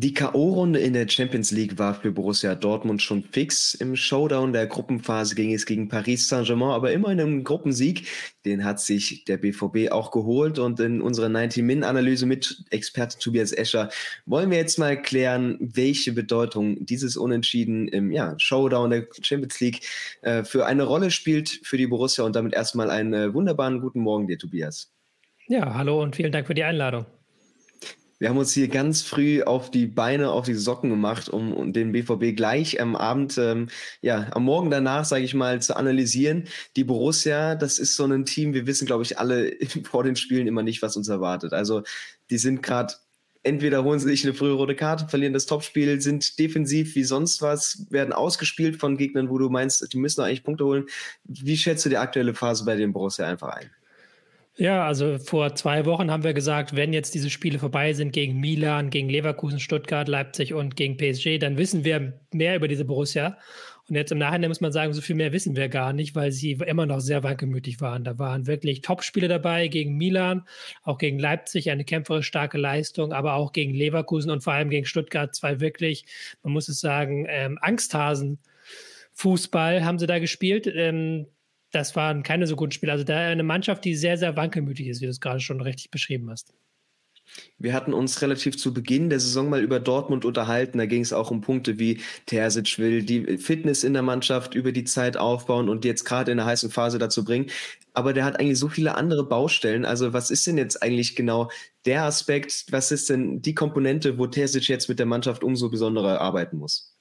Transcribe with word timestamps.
Die 0.00 0.14
K.O.-Runde 0.14 0.78
in 0.78 0.92
der 0.92 1.08
Champions 1.08 1.50
League 1.50 1.76
war 1.76 1.92
für 1.92 2.12
Borussia 2.12 2.54
Dortmund 2.54 3.02
schon 3.02 3.24
fix. 3.24 3.74
Im 3.74 3.96
Showdown 3.96 4.52
der 4.52 4.68
Gruppenphase 4.68 5.34
ging 5.34 5.52
es 5.52 5.66
gegen 5.66 5.88
Paris 5.88 6.28
Saint-Germain, 6.28 6.70
aber 6.70 6.92
immer 6.92 7.10
in 7.10 7.20
einem 7.20 7.42
Gruppensieg. 7.42 8.06
Den 8.44 8.64
hat 8.64 8.78
sich 8.78 9.24
der 9.24 9.38
BVB 9.38 9.90
auch 9.90 10.12
geholt. 10.12 10.60
Und 10.60 10.78
in 10.78 11.02
unserer 11.02 11.26
90-Min-Analyse 11.26 12.26
mit 12.26 12.62
Experte 12.70 13.18
Tobias 13.18 13.50
Escher 13.50 13.90
wollen 14.24 14.52
wir 14.52 14.58
jetzt 14.58 14.78
mal 14.78 15.02
klären, 15.02 15.56
welche 15.58 16.12
Bedeutung 16.12 16.86
dieses 16.86 17.16
Unentschieden 17.16 17.88
im 17.88 18.12
ja, 18.12 18.36
Showdown 18.38 18.90
der 18.90 19.08
Champions 19.20 19.58
League 19.58 19.80
äh, 20.22 20.44
für 20.44 20.64
eine 20.64 20.84
Rolle 20.84 21.10
spielt 21.10 21.48
für 21.64 21.76
die 21.76 21.88
Borussia. 21.88 22.22
Und 22.22 22.36
damit 22.36 22.54
erstmal 22.54 22.90
einen 22.90 23.14
äh, 23.14 23.34
wunderbaren 23.34 23.80
guten 23.80 23.98
Morgen 23.98 24.28
dir, 24.28 24.38
Tobias. 24.38 24.92
Ja, 25.48 25.74
hallo 25.74 26.00
und 26.00 26.14
vielen 26.14 26.30
Dank 26.30 26.46
für 26.46 26.54
die 26.54 26.62
Einladung. 26.62 27.04
Wir 28.18 28.28
haben 28.28 28.38
uns 28.38 28.52
hier 28.52 28.68
ganz 28.68 29.02
früh 29.02 29.42
auf 29.42 29.70
die 29.70 29.86
Beine, 29.86 30.30
auf 30.30 30.46
die 30.46 30.54
Socken 30.54 30.90
gemacht, 30.90 31.28
um, 31.28 31.52
um 31.52 31.72
den 31.72 31.92
BVB 31.92 32.36
gleich 32.36 32.80
am 32.80 32.96
Abend, 32.96 33.38
ähm, 33.38 33.68
ja, 34.00 34.28
am 34.32 34.44
Morgen 34.44 34.70
danach, 34.70 35.04
sage 35.04 35.24
ich 35.24 35.34
mal, 35.34 35.62
zu 35.62 35.76
analysieren. 35.76 36.44
Die 36.76 36.84
Borussia, 36.84 37.54
das 37.54 37.78
ist 37.78 37.94
so 37.96 38.04
ein 38.04 38.24
Team, 38.24 38.54
wir 38.54 38.66
wissen, 38.66 38.86
glaube 38.86 39.04
ich, 39.04 39.18
alle 39.18 39.52
vor 39.84 40.02
den 40.02 40.16
Spielen 40.16 40.48
immer 40.48 40.62
nicht, 40.62 40.82
was 40.82 40.96
uns 40.96 41.08
erwartet. 41.08 41.52
Also 41.52 41.82
die 42.30 42.38
sind 42.38 42.62
gerade 42.62 42.94
entweder 43.44 43.84
holen 43.84 43.98
sie 43.98 44.08
sich 44.08 44.24
eine 44.24 44.34
frühe 44.34 44.52
rote 44.52 44.74
Karte, 44.74 45.08
verlieren 45.08 45.32
das 45.32 45.46
Topspiel, 45.46 46.00
sind 46.00 46.38
defensiv 46.38 46.94
wie 46.94 47.04
sonst 47.04 47.40
was, 47.40 47.86
werden 47.90 48.12
ausgespielt 48.12 48.76
von 48.76 48.96
Gegnern, 48.96 49.30
wo 49.30 49.38
du 49.38 49.48
meinst, 49.48 49.92
die 49.92 49.98
müssen 49.98 50.22
eigentlich 50.22 50.44
Punkte 50.44 50.64
holen. 50.64 50.86
Wie 51.24 51.56
schätzt 51.56 51.84
du 51.84 51.88
die 51.88 51.96
aktuelle 51.96 52.34
Phase 52.34 52.64
bei 52.64 52.76
den 52.76 52.92
Borussia 52.92 53.26
einfach 53.26 53.48
ein? 53.48 53.70
Ja, 54.60 54.84
also 54.84 55.18
vor 55.18 55.54
zwei 55.54 55.86
Wochen 55.86 56.10
haben 56.10 56.24
wir 56.24 56.34
gesagt, 56.34 56.74
wenn 56.74 56.92
jetzt 56.92 57.14
diese 57.14 57.30
Spiele 57.30 57.60
vorbei 57.60 57.92
sind 57.92 58.12
gegen 58.12 58.40
Milan, 58.40 58.90
gegen 58.90 59.08
Leverkusen, 59.08 59.60
Stuttgart, 59.60 60.08
Leipzig 60.08 60.52
und 60.52 60.74
gegen 60.74 60.96
PSG, 60.96 61.38
dann 61.38 61.56
wissen 61.58 61.84
wir 61.84 62.20
mehr 62.32 62.56
über 62.56 62.66
diese 62.66 62.84
Borussia. 62.84 63.38
Und 63.88 63.94
jetzt 63.94 64.10
im 64.10 64.18
Nachhinein 64.18 64.50
muss 64.50 64.60
man 64.60 64.72
sagen, 64.72 64.92
so 64.94 65.00
viel 65.00 65.14
mehr 65.14 65.32
wissen 65.32 65.54
wir 65.54 65.68
gar 65.68 65.92
nicht, 65.92 66.16
weil 66.16 66.32
sie 66.32 66.54
immer 66.54 66.86
noch 66.86 66.98
sehr 66.98 67.22
wankelmütig 67.22 67.80
waren. 67.80 68.02
Da 68.02 68.18
waren 68.18 68.48
wirklich 68.48 68.80
Top-Spiele 68.80 69.28
dabei 69.28 69.68
gegen 69.68 69.96
Milan, 69.96 70.44
auch 70.82 70.98
gegen 70.98 71.20
Leipzig, 71.20 71.70
eine 71.70 71.84
kämpferisch 71.84 72.26
starke 72.26 72.58
Leistung, 72.58 73.12
aber 73.12 73.34
auch 73.34 73.52
gegen 73.52 73.72
Leverkusen 73.74 74.32
und 74.32 74.42
vor 74.42 74.54
allem 74.54 74.70
gegen 74.70 74.86
Stuttgart 74.86 75.36
zwei 75.36 75.60
wirklich, 75.60 76.04
man 76.42 76.52
muss 76.52 76.68
es 76.68 76.80
sagen, 76.80 77.26
ähm, 77.28 77.58
Angsthasen. 77.62 78.40
Fußball 79.12 79.84
haben 79.84 80.00
sie 80.00 80.08
da 80.08 80.18
gespielt. 80.18 80.66
Ähm, 80.66 81.26
das 81.70 81.96
waren 81.96 82.22
keine 82.22 82.46
so 82.46 82.56
guten 82.56 82.72
Spiele. 82.72 82.92
Also 82.92 83.04
da 83.04 83.18
eine 83.18 83.42
Mannschaft, 83.42 83.84
die 83.84 83.94
sehr, 83.94 84.16
sehr 84.16 84.36
wankelmütig 84.36 84.88
ist, 84.88 85.00
wie 85.00 85.06
du 85.06 85.10
es 85.10 85.20
gerade 85.20 85.40
schon 85.40 85.60
richtig 85.60 85.90
beschrieben 85.90 86.30
hast. 86.30 86.52
Wir 87.58 87.74
hatten 87.74 87.92
uns 87.92 88.22
relativ 88.22 88.56
zu 88.56 88.72
Beginn 88.72 89.10
der 89.10 89.20
Saison 89.20 89.50
mal 89.50 89.62
über 89.62 89.80
Dortmund 89.80 90.24
unterhalten. 90.24 90.78
Da 90.78 90.86
ging 90.86 91.02
es 91.02 91.12
auch 91.12 91.30
um 91.30 91.40
Punkte 91.40 91.78
wie 91.78 92.00
Terzic 92.26 92.78
will 92.78 93.02
die 93.02 93.36
Fitness 93.38 93.84
in 93.84 93.92
der 93.92 94.02
Mannschaft 94.02 94.54
über 94.54 94.72
die 94.72 94.84
Zeit 94.84 95.16
aufbauen 95.16 95.68
und 95.68 95.84
jetzt 95.84 96.04
gerade 96.04 96.30
in 96.30 96.38
der 96.38 96.46
heißen 96.46 96.70
Phase 96.70 96.98
dazu 96.98 97.24
bringen. 97.24 97.50
Aber 97.92 98.12
der 98.12 98.24
hat 98.24 98.38
eigentlich 98.40 98.58
so 98.58 98.68
viele 98.68 98.94
andere 98.94 99.28
Baustellen. 99.28 99.84
Also 99.84 100.12
was 100.12 100.30
ist 100.30 100.46
denn 100.46 100.56
jetzt 100.56 100.82
eigentlich 100.82 101.16
genau 101.16 101.50
der 101.84 102.04
Aspekt? 102.04 102.66
Was 102.70 102.92
ist 102.92 103.10
denn 103.10 103.42
die 103.42 103.54
Komponente, 103.54 104.18
wo 104.18 104.26
Terzic 104.26 104.68
jetzt 104.68 104.88
mit 104.88 104.98
der 104.98 105.06
Mannschaft 105.06 105.44
umso 105.44 105.68
besonderer 105.68 106.20
arbeiten 106.20 106.56
muss? 106.56 106.97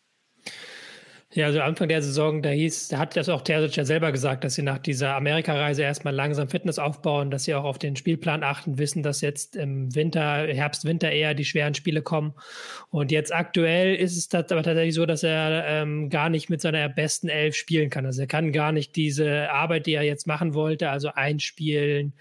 Ja, 1.38 1.46
also 1.46 1.62
Anfang 1.62 1.88
der 1.88 2.02
Saison, 2.02 2.42
da 2.42 2.50
hieß, 2.50 2.88
da 2.88 2.98
hat 2.98 3.16
das 3.16 3.30
auch 3.30 3.44
Terzic 3.44 3.76
ja 3.76 3.86
selber 3.86 4.12
gesagt, 4.12 4.44
dass 4.44 4.56
sie 4.56 4.64
nach 4.64 4.80
dieser 4.80 5.14
Amerikareise 5.14 5.84
erstmal 5.84 6.16
langsam 6.16 6.50
Fitness 6.50 6.80
aufbauen, 6.80 7.30
dass 7.30 7.44
sie 7.44 7.54
auch 7.54 7.64
auf 7.64 7.78
den 7.78 7.96
Spielplan 7.96 8.42
achten, 8.42 8.80
wissen, 8.80 9.04
dass 9.04 9.22
jetzt 9.22 9.56
im 9.56 9.94
Winter, 9.94 10.48
Herbst, 10.48 10.84
Winter 10.86 11.12
eher 11.12 11.36
die 11.36 11.46
schweren 11.46 11.76
Spiele 11.76 12.02
kommen. 12.02 12.34
Und 12.90 13.12
jetzt 13.12 13.32
aktuell 13.32 13.94
ist 13.94 14.18
es 14.18 14.34
aber 14.34 14.64
tatsächlich 14.64 14.96
so, 14.96 15.06
dass 15.06 15.22
er 15.22 15.64
ähm, 15.68 16.10
gar 16.10 16.32
nicht 16.32 16.50
mit 16.50 16.60
seiner 16.60 16.90
besten 16.90 17.30
Elf 17.30 17.56
spielen 17.56 17.92
kann. 17.92 18.08
Also 18.08 18.22
er 18.22 18.28
kann 18.28 18.52
gar 18.52 18.72
nicht 18.72 18.96
diese 18.96 19.52
Arbeit, 19.52 19.86
die 19.86 19.94
er 19.94 20.02
jetzt 20.02 20.26
machen 20.26 20.56
wollte, 20.56 20.90
also 20.90 21.10
einspielen, 21.14 22.14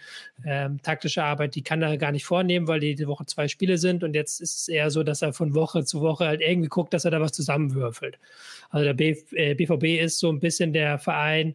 ähm, 0.44 0.82
taktische 0.82 1.24
Arbeit, 1.24 1.54
die 1.54 1.62
kann 1.62 1.80
er 1.80 1.96
gar 1.96 2.12
nicht 2.12 2.26
vornehmen, 2.26 2.68
weil 2.68 2.80
die, 2.80 3.06
Woche 3.06 3.24
zwei 3.24 3.48
Spiele 3.48 3.78
sind. 3.78 4.04
Und 4.04 4.12
jetzt 4.12 4.42
ist 4.42 4.60
es 4.60 4.68
eher 4.68 4.90
so, 4.90 5.02
dass 5.02 5.22
er 5.22 5.32
von 5.32 5.54
Woche 5.54 5.86
zu 5.86 6.02
Woche 6.02 6.26
halt 6.26 6.42
irgendwie 6.42 6.68
guckt, 6.68 6.92
dass 6.92 7.06
er 7.06 7.10
da 7.10 7.20
was 7.22 7.32
zusammenwürfelt. 7.32 8.18
Also 8.70 8.84
der 8.84 8.94
BVB 8.94 9.84
äh, 9.84 10.04
ist 10.04 10.18
so 10.18 10.30
ein 10.30 10.40
bisschen 10.40 10.72
der 10.72 10.98
Verein 10.98 11.54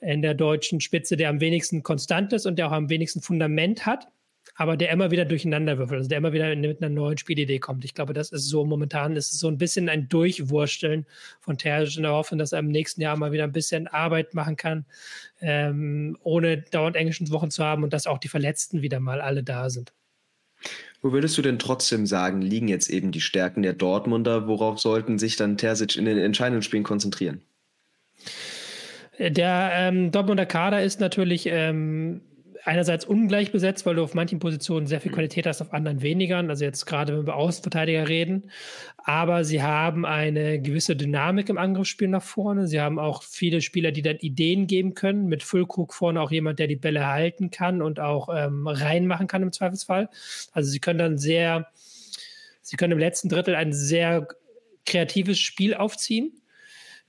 in 0.00 0.22
der 0.22 0.34
deutschen 0.34 0.80
Spitze, 0.80 1.16
der 1.16 1.28
am 1.28 1.40
wenigsten 1.40 1.82
konstant 1.82 2.32
ist 2.32 2.46
und 2.46 2.58
der 2.58 2.68
auch 2.68 2.72
am 2.72 2.88
wenigsten 2.88 3.20
Fundament 3.20 3.84
hat, 3.86 4.08
aber 4.54 4.76
der 4.76 4.90
immer 4.90 5.10
wieder 5.10 5.24
durcheinander 5.24 5.78
würfelt, 5.78 5.98
also 5.98 6.08
der 6.08 6.18
immer 6.18 6.32
wieder 6.32 6.54
mit 6.54 6.82
einer 6.82 6.94
neuen 6.94 7.18
Spielidee 7.18 7.58
kommt. 7.58 7.84
Ich 7.84 7.94
glaube, 7.94 8.14
das 8.14 8.32
ist 8.32 8.48
so 8.48 8.64
momentan, 8.64 9.16
ist 9.16 9.38
so 9.38 9.48
ein 9.48 9.58
bisschen 9.58 9.88
ein 9.88 10.08
Durchwursteln 10.08 11.06
von 11.40 11.58
Terzic 11.58 11.96
in 11.96 12.02
der 12.02 12.12
Hoffnung, 12.12 12.38
dass 12.38 12.52
er 12.52 12.60
im 12.60 12.68
nächsten 12.68 13.00
Jahr 13.00 13.16
mal 13.16 13.32
wieder 13.32 13.44
ein 13.44 13.52
bisschen 13.52 13.86
Arbeit 13.88 14.34
machen 14.34 14.56
kann, 14.56 14.86
ähm, 15.40 16.16
ohne 16.22 16.58
dauernd 16.62 16.96
englischen 16.96 17.30
Wochen 17.30 17.50
zu 17.50 17.64
haben 17.64 17.84
und 17.84 17.92
dass 17.92 18.06
auch 18.06 18.18
die 18.18 18.28
Verletzten 18.28 18.82
wieder 18.82 19.00
mal 19.00 19.20
alle 19.20 19.42
da 19.42 19.70
sind. 19.70 19.92
Wo 21.02 21.12
würdest 21.12 21.38
du 21.38 21.42
denn 21.42 21.58
trotzdem 21.58 22.06
sagen, 22.06 22.42
liegen 22.42 22.68
jetzt 22.68 22.90
eben 22.90 23.10
die 23.10 23.22
Stärken 23.22 23.62
der 23.62 23.72
Dortmunder? 23.72 24.46
Worauf 24.46 24.78
sollten 24.78 25.18
sich 25.18 25.36
dann 25.36 25.56
Terzic 25.56 25.96
in 25.96 26.04
den 26.04 26.18
entscheidenden 26.18 26.62
Spielen 26.62 26.82
konzentrieren? 26.82 27.40
Der 29.18 29.70
ähm, 29.74 30.12
Dortmunder 30.12 30.46
Kader 30.46 30.82
ist 30.82 31.00
natürlich 31.00 31.46
ähm, 31.46 32.22
einerseits 32.64 33.04
ungleich 33.04 33.52
besetzt, 33.52 33.86
weil 33.86 33.96
du 33.96 34.02
auf 34.02 34.14
manchen 34.14 34.38
Positionen 34.38 34.86
sehr 34.86 35.00
viel 35.00 35.10
mhm. 35.10 35.16
Qualität 35.16 35.46
hast, 35.46 35.60
auf 35.60 35.72
anderen 35.72 36.02
weniger. 36.02 36.38
Also 36.38 36.64
jetzt 36.64 36.86
gerade, 36.86 37.16
wenn 37.16 37.26
wir 37.26 37.36
Außenverteidiger 37.36 38.08
reden. 38.08 38.50
Aber 38.98 39.44
sie 39.44 39.62
haben 39.62 40.04
eine 40.04 40.60
gewisse 40.60 40.96
Dynamik 40.96 41.48
im 41.48 41.58
Angriffsspiel 41.58 42.08
nach 42.08 42.22
vorne. 42.22 42.66
Sie 42.66 42.80
haben 42.80 42.98
auch 42.98 43.22
viele 43.22 43.60
Spieler, 43.60 43.92
die 43.92 44.02
dann 44.02 44.16
Ideen 44.16 44.66
geben 44.66 44.94
können. 44.94 45.26
Mit 45.26 45.42
Füllkrug 45.42 45.94
vorne 45.94 46.20
auch 46.20 46.30
jemand, 46.30 46.58
der 46.58 46.66
die 46.66 46.76
Bälle 46.76 47.06
halten 47.06 47.50
kann 47.50 47.82
und 47.82 48.00
auch 48.00 48.28
ähm, 48.34 48.66
reinmachen 48.66 49.26
kann 49.26 49.42
im 49.42 49.52
Zweifelsfall. 49.52 50.08
Also 50.52 50.70
sie 50.70 50.80
können 50.80 50.98
dann 50.98 51.18
sehr, 51.18 51.68
sie 52.62 52.76
können 52.76 52.92
im 52.92 52.98
letzten 52.98 53.28
Drittel 53.28 53.54
ein 53.54 53.72
sehr 53.72 54.28
kreatives 54.86 55.38
Spiel 55.38 55.74
aufziehen 55.74 56.39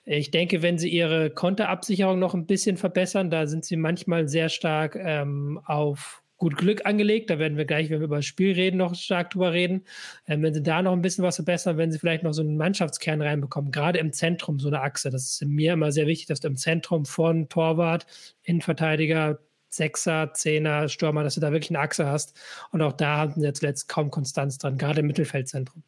ich 0.04 0.32
denke, 0.32 0.62
wenn 0.62 0.78
sie 0.78 0.90
ihre 0.90 1.30
Konterabsicherung 1.30 2.20
noch 2.20 2.34
ein 2.34 2.48
bisschen 2.48 2.78
verbessern, 2.78 3.30
da 3.30 3.48
sind 3.48 3.66
sie 3.66 3.76
manchmal 3.76 4.28
sehr 4.28 4.50
stark 4.50 4.96
ähm, 4.96 5.62
auf 5.66 6.24
gut 6.42 6.58
Glück 6.58 6.88
angelegt. 6.88 7.30
Da 7.30 7.38
werden 7.38 7.56
wir 7.56 7.66
gleich, 7.66 7.92
wenn 7.92 8.00
wir 8.00 8.06
über 8.06 8.16
das 8.16 8.26
Spiel 8.26 8.54
reden, 8.54 8.78
noch 8.78 8.96
stark 8.96 9.30
drüber 9.30 9.54
reden. 9.54 9.86
Ähm, 10.28 10.42
wenn 10.42 10.56
sie 10.56 10.64
da 10.64 10.82
noch 10.82 10.92
ein 10.92 11.04
bisschen 11.04 11.24
was 11.24 11.36
verbessern, 11.36 11.78
wenn 11.78 11.92
sie 11.92 12.00
vielleicht 12.00 12.24
noch 12.24 12.34
so 12.34 12.42
einen 12.42 12.58
Mannschaftskern 12.58 13.22
reinbekommen, 13.22 13.72
gerade 13.72 14.00
im 14.00 14.12
Zentrum 14.12 14.60
so 14.60 14.68
eine 14.70 14.82
Achse. 14.82 15.12
Das 15.12 15.24
ist 15.24 15.46
mir 15.46 15.74
immer 15.74 15.92
sehr 15.92 16.08
wichtig, 16.08 16.28
dass 16.28 16.40
du 16.40 16.48
im 16.48 16.58
Zentrum 16.58 17.06
von 17.06 17.48
Torwart, 17.48 18.08
Innenverteidiger, 18.42 19.40
Sechser, 19.70 20.34
Zehner, 20.34 20.90
Stürmer, 20.90 21.24
dass 21.24 21.36
du 21.36 21.42
da 21.42 21.52
wirklich 21.52 21.70
eine 21.70 21.80
Achse 21.80 22.08
hast. 22.08 22.36
Und 22.72 22.82
auch 22.82 22.94
da 22.94 23.20
hatten 23.20 23.40
sie 23.40 23.46
jetzt 23.46 23.62
letzt 23.62 23.88
kaum 23.88 24.10
Konstanz 24.10 24.58
dran, 24.58 24.80
gerade 24.80 25.02
im 25.02 25.08
Mittelfeldzentrum. 25.08 25.84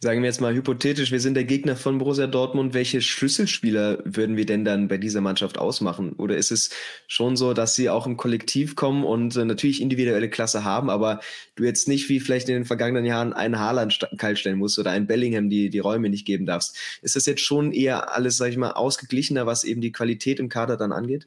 Sagen 0.00 0.22
wir 0.22 0.28
jetzt 0.28 0.40
mal 0.40 0.54
hypothetisch, 0.54 1.10
wir 1.10 1.18
sind 1.18 1.34
der 1.34 1.42
Gegner 1.42 1.74
von 1.74 1.98
Borussia 1.98 2.28
Dortmund. 2.28 2.72
Welche 2.72 3.02
Schlüsselspieler 3.02 3.98
würden 4.04 4.36
wir 4.36 4.46
denn 4.46 4.64
dann 4.64 4.86
bei 4.86 4.96
dieser 4.96 5.20
Mannschaft 5.20 5.58
ausmachen? 5.58 6.12
Oder 6.12 6.36
ist 6.36 6.52
es 6.52 6.70
schon 7.08 7.36
so, 7.36 7.52
dass 7.52 7.74
sie 7.74 7.90
auch 7.90 8.06
im 8.06 8.16
Kollektiv 8.16 8.76
kommen 8.76 9.02
und 9.02 9.34
äh, 9.34 9.44
natürlich 9.44 9.82
individuelle 9.82 10.30
Klasse 10.30 10.62
haben, 10.62 10.88
aber 10.88 11.18
du 11.56 11.64
jetzt 11.64 11.88
nicht 11.88 12.08
wie 12.08 12.20
vielleicht 12.20 12.48
in 12.48 12.54
den 12.54 12.64
vergangenen 12.64 13.06
Jahren 13.06 13.32
einen 13.32 13.58
Haaland 13.58 14.08
kalt 14.18 14.38
stellen 14.38 14.58
musst 14.58 14.78
oder 14.78 14.92
einen 14.92 15.08
Bellingham 15.08 15.50
die, 15.50 15.68
die 15.68 15.80
Räume 15.80 16.10
nicht 16.10 16.26
geben 16.26 16.46
darfst? 16.46 16.78
Ist 17.02 17.16
das 17.16 17.26
jetzt 17.26 17.42
schon 17.42 17.72
eher 17.72 18.14
alles, 18.14 18.36
sag 18.36 18.50
ich 18.50 18.56
mal, 18.56 18.70
ausgeglichener, 18.70 19.46
was 19.46 19.64
eben 19.64 19.80
die 19.80 19.90
Qualität 19.90 20.38
im 20.38 20.48
Kader 20.48 20.76
dann 20.76 20.92
angeht? 20.92 21.26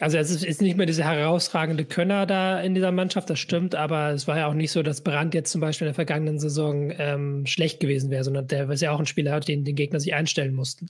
Also 0.00 0.16
es 0.16 0.44
ist 0.44 0.62
nicht 0.62 0.76
mehr 0.76 0.86
dieser 0.86 1.04
herausragende 1.04 1.84
Könner 1.84 2.24
da 2.24 2.60
in 2.60 2.74
dieser 2.74 2.92
Mannschaft, 2.92 3.28
das 3.30 3.40
stimmt, 3.40 3.74
aber 3.74 4.10
es 4.10 4.28
war 4.28 4.38
ja 4.38 4.46
auch 4.46 4.54
nicht 4.54 4.70
so, 4.70 4.84
dass 4.84 5.00
Brandt 5.00 5.34
jetzt 5.34 5.50
zum 5.50 5.60
Beispiel 5.60 5.86
in 5.86 5.90
der 5.90 5.94
vergangenen 5.94 6.38
Saison 6.38 6.92
ähm, 6.96 7.46
schlecht 7.46 7.80
gewesen 7.80 8.08
wäre, 8.10 8.22
sondern 8.22 8.46
der 8.46 8.70
ist 8.70 8.80
ja 8.80 8.92
auch 8.92 9.00
ein 9.00 9.06
Spieler, 9.06 9.40
den 9.40 9.64
den 9.64 9.74
Gegner 9.74 9.98
sich 9.98 10.14
einstellen 10.14 10.54
mussten. 10.54 10.88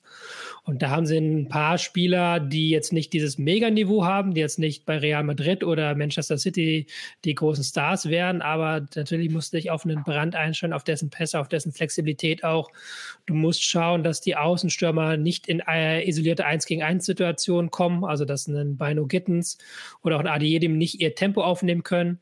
Und 0.65 0.83
da 0.83 0.91
haben 0.91 1.07
sie 1.07 1.17
ein 1.17 1.49
paar 1.49 1.79
Spieler, 1.79 2.39
die 2.39 2.69
jetzt 2.69 2.93
nicht 2.93 3.15
dieses 3.15 3.39
Meganiveau 3.39 4.05
haben, 4.05 4.35
die 4.35 4.43
jetzt 4.43 4.59
nicht 4.59 4.85
bei 4.85 4.99
Real 4.99 5.25
Madrid 5.25 5.65
oder 5.65 5.95
Manchester 5.95 6.37
City 6.37 6.87
die 7.25 7.35
großen 7.35 7.65
Stars 7.65 8.11
wären, 8.11 8.43
aber 8.43 8.87
natürlich 8.95 9.31
musst 9.31 9.55
du 9.55 9.57
dich 9.57 9.71
auf 9.71 9.87
einen 9.87 10.03
Brand 10.03 10.37
einstellen, 10.37 10.75
auf 10.75 10.85
dessen 10.85 11.09
Pässe, 11.09 11.41
auf 11.41 11.49
dessen 11.49 11.73
Flexibilität 11.73 12.45
auch. 12.45 12.71
Du 13.29 13.35
musst 13.35 13.63
schauen, 13.63 14.03
dass 14.05 14.23
die 14.23 14.37
Außenstürmer 14.37 15.19
nicht 15.19 15.49
in 15.49 15.61
äh, 15.61 16.03
isolierte 16.09 16.47
1 16.47 16.65
gegen 16.65 16.83
1 16.83 17.05
Situationen 17.05 17.71
kommen, 17.71 18.03
also 18.03 18.25
dass 18.25 18.47
ein 18.47 18.79
Rhino 18.81 19.07
Gittens 19.07 19.59
oder 20.03 20.17
auch 20.17 20.21
ein 20.21 20.27
Adiedim 20.27 20.79
nicht 20.79 21.03
ihr 21.03 21.15
Tempo 21.15 21.43
aufnehmen 21.43 21.83
können. 21.83 22.21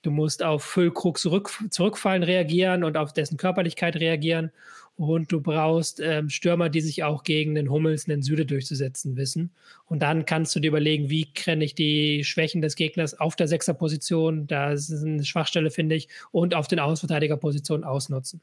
Du 0.00 0.10
musst 0.10 0.42
auf 0.42 0.64
Füllkrug 0.64 1.18
zurück, 1.18 1.50
zurückfallen 1.68 2.22
reagieren 2.22 2.84
und 2.84 2.96
auf 2.96 3.12
dessen 3.12 3.36
Körperlichkeit 3.36 3.96
reagieren. 3.96 4.50
und 4.96 5.30
du 5.30 5.42
brauchst 5.42 6.00
ähm, 6.00 6.30
Stürmer, 6.30 6.70
die 6.70 6.80
sich 6.80 7.04
auch 7.04 7.22
gegen 7.22 7.54
den 7.54 7.70
Hummels, 7.70 8.06
den 8.06 8.22
Süde 8.22 8.46
durchzusetzen 8.46 9.14
wissen. 9.16 9.50
Und 9.84 10.00
dann 10.00 10.24
kannst 10.24 10.56
du 10.56 10.60
dir 10.60 10.68
überlegen, 10.68 11.10
wie 11.10 11.26
kenne 11.26 11.66
ich 11.66 11.74
die 11.74 12.24
Schwächen 12.24 12.62
des 12.62 12.76
Gegners 12.76 13.20
auf 13.20 13.36
der 13.36 13.46
Sechserposition, 13.46 14.46
da 14.46 14.72
ist 14.72 14.90
eine 14.90 15.22
Schwachstelle, 15.22 15.70
finde 15.70 15.96
ich, 15.96 16.08
und 16.32 16.54
auf 16.54 16.66
den 16.66 16.78
Außenverteidigerpositionen 16.78 17.84
ausnutzen. 17.84 18.40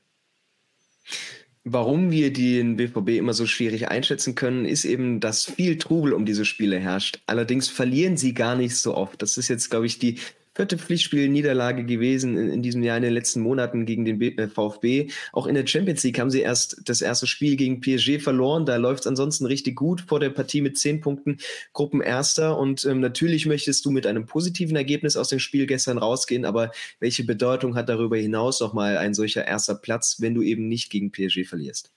Warum 1.65 2.11
wir 2.11 2.33
den 2.33 2.75
BVB 2.75 3.09
immer 3.09 3.33
so 3.33 3.45
schwierig 3.45 3.87
einschätzen 3.87 4.35
können, 4.35 4.65
ist 4.65 4.83
eben, 4.83 5.21
dass 5.21 5.45
viel 5.45 5.77
Trubel 5.77 6.11
um 6.11 6.25
diese 6.25 6.43
Spiele 6.43 6.77
herrscht. 6.77 7.21
Allerdings 7.25 7.69
verlieren 7.69 8.17
sie 8.17 8.33
gar 8.33 8.55
nicht 8.55 8.75
so 8.75 8.95
oft. 8.95 9.21
Das 9.21 9.37
ist 9.37 9.47
jetzt, 9.47 9.69
glaube 9.69 9.85
ich, 9.85 9.97
die 9.97 10.19
vierte 10.55 10.77
Pflichtspiel-Niederlage 10.77 11.83
gewesen 11.83 12.37
in, 12.37 12.49
in, 12.49 12.61
diesem 12.61 12.83
Jahr, 12.83 12.97
in 12.97 13.03
den 13.03 13.13
letzten 13.13 13.41
Monaten 13.41 13.85
gegen 13.85 14.05
den 14.05 14.21
äh, 14.21 14.47
VfB. 14.47 15.09
Auch 15.31 15.47
in 15.47 15.55
der 15.55 15.65
Champions 15.65 16.03
League 16.03 16.19
haben 16.19 16.29
sie 16.29 16.41
erst 16.41 16.81
das 16.85 17.01
erste 17.01 17.27
Spiel 17.27 17.55
gegen 17.55 17.81
PSG 17.81 18.19
verloren. 18.21 18.65
Da 18.65 18.75
läuft 18.77 19.01
es 19.01 19.07
ansonsten 19.07 19.45
richtig 19.45 19.75
gut 19.75 20.01
vor 20.01 20.19
der 20.19 20.29
Partie 20.29 20.61
mit 20.61 20.77
zehn 20.77 21.01
Punkten, 21.01 21.37
Gruppenerster. 21.73 22.57
Und 22.57 22.85
ähm, 22.85 22.99
natürlich 22.99 23.45
möchtest 23.45 23.85
du 23.85 23.91
mit 23.91 24.05
einem 24.05 24.25
positiven 24.25 24.75
Ergebnis 24.75 25.17
aus 25.17 25.29
dem 25.29 25.39
Spiel 25.39 25.65
gestern 25.65 25.97
rausgehen. 25.97 26.45
Aber 26.45 26.71
welche 26.99 27.23
Bedeutung 27.23 27.75
hat 27.75 27.89
darüber 27.89 28.17
hinaus 28.17 28.59
nochmal 28.59 28.97
ein 28.97 29.13
solcher 29.13 29.47
erster 29.47 29.75
Platz, 29.75 30.17
wenn 30.19 30.35
du 30.35 30.43
eben 30.43 30.67
nicht 30.67 30.91
gegen 30.91 31.11
PSG 31.11 31.45
verlierst? 31.45 31.91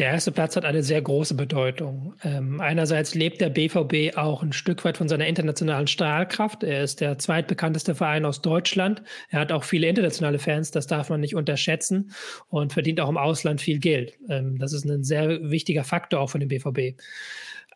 Der 0.00 0.12
erste 0.12 0.32
Platz 0.32 0.56
hat 0.56 0.64
eine 0.64 0.82
sehr 0.82 1.02
große 1.02 1.34
Bedeutung. 1.34 2.14
Ähm, 2.24 2.58
einerseits 2.58 3.14
lebt 3.14 3.38
der 3.42 3.50
BVB 3.50 4.16
auch 4.16 4.42
ein 4.42 4.54
Stück 4.54 4.82
weit 4.86 4.96
von 4.96 5.10
seiner 5.10 5.26
internationalen 5.26 5.88
Strahlkraft. 5.88 6.62
Er 6.62 6.82
ist 6.82 7.02
der 7.02 7.18
zweitbekannteste 7.18 7.94
Verein 7.94 8.24
aus 8.24 8.40
Deutschland. 8.40 9.02
Er 9.28 9.40
hat 9.40 9.52
auch 9.52 9.62
viele 9.62 9.88
internationale 9.88 10.38
Fans, 10.38 10.70
das 10.70 10.86
darf 10.86 11.10
man 11.10 11.20
nicht 11.20 11.34
unterschätzen 11.34 12.12
und 12.48 12.72
verdient 12.72 12.98
auch 12.98 13.10
im 13.10 13.18
Ausland 13.18 13.60
viel 13.60 13.78
Geld. 13.78 14.14
Ähm, 14.30 14.58
das 14.58 14.72
ist 14.72 14.86
ein 14.86 15.04
sehr 15.04 15.50
wichtiger 15.50 15.84
Faktor 15.84 16.20
auch 16.20 16.30
von 16.30 16.40
dem 16.40 16.48
BVB. 16.48 16.98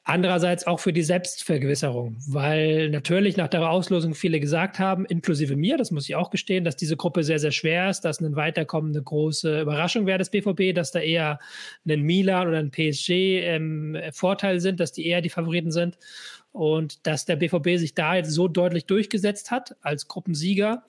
Andererseits 0.07 0.67
auch 0.67 0.81
für 0.81 0.93
die 0.93 1.03
Selbstvergewisserung, 1.03 2.19
weil 2.29 2.91
natürlich 2.91 3.39
nach 3.39 3.49
der 3.49 3.71
Auslosung 3.71 4.15
viele 4.15 4.39
gesagt 4.39 4.79
haben, 4.79 5.07
inklusive 5.07 5.57
mir, 5.57 5.79
das 5.79 5.91
muss 5.91 6.07
ich 6.07 6.15
auch 6.15 6.29
gestehen, 6.29 6.63
dass 6.63 6.77
diese 6.77 6.99
Gruppe 6.99 7.25
sehr, 7.25 7.39
sehr 7.39 7.53
schwer 7.53 7.89
ist, 7.89 8.03
dass 8.03 8.19
eine 8.19 8.37
weiterkommende 8.37 9.03
große 9.03 9.63
Überraschung 9.63 10.05
wäre 10.05 10.19
des 10.19 10.29
BVB, 10.29 10.75
dass 10.75 10.91
da 10.91 10.99
eher 10.99 11.39
ein 11.89 12.03
Milan 12.03 12.49
oder 12.49 12.59
ein 12.59 12.71
PSG 12.71 13.11
ähm, 13.11 13.97
Vorteil 14.13 14.61
sind, 14.61 14.79
dass 14.79 14.93
die 14.93 15.07
eher 15.07 15.23
die 15.23 15.31
Favoriten 15.31 15.71
sind 15.71 15.97
und 16.55 17.05
dass 17.05 17.25
der 17.25 17.35
BVB 17.35 17.79
sich 17.79 17.95
da 17.95 18.15
jetzt 18.15 18.31
so 18.31 18.47
deutlich 18.47 18.87
durchgesetzt 18.87 19.51
hat 19.51 19.75
als 19.83 20.07
Gruppensieger, 20.07 20.85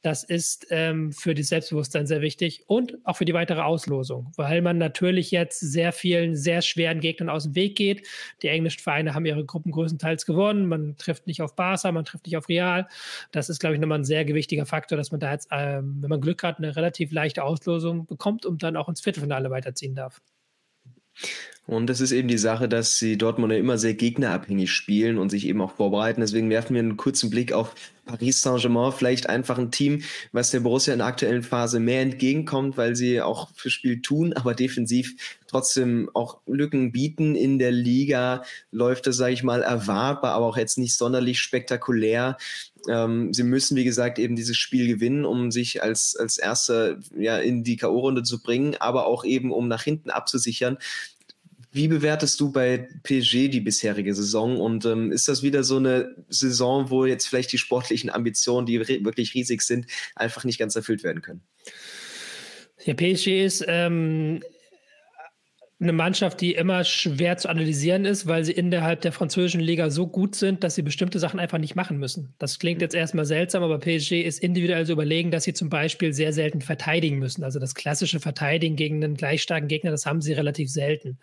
das 0.00 0.24
ist 0.24 0.66
ähm, 0.70 1.12
für 1.12 1.34
das 1.34 1.48
Selbstbewusstsein 1.48 2.06
sehr 2.06 2.22
wichtig 2.22 2.64
und 2.66 2.96
auch 3.04 3.18
für 3.18 3.26
die 3.26 3.34
weitere 3.34 3.60
Auslosung, 3.60 4.32
weil 4.36 4.62
man 4.62 4.78
natürlich 4.78 5.30
jetzt 5.30 5.60
sehr 5.60 5.92
vielen, 5.92 6.36
sehr 6.36 6.62
schweren 6.62 7.00
Gegnern 7.00 7.28
aus 7.28 7.42
dem 7.44 7.54
Weg 7.54 7.76
geht. 7.76 8.08
Die 8.42 8.48
englischen 8.48 8.80
Vereine 8.80 9.12
haben 9.12 9.26
ihre 9.26 9.44
Gruppen 9.44 9.72
größtenteils 9.72 10.24
gewonnen. 10.24 10.68
Man 10.68 10.96
trifft 10.96 11.26
nicht 11.26 11.42
auf 11.42 11.54
Barca, 11.54 11.92
man 11.92 12.06
trifft 12.06 12.24
nicht 12.24 12.38
auf 12.38 12.48
Real. 12.48 12.88
Das 13.30 13.50
ist, 13.50 13.58
glaube 13.58 13.74
ich, 13.74 13.80
nochmal 13.80 13.98
ein 13.98 14.04
sehr 14.04 14.24
gewichtiger 14.24 14.64
Faktor, 14.64 14.96
dass 14.96 15.10
man 15.10 15.20
da 15.20 15.32
jetzt, 15.32 15.48
ähm, 15.50 15.98
wenn 16.00 16.08
man 16.08 16.22
Glück 16.22 16.42
hat, 16.42 16.56
eine 16.56 16.74
relativ 16.74 17.12
leichte 17.12 17.44
Auslosung 17.44 18.06
bekommt 18.06 18.46
und 18.46 18.62
dann 18.62 18.78
auch 18.78 18.88
ins 18.88 19.02
Viertelfinale 19.02 19.50
weiterziehen 19.50 19.94
darf. 19.94 20.22
Und 21.70 21.86
das 21.86 22.00
ist 22.00 22.10
eben 22.10 22.26
die 22.26 22.36
Sache, 22.36 22.68
dass 22.68 22.98
die 22.98 23.16
Dortmunder 23.16 23.56
immer 23.56 23.78
sehr 23.78 23.94
gegnerabhängig 23.94 24.72
spielen 24.72 25.18
und 25.18 25.30
sich 25.30 25.46
eben 25.46 25.60
auch 25.60 25.70
vorbereiten. 25.76 26.20
Deswegen 26.20 26.50
werfen 26.50 26.74
wir 26.74 26.80
einen 26.80 26.96
kurzen 26.96 27.30
Blick 27.30 27.52
auf 27.52 27.76
Paris 28.06 28.42
Saint-Germain, 28.42 28.90
vielleicht 28.90 29.28
einfach 29.28 29.56
ein 29.56 29.70
Team, 29.70 30.02
was 30.32 30.50
der 30.50 30.58
Borussia 30.58 30.92
in 30.92 30.98
der 30.98 31.06
aktuellen 31.06 31.44
Phase 31.44 31.78
mehr 31.78 32.02
entgegenkommt, 32.02 32.76
weil 32.76 32.96
sie 32.96 33.22
auch 33.22 33.50
für 33.54 33.70
Spiel 33.70 34.02
tun, 34.02 34.32
aber 34.32 34.54
defensiv 34.54 35.14
trotzdem 35.46 36.10
auch 36.12 36.40
Lücken 36.48 36.90
bieten. 36.90 37.36
In 37.36 37.60
der 37.60 37.70
Liga 37.70 38.42
läuft 38.72 39.06
das, 39.06 39.18
sage 39.18 39.34
ich 39.34 39.44
mal, 39.44 39.62
erwartbar, 39.62 40.32
aber 40.32 40.46
auch 40.46 40.56
jetzt 40.56 40.76
nicht 40.76 40.96
sonderlich 40.96 41.38
spektakulär. 41.38 42.36
Ähm, 42.88 43.32
sie 43.32 43.44
müssen, 43.44 43.76
wie 43.76 43.84
gesagt, 43.84 44.18
eben 44.18 44.34
dieses 44.34 44.56
Spiel 44.56 44.88
gewinnen, 44.88 45.24
um 45.24 45.52
sich 45.52 45.84
als, 45.84 46.16
als 46.16 46.36
Erster 46.36 46.98
ja, 47.16 47.38
in 47.38 47.62
die 47.62 47.76
K.O.-Runde 47.76 48.24
zu 48.24 48.42
bringen, 48.42 48.74
aber 48.80 49.06
auch 49.06 49.24
eben, 49.24 49.52
um 49.52 49.68
nach 49.68 49.84
hinten 49.84 50.10
abzusichern. 50.10 50.76
Wie 51.72 51.86
bewertest 51.86 52.40
du 52.40 52.50
bei 52.50 52.88
PSG 53.04 53.48
die 53.48 53.60
bisherige 53.60 54.14
Saison? 54.14 54.60
Und 54.60 54.84
ähm, 54.86 55.12
ist 55.12 55.28
das 55.28 55.42
wieder 55.42 55.62
so 55.62 55.76
eine 55.76 56.16
Saison, 56.28 56.90
wo 56.90 57.06
jetzt 57.06 57.26
vielleicht 57.26 57.52
die 57.52 57.58
sportlichen 57.58 58.10
Ambitionen, 58.10 58.66
die 58.66 58.80
wirklich 58.80 59.34
riesig 59.34 59.62
sind, 59.62 59.86
einfach 60.16 60.44
nicht 60.44 60.58
ganz 60.58 60.74
erfüllt 60.74 61.04
werden 61.04 61.22
können? 61.22 61.42
Ja, 62.84 62.94
PSG 62.94 63.44
ist 63.44 63.64
ähm, 63.68 64.42
eine 65.80 65.92
Mannschaft, 65.92 66.42
die 66.42 66.52
immer 66.52 66.84
schwer 66.84 67.38
zu 67.38 67.48
analysieren 67.48 68.04
ist, 68.04 68.26
weil 68.26 68.44
sie 68.44 68.52
innerhalb 68.52 69.00
der 69.00 69.12
französischen 69.12 69.62
Liga 69.62 69.88
so 69.88 70.06
gut 70.06 70.34
sind, 70.34 70.62
dass 70.62 70.74
sie 70.74 70.82
bestimmte 70.82 71.18
Sachen 71.18 71.40
einfach 71.40 71.56
nicht 71.56 71.74
machen 71.74 71.96
müssen. 71.96 72.34
Das 72.38 72.58
klingt 72.58 72.82
jetzt 72.82 72.94
erstmal 72.94 73.24
seltsam, 73.24 73.62
aber 73.62 73.78
PSG 73.78 74.20
ist 74.20 74.40
individuell 74.40 74.84
so 74.84 74.92
überlegen, 74.92 75.30
dass 75.30 75.44
sie 75.44 75.54
zum 75.54 75.70
Beispiel 75.70 76.12
sehr 76.12 76.34
selten 76.34 76.60
verteidigen 76.60 77.18
müssen. 77.18 77.44
Also 77.44 77.58
das 77.58 77.74
klassische 77.74 78.20
Verteidigen 78.20 78.76
gegen 78.76 79.02
einen 79.02 79.14
gleich 79.14 79.40
starken 79.40 79.68
Gegner, 79.68 79.90
das 79.90 80.04
haben 80.04 80.20
sie 80.20 80.34
relativ 80.34 80.70
selten. 80.70 81.18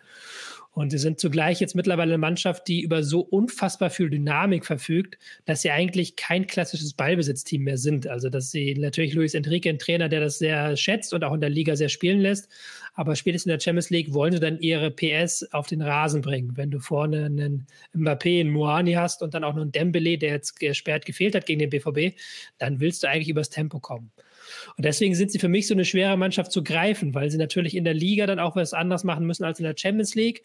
Und 0.77 0.91
sie 0.91 0.99
sind 0.99 1.19
zugleich 1.19 1.59
jetzt 1.59 1.73
mittlerweile 1.73 2.13
eine 2.13 2.19
Mannschaft, 2.19 2.67
die 2.67 2.81
über 2.81 3.01
so 3.01 3.21
unfassbar 3.21 3.89
viel 3.89 4.11
Dynamik 4.11 4.63
verfügt, 4.63 5.17
dass 5.45 5.63
sie 5.63 5.71
eigentlich 5.71 6.15
kein 6.15 6.45
klassisches 6.45 6.93
Ballbesitzteam 6.93 7.63
mehr 7.63 7.79
sind. 7.79 8.05
Also, 8.05 8.29
dass 8.29 8.51
sie 8.51 8.75
natürlich 8.75 9.15
Luis 9.15 9.33
Enrique, 9.33 9.69
ein 9.69 9.79
Trainer, 9.79 10.07
der 10.07 10.19
das 10.19 10.37
sehr 10.37 10.77
schätzt 10.77 11.15
und 11.15 11.23
auch 11.23 11.33
in 11.33 11.41
der 11.41 11.49
Liga 11.49 11.75
sehr 11.75 11.89
spielen 11.89 12.19
lässt. 12.19 12.47
Aber 12.93 13.15
spätestens 13.15 13.47
in 13.47 13.57
der 13.57 13.59
Champions 13.59 13.89
League 13.89 14.13
wollen 14.13 14.33
sie 14.33 14.39
dann 14.39 14.59
ihre 14.59 14.91
PS 14.91 15.51
auf 15.51 15.65
den 15.65 15.81
Rasen 15.81 16.21
bringen. 16.21 16.55
Wenn 16.55 16.69
du 16.69 16.79
vorne 16.79 17.25
einen 17.25 17.65
Mbappé, 17.95 18.39
einen 18.39 18.51
Moani 18.51 18.93
hast 18.93 19.23
und 19.23 19.33
dann 19.33 19.43
auch 19.43 19.55
noch 19.55 19.63
einen 19.63 19.71
Dembele, 19.71 20.19
der 20.19 20.29
jetzt 20.29 20.59
gesperrt 20.59 21.07
gefehlt 21.07 21.33
hat 21.33 21.47
gegen 21.47 21.57
den 21.57 21.71
BVB, 21.71 22.15
dann 22.59 22.79
willst 22.79 23.01
du 23.01 23.09
eigentlich 23.09 23.29
übers 23.29 23.49
Tempo 23.49 23.79
kommen. 23.79 24.11
Und 24.75 24.85
deswegen 24.85 25.15
sind 25.15 25.31
sie 25.31 25.39
für 25.39 25.49
mich 25.49 25.67
so 25.67 25.73
eine 25.73 25.85
schwere 25.85 26.17
Mannschaft 26.17 26.51
zu 26.51 26.63
greifen, 26.63 27.13
weil 27.13 27.29
sie 27.29 27.37
natürlich 27.37 27.75
in 27.75 27.83
der 27.83 27.93
Liga 27.93 28.25
dann 28.25 28.39
auch 28.39 28.55
was 28.55 28.73
anderes 28.73 29.03
machen 29.03 29.25
müssen 29.25 29.43
als 29.43 29.59
in 29.59 29.65
der 29.65 29.75
Champions 29.77 30.15
League, 30.15 30.43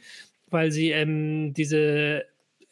weil 0.50 0.72
sie 0.72 0.90
ähm, 0.90 1.54
diese 1.54 2.24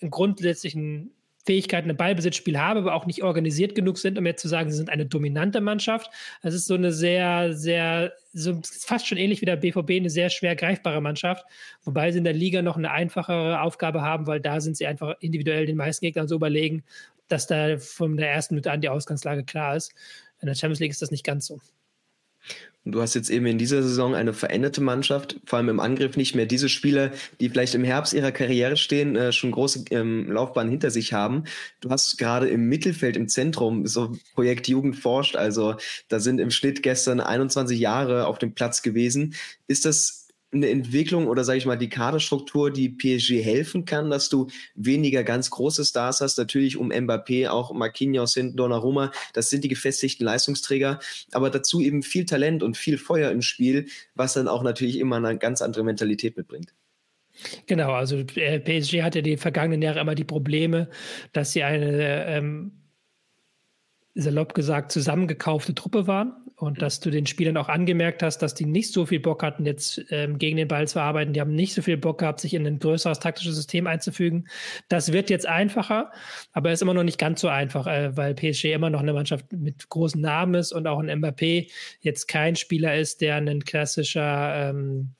grundsätzlichen 0.09 1.13
Fähigkeiten 1.47 1.89
im 1.89 1.97
Ballbesitzspiel 1.97 2.59
haben, 2.59 2.81
aber 2.81 2.95
auch 2.95 3.07
nicht 3.07 3.23
organisiert 3.23 3.75
genug 3.75 3.99
sind, 3.99 4.19
um 4.19 4.27
jetzt 4.27 4.43
zu 4.43 4.49
sagen, 4.49 4.71
sie 4.71 4.77
sind 4.77 4.91
eine 4.91 5.07
dominante 5.07 5.61
Mannschaft. 5.61 6.11
Es 6.43 6.55
ist 6.55 6.67
so 6.67 6.75
eine 6.75 6.93
sehr, 6.93 7.55
sehr, 7.55 8.13
so 8.33 8.61
fast 8.63 9.07
schon 9.07 9.17
ähnlich 9.19 9.41
wie 9.41 9.47
der 9.47 9.57
BVB, 9.57 9.93
eine 9.93 10.11
sehr 10.11 10.29
schwer 10.29 10.55
greifbare 10.55 11.01
Mannschaft, 11.01 11.45
wobei 11.83 12.13
sie 12.13 12.19
in 12.19 12.25
der 12.25 12.35
Liga 12.35 12.61
noch 12.61 12.77
eine 12.77 12.91
einfachere 12.91 13.63
Aufgabe 13.63 14.03
haben, 14.03 14.27
weil 14.27 14.41
da 14.41 14.61
sind 14.61 14.77
sie 14.77 14.87
einfach 14.87 15.17
individuell 15.21 15.65
den 15.65 15.77
meisten 15.77 16.05
Gegnern 16.05 16.29
so 16.29 16.37
überlegen, 16.37 16.85
dass 17.29 17.47
da 17.47 17.79
von 17.79 18.17
der 18.17 18.31
ersten 18.31 18.55
Minute 18.55 18.71
an 18.71 18.83
die 18.83 18.89
Ausgangslage 18.89 19.45
klar 19.45 19.77
ist. 19.77 19.95
In 20.41 20.47
der 20.47 20.55
Champions 20.55 20.81
League 20.81 20.91
ist 20.91 21.03
das 21.03 21.11
nicht 21.11 21.25
ganz 21.25 21.47
so. 21.47 21.61
Du 22.87 23.03
hast 23.03 23.15
jetzt 23.15 23.29
eben 23.29 23.45
in 23.45 23.59
dieser 23.59 23.83
Saison 23.83 24.15
eine 24.15 24.33
veränderte 24.33 24.81
Mannschaft, 24.81 25.39
vor 25.45 25.59
allem 25.59 25.69
im 25.69 25.81
Angriff 25.81 26.17
nicht 26.17 26.35
mehr 26.35 26.47
diese 26.47 26.71
Spieler, 26.71 27.13
die 27.39 27.51
vielleicht 27.51 27.75
im 27.75 27.85
Herbst 27.85 28.15
ihrer 28.15 28.33
Karriere 28.33 28.79
stehen, 28.79 29.17
äh, 29.17 29.33
schon 29.33 29.51
große 29.51 29.85
ähm, 29.91 30.33
Laufbahnen 30.33 30.71
hinter 30.71 30.91
sich 30.91 31.13
haben. 31.13 31.45
Du 31.83 31.91
hast 31.91 32.17
gerade 32.17 32.49
im 32.49 32.71
Mittelfeld, 32.71 33.19
im 33.19 33.29
Zentrum, 33.29 33.87
so 33.87 34.17
Projekt 34.35 34.67
Jugend 34.67 34.97
forscht, 34.97 35.37
also 35.37 35.75
da 36.09 36.21
sind 36.21 36.41
im 36.41 36.51
Schnitt 36.51 36.83
gestern 36.83 37.21
21 37.21 37.79
Jahre 37.79 38.27
auf 38.27 38.39
dem 38.39 38.55
Platz 38.55 38.81
gewesen. 38.81 39.35
Ist 39.67 39.85
das 39.85 40.20
eine 40.53 40.69
Entwicklung 40.69 41.29
oder 41.29 41.45
sage 41.45 41.59
ich 41.59 41.67
mal 41.67 41.77
die 41.77 41.89
Kaderstruktur, 41.89 42.73
die 42.73 42.89
PSG 42.89 43.43
helfen 43.43 43.85
kann, 43.85 44.11
dass 44.11 44.29
du 44.29 44.49
weniger 44.75 45.23
ganz 45.23 45.51
große 45.51 45.85
Stars 45.85 46.21
hast, 46.21 46.39
natürlich 46.39 46.77
um 46.77 46.91
Mbappé, 46.91 47.49
auch 47.49 47.73
Marquinhos 47.73 48.35
hinten, 48.35 48.57
Donnarumma, 48.57 49.13
das 49.33 49.51
sind 49.51 49.63
die 49.65 49.69
gefestigten 49.69 50.25
Leistungsträger, 50.25 50.99
aber 51.33 51.51
dazu 51.51 51.81
eben 51.81 52.03
viel 52.03 52.25
Talent 52.25 52.63
und 52.63 52.77
viel 52.77 52.99
Feuer 52.99 53.31
im 53.31 53.43
Spiel, 53.43 53.87
was 54.15 54.35
dann 54.35 54.49
auch 54.49 54.63
natürlich 54.63 54.99
immer 54.99 55.17
eine 55.17 55.39
ganz 55.39 55.63
andere 55.63 55.85
Mentalität 55.85 56.37
mitbringt. 56.37 56.75
Genau, 57.67 57.93
also 57.93 58.19
äh, 58.35 58.59
PSG 58.59 59.03
hatte 59.03 59.23
die 59.23 59.37
vergangenen 59.37 59.83
Jahre 59.83 60.01
immer 60.01 60.15
die 60.15 60.25
Probleme, 60.25 60.89
dass 61.33 61.53
sie 61.53 61.63
eine 61.63 62.27
ähm, 62.27 62.73
salopp 64.15 64.55
gesagt 64.55 64.93
zusammengekaufte 64.93 65.75
Truppe 65.75 66.07
waren 66.07 66.35
und 66.61 66.83
dass 66.83 67.01
du 67.01 67.11
den 67.11 67.27
Spielern 67.27 67.57
auch 67.57 67.69
angemerkt 67.69 68.23
hast, 68.23 68.39
dass 68.39 68.55
die 68.55 68.67
nicht 68.67 68.93
so 68.93 69.07
viel 69.07 69.21
Bock 69.21 69.43
hatten, 69.43 69.65
jetzt 69.65 70.05
ähm, 70.11 70.39
gegen 70.39 70.57
den 70.57 70.69
Ball 70.69 70.87
zu 70.87 71.01
arbeiten. 71.01 71.33
Die 71.33 71.41
haben 71.41 71.55
nicht 71.55 71.75
so 71.75 71.83
viel 71.83 71.97
Bock 71.97 72.19
gehabt, 72.19 72.41
sich 72.41 72.55
in 72.55 72.67
ein 72.67 72.79
größeres 72.79 73.19
taktisches 73.19 73.57
System 73.57 73.87
einzufügen. 73.87 74.47
Das 74.89 75.13
wird 75.13 75.31
jetzt 75.31 75.47
einfacher, 75.47 76.13
aber 76.53 76.71
ist 76.73 76.83
immer 76.83 76.95
noch 76.95 77.03
nicht 77.03 77.19
ganz 77.19 77.41
so 77.41 77.49
einfach, 77.49 77.87
äh, 77.87 78.17
weil 78.17 78.35
PSG 78.35 78.67
immer 78.67 78.91
noch 78.91 79.01
eine 79.01 79.13
Mannschaft 79.13 79.53
mit 79.53 79.89
großen 79.89 80.21
Namen 80.21 80.55
ist 80.55 80.73
und 80.73 80.87
auch 80.87 80.99
ein 80.99 81.09
Mbappé 81.09 81.71
jetzt 82.01 82.29
kein 82.29 82.57
Spieler 82.57 82.97
ist, 82.97 83.21
der 83.21 83.37
ein 83.37 83.65
klassischer 83.65 84.71
ähm, 84.71 85.15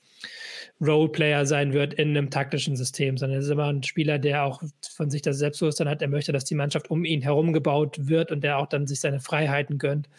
Roleplayer 0.81 1.45
sein 1.45 1.73
wird 1.73 1.93
in 1.93 2.09
einem 2.09 2.31
taktischen 2.31 2.75
System, 2.75 3.17
sondern 3.17 3.37
er 3.37 3.43
ist 3.43 3.49
immer 3.49 3.67
ein 3.67 3.83
Spieler, 3.83 4.17
der 4.17 4.43
auch 4.43 4.63
von 4.95 5.11
sich 5.11 5.21
das 5.21 5.37
Selbstbewusstsein 5.37 5.87
hat. 5.87 6.01
Er 6.01 6.07
möchte, 6.07 6.31
dass 6.31 6.43
die 6.43 6.55
Mannschaft 6.55 6.89
um 6.89 7.05
ihn 7.05 7.21
herum 7.21 7.53
gebaut 7.53 8.07
wird 8.07 8.31
und 8.31 8.43
der 8.43 8.57
auch 8.57 8.65
dann 8.65 8.87
sich 8.87 8.99
seine 8.99 9.19
Freiheiten 9.19 9.77
gönnt. 9.77 10.09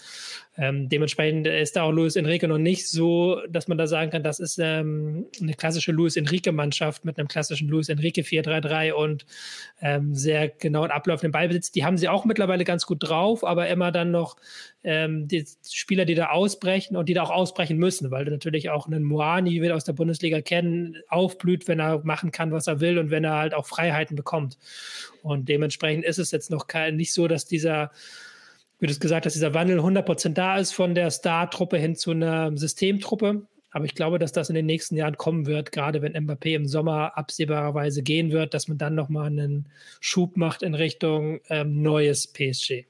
Ähm, 0.59 0.91
dementsprechend 0.91 1.47
ist 1.47 1.77
da 1.77 1.85
auch 1.85 1.93
Luis 1.93 2.15
Enrique 2.15 2.47
noch 2.47 2.59
nicht 2.59 2.87
so, 2.87 3.41
dass 3.49 3.69
man 3.69 3.79
da 3.79 3.87
sagen 3.87 4.11
kann, 4.11 4.23
das 4.23 4.39
ist 4.39 4.59
ähm, 4.59 5.27
eine 5.41 5.55
klassische 5.55 5.93
Luis 5.93 6.17
Enrique-Mannschaft 6.17 7.07
mit 7.07 7.19
einem 7.19 7.29
klassischen 7.29 7.69
Luis 7.69 7.89
Enrique 7.89 8.23
4-3-3 8.23 8.93
und 8.93 9.25
ähm, 9.81 10.15
sehr 10.15 10.49
genauen 10.49 10.91
Ablauf 10.91 11.23
im 11.23 11.33
Ballbesitz. 11.33 11.73
Die 11.73 11.87
haben 11.87 11.97
sie 11.97 12.11
auch 12.11 12.27
mittlerweile 12.27 12.65
ganz 12.65 12.85
gut 12.85 12.99
drauf, 13.01 13.45
aber 13.45 13.69
immer 13.69 13.93
dann 13.93 14.11
noch 14.11 14.37
ähm, 14.85 15.27
die 15.27 15.43
Spieler, 15.71 16.05
die 16.05 16.15
da 16.15 16.29
ausbrechen 16.29 16.97
und 16.97 17.09
die 17.09 17.15
da 17.15 17.23
auch 17.23 17.31
ausbrechen 17.31 17.79
müssen, 17.79 18.11
weil 18.11 18.27
natürlich 18.27 18.69
auch 18.69 18.87
einen 18.87 19.05
Moani, 19.05 19.53
wie 19.53 19.63
wir 19.63 19.75
aus 19.75 19.85
der 19.85 19.95
Bundesliga 19.95 20.43
kennen, 20.43 20.99
aufblüht, 21.09 21.67
wenn 21.67 21.81
er 21.81 22.05
machen 22.05 22.31
kann, 22.31 22.53
was 22.53 22.67
er 22.67 22.81
will 22.81 22.99
und 22.99 23.11
wenn 23.11 23.25
er 23.25 23.39
halt 23.39 23.55
auch 23.55 23.67
Freiheiten 23.67 24.17
bekommt. 24.17 24.59
Und 25.23 25.49
dementsprechend 25.49 26.05
ist 26.05 26.19
es 26.19 26.31
jetzt 26.31 26.51
noch 26.51 26.67
kein, 26.67 26.97
nicht 26.97 27.15
so, 27.15 27.27
dass 27.27 27.47
dieser 27.47 27.91
wie 28.83 28.87
du 28.89 28.93
es 28.93 28.99
gesagt 28.99 29.27
hast, 29.27 29.35
dieser 29.35 29.55
Wandel 29.55 29.79
100% 29.79 30.31
da 30.31 30.59
ist 30.59 30.73
von 30.73 30.97
der 30.97 31.13
Star-Truppe 31.13 31.79
hin 31.79 31.95
zu 31.95 32.11
einer 32.11 32.51
Systemtruppe. 32.57 33.47
Aber 33.71 33.85
ich 33.85 33.95
glaube, 33.95 34.19
dass 34.19 34.33
das 34.33 34.49
in 34.49 34.57
den 34.57 34.67
nächsten 34.67 34.97
Jahren 34.97 35.17
kommen 35.17 35.47
wird, 35.47 35.71
gerade 35.71 36.03
wenn 36.03 36.17
Mbappé 36.17 36.57
im 36.57 36.67
Sommer 36.67 37.17
absehbarerweise 37.17 38.03
gehen 38.03 38.33
wird, 38.33 38.55
dass 38.55 38.67
man 38.67 38.79
dann 38.79 38.97
nochmal 38.97 39.27
einen 39.27 39.69
Schub 40.01 40.37
macht 40.37 40.65
in 40.65 40.75
Richtung 40.75 41.41
ähm, 41.49 41.81
neues 41.81 42.27
PSG. 42.27 42.87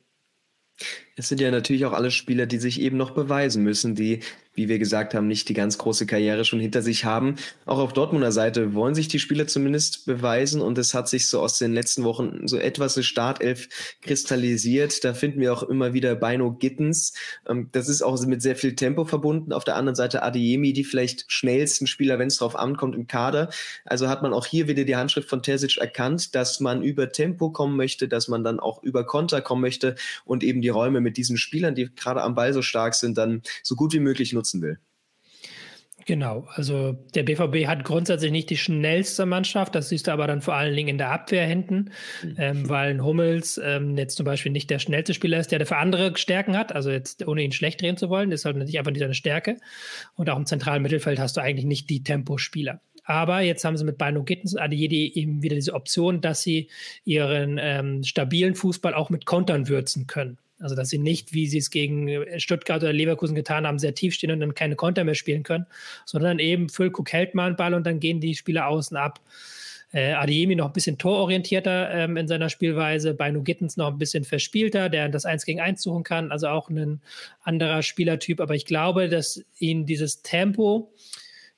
Es 1.14 1.28
sind 1.28 1.42
ja 1.42 1.50
natürlich 1.50 1.84
auch 1.84 1.92
alle 1.92 2.10
Spieler, 2.10 2.46
die 2.46 2.56
sich 2.56 2.80
eben 2.80 2.96
noch 2.96 3.10
beweisen 3.10 3.62
müssen, 3.62 3.94
die 3.94 4.20
wie 4.54 4.68
wir 4.68 4.78
gesagt 4.78 5.14
haben, 5.14 5.26
nicht 5.26 5.48
die 5.48 5.54
ganz 5.54 5.78
große 5.78 6.06
Karriere 6.06 6.44
schon 6.44 6.60
hinter 6.60 6.82
sich 6.82 7.04
haben. 7.04 7.36
Auch 7.64 7.78
auf 7.78 7.92
Dortmunder 7.92 8.32
Seite 8.32 8.74
wollen 8.74 8.94
sich 8.94 9.08
die 9.08 9.18
Spieler 9.18 9.46
zumindest 9.46 10.04
beweisen 10.04 10.60
und 10.60 10.76
es 10.76 10.92
hat 10.92 11.08
sich 11.08 11.28
so 11.28 11.40
aus 11.40 11.58
den 11.58 11.72
letzten 11.72 12.04
Wochen 12.04 12.46
so 12.46 12.58
etwas 12.58 12.96
eine 12.96 13.04
Startelf 13.04 13.68
kristallisiert. 14.02 15.04
Da 15.04 15.14
finden 15.14 15.40
wir 15.40 15.54
auch 15.54 15.62
immer 15.62 15.94
wieder 15.94 16.14
Beino 16.14 16.52
Gittens. 16.52 17.14
Ähm, 17.48 17.70
das 17.72 17.88
ist 17.88 18.02
auch 18.02 18.22
mit 18.26 18.42
sehr 18.42 18.56
viel 18.56 18.76
Tempo 18.76 19.04
verbunden. 19.04 19.52
Auf 19.52 19.64
der 19.64 19.76
anderen 19.76 19.96
Seite 19.96 20.22
Adeyemi, 20.22 20.74
die 20.74 20.84
vielleicht 20.84 21.24
schnellsten 21.28 21.86
Spieler, 21.86 22.18
wenn 22.18 22.28
es 22.28 22.36
drauf 22.36 22.54
ankommt, 22.54 22.94
im 22.94 23.06
Kader. 23.06 23.48
Also 23.86 24.08
hat 24.08 24.22
man 24.22 24.34
auch 24.34 24.44
hier 24.44 24.68
wieder 24.68 24.84
die 24.84 24.96
Handschrift 24.96 25.30
von 25.30 25.42
Terzic 25.42 25.78
erkannt, 25.78 26.34
dass 26.34 26.60
man 26.60 26.82
über 26.82 27.10
Tempo 27.10 27.50
kommen 27.50 27.76
möchte, 27.76 28.06
dass 28.06 28.28
man 28.28 28.44
dann 28.44 28.60
auch 28.60 28.82
über 28.82 29.04
Konter 29.06 29.40
kommen 29.40 29.62
möchte 29.62 29.94
und 30.26 30.44
eben 30.44 30.60
die 30.60 30.68
Räume 30.68 31.00
mit 31.00 31.16
diesen 31.16 31.38
Spielern, 31.38 31.74
die 31.74 31.88
gerade 31.94 32.22
am 32.22 32.34
Ball 32.34 32.52
so 32.52 32.60
stark 32.60 32.94
sind, 32.94 33.16
dann 33.16 33.42
so 33.62 33.76
gut 33.76 33.94
wie 33.94 34.00
möglich 34.00 34.32
nutzen 34.32 34.41
nutzen 34.42 34.62
will. 34.62 34.78
Genau, 36.04 36.48
also 36.54 36.92
der 37.14 37.22
BVB 37.22 37.68
hat 37.68 37.84
grundsätzlich 37.84 38.32
nicht 38.32 38.50
die 38.50 38.56
schnellste 38.56 39.24
Mannschaft, 39.24 39.74
das 39.74 39.88
siehst 39.88 40.08
du 40.08 40.10
aber 40.10 40.26
dann 40.26 40.40
vor 40.40 40.54
allen 40.54 40.74
Dingen 40.74 40.88
in 40.88 40.98
der 40.98 41.12
Abwehr 41.12 41.46
hinten, 41.46 41.90
mhm. 42.22 42.34
ähm, 42.38 42.68
weil 42.68 42.90
ein 42.90 43.04
Hummels 43.04 43.60
ähm, 43.62 43.96
jetzt 43.96 44.16
zum 44.16 44.26
Beispiel 44.26 44.50
nicht 44.50 44.68
der 44.70 44.80
schnellste 44.80 45.14
Spieler 45.14 45.38
ist, 45.38 45.52
der 45.52 45.60
dafür 45.60 45.78
andere 45.78 46.16
Stärken 46.16 46.56
hat, 46.56 46.74
also 46.74 46.90
jetzt 46.90 47.26
ohne 47.26 47.42
ihn 47.42 47.52
schlecht 47.52 47.80
drehen 47.80 47.96
zu 47.96 48.08
wollen, 48.08 48.32
ist 48.32 48.44
halt 48.44 48.56
natürlich 48.56 48.78
einfach 48.78 48.90
nicht 48.90 49.00
seine 49.00 49.14
Stärke 49.14 49.58
und 50.16 50.28
auch 50.28 50.36
im 50.36 50.46
zentralen 50.46 50.82
Mittelfeld 50.82 51.20
hast 51.20 51.36
du 51.36 51.40
eigentlich 51.40 51.66
nicht 51.66 51.88
die 51.88 52.02
Tempospieler. 52.02 52.80
Aber 53.04 53.40
jetzt 53.40 53.64
haben 53.64 53.76
sie 53.76 53.84
mit 53.84 53.98
Bino 53.98 54.22
Gittens 54.22 54.56
Adeyedi 54.56 55.12
eben 55.14 55.42
wieder 55.42 55.56
diese 55.56 55.74
Option, 55.74 56.20
dass 56.20 56.42
sie 56.42 56.68
ihren 57.04 57.58
ähm, 57.60 58.04
stabilen 58.04 58.54
Fußball 58.54 58.94
auch 58.94 59.10
mit 59.10 59.26
Kontern 59.26 59.68
würzen 59.68 60.06
können. 60.06 60.38
Also, 60.62 60.74
dass 60.74 60.90
sie 60.90 60.98
nicht, 60.98 61.32
wie 61.32 61.46
sie 61.46 61.58
es 61.58 61.70
gegen 61.70 62.08
äh, 62.08 62.40
Stuttgart 62.40 62.82
oder 62.82 62.92
Leverkusen 62.92 63.34
getan 63.34 63.66
haben, 63.66 63.78
sehr 63.78 63.94
tief 63.94 64.14
stehen 64.14 64.30
und 64.30 64.40
dann 64.40 64.54
keine 64.54 64.76
Konter 64.76 65.04
mehr 65.04 65.14
spielen 65.14 65.42
können, 65.42 65.66
sondern 66.04 66.38
eben 66.38 66.68
Füllkuck 66.68 67.12
hält 67.12 67.34
mal 67.34 67.46
einen 67.46 67.56
Ball 67.56 67.74
und 67.74 67.86
dann 67.86 68.00
gehen 68.00 68.20
die 68.20 68.34
Spieler 68.34 68.68
außen 68.68 68.96
ab. 68.96 69.20
Äh, 69.92 70.12
Adiemi 70.12 70.54
noch 70.54 70.68
ein 70.68 70.72
bisschen 70.72 70.96
tororientierter 70.96 71.90
ähm, 71.92 72.16
in 72.16 72.26
seiner 72.26 72.48
Spielweise, 72.48 73.12
bei 73.12 73.30
Gittens 73.30 73.76
noch 73.76 73.88
ein 73.88 73.98
bisschen 73.98 74.24
verspielter, 74.24 74.88
der 74.88 75.10
das 75.10 75.26
1 75.26 75.44
gegen 75.44 75.60
1 75.60 75.82
suchen 75.82 76.02
kann, 76.02 76.32
also 76.32 76.48
auch 76.48 76.70
ein 76.70 77.02
anderer 77.42 77.82
Spielertyp. 77.82 78.40
Aber 78.40 78.54
ich 78.54 78.64
glaube, 78.64 79.10
dass 79.10 79.44
ihnen 79.58 79.84
dieses 79.84 80.22
Tempo 80.22 80.90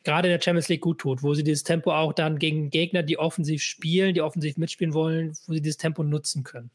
gerade 0.03 0.29
in 0.29 0.33
der 0.33 0.43
Champions 0.43 0.69
League 0.69 0.81
gut 0.81 0.99
tut, 0.99 1.23
wo 1.23 1.35
sie 1.35 1.45
dieses 1.45 1.63
Tempo 1.63 1.93
auch 1.93 2.13
dann 2.13 2.39
gegen 2.39 2.71
Gegner, 2.71 3.03
die 3.03 3.19
offensiv 3.19 3.63
spielen, 3.63 4.15
die 4.15 4.21
offensiv 4.21 4.57
mitspielen 4.57 4.95
wollen, 4.95 5.33
wo 5.47 5.55
sie 5.55 5.63
dieses 5.63 5.79
Tempo 5.79 6.03
nutzen 6.03 6.43
können. 6.43 6.71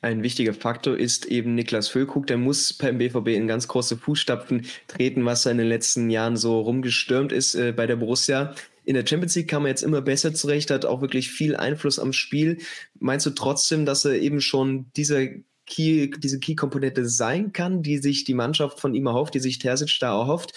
Ein 0.00 0.22
wichtiger 0.22 0.54
Faktor 0.54 0.96
ist 0.96 1.26
eben 1.26 1.54
Niklas 1.54 1.88
Füllkrug. 1.88 2.26
Der 2.26 2.36
muss 2.36 2.72
beim 2.72 2.98
BVB 2.98 3.28
in 3.28 3.46
ganz 3.46 3.68
große 3.68 3.96
Fußstapfen 3.96 4.66
treten, 4.86 5.24
was 5.24 5.46
er 5.46 5.52
in 5.52 5.58
den 5.58 5.68
letzten 5.68 6.10
Jahren 6.10 6.36
so 6.36 6.60
rumgestürmt 6.60 7.32
ist 7.32 7.54
äh, 7.54 7.72
bei 7.72 7.86
der 7.86 7.96
Borussia. 7.96 8.54
In 8.84 8.94
der 8.94 9.06
Champions 9.06 9.34
League 9.34 9.48
kam 9.48 9.64
er 9.64 9.70
jetzt 9.70 9.82
immer 9.82 10.02
besser 10.02 10.34
zurecht, 10.34 10.70
hat 10.70 10.84
auch 10.84 11.00
wirklich 11.00 11.30
viel 11.30 11.56
Einfluss 11.56 11.98
am 11.98 12.12
Spiel. 12.12 12.58
Meinst 12.98 13.24
du 13.24 13.30
trotzdem, 13.30 13.86
dass 13.86 14.04
er 14.04 14.14
eben 14.14 14.40
schon 14.40 14.90
dieser 14.96 15.26
Key, 15.66 16.10
diese 16.18 16.38
Key-Komponente 16.38 17.08
sein 17.08 17.52
kann, 17.54 17.82
die 17.82 17.96
sich 17.96 18.24
die 18.24 18.34
Mannschaft 18.34 18.80
von 18.80 18.94
ihm 18.94 19.06
erhofft, 19.06 19.32
die 19.32 19.40
sich 19.40 19.58
Terzic 19.58 19.96
da 20.00 20.18
erhofft? 20.18 20.52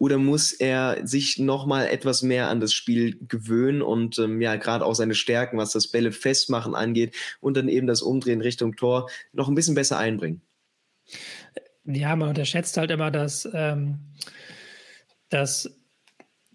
Oder 0.00 0.16
muss 0.16 0.52
er 0.54 1.06
sich 1.06 1.38
nochmal 1.38 1.88
etwas 1.88 2.22
mehr 2.22 2.48
an 2.48 2.58
das 2.58 2.72
Spiel 2.72 3.18
gewöhnen 3.28 3.82
und 3.82 4.18
ähm, 4.18 4.40
ja, 4.40 4.56
gerade 4.56 4.86
auch 4.86 4.94
seine 4.94 5.14
Stärken, 5.14 5.58
was 5.58 5.72
das 5.72 5.88
Bälle 5.88 6.10
festmachen 6.10 6.74
angeht 6.74 7.14
und 7.40 7.54
dann 7.54 7.68
eben 7.68 7.86
das 7.86 8.00
Umdrehen 8.00 8.40
Richtung 8.40 8.76
Tor 8.76 9.10
noch 9.34 9.48
ein 9.48 9.54
bisschen 9.54 9.74
besser 9.74 9.98
einbringen? 9.98 10.40
Ja, 11.84 12.16
man 12.16 12.30
unterschätzt 12.30 12.78
halt 12.78 12.90
immer, 12.90 13.10
dass, 13.10 13.46
ähm, 13.52 13.98
dass 15.28 15.79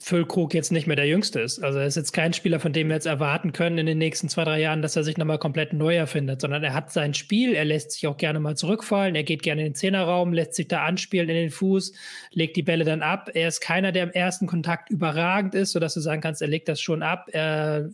Füllkrug 0.06 0.54
jetzt 0.54 0.72
nicht 0.72 0.86
mehr 0.86 0.96
der 0.96 1.08
Jüngste 1.08 1.40
ist. 1.40 1.64
Also 1.64 1.80
er 1.80 1.88
ist 1.88 1.96
jetzt 1.96 2.12
kein 2.12 2.32
Spieler, 2.32 2.60
von 2.60 2.72
dem 2.74 2.90
wir 2.90 2.94
jetzt 2.94 3.08
erwarten 3.08 3.54
können 3.54 3.80
in 3.80 3.88
den 3.88 3.98
nächsten 3.98 4.30
zwei, 4.30 4.44
drei 4.44 4.62
Jahren, 4.62 4.84
dass 4.84 4.96
er 4.96 5.04
sich 5.04 5.18
nochmal 5.18 5.40
komplett 5.40 5.74
neu 5.74 5.96
erfindet, 5.96 6.42
sondern 6.42 6.64
er 6.64 6.76
hat 6.76 6.92
sein 6.92 7.16
Spiel, 7.16 7.56
er 7.56 7.66
lässt 7.66 7.94
sich 7.94 8.06
auch 8.06 8.16
gerne 8.16 8.40
mal 8.40 8.56
zurückfallen, 8.56 9.16
er 9.16 9.24
geht 9.24 9.42
gerne 9.42 9.62
in 9.62 9.70
den 9.70 9.74
Zehnerraum, 9.74 10.32
lässt 10.32 10.54
sich 10.54 10.68
da 10.68 10.84
anspielen 10.84 11.28
in 11.28 11.36
den 11.36 11.50
Fuß, 11.50 11.94
legt 12.30 12.56
die 12.56 12.62
Bälle 12.62 12.86
dann 12.86 13.02
ab. 13.02 13.32
Er 13.34 13.48
ist 13.48 13.62
keiner, 13.62 13.92
der 13.92 14.04
im 14.04 14.12
ersten 14.12 14.46
Kontakt 14.46 14.92
überragend 14.92 15.56
ist, 15.56 15.72
sodass 15.72 15.96
du 15.96 16.02
sagen 16.02 16.22
kannst, 16.22 16.40
er 16.40 16.50
legt 16.50 16.70
das 16.70 16.80
schon 16.80 17.02
ab. 17.02 17.26
Er 17.32 17.90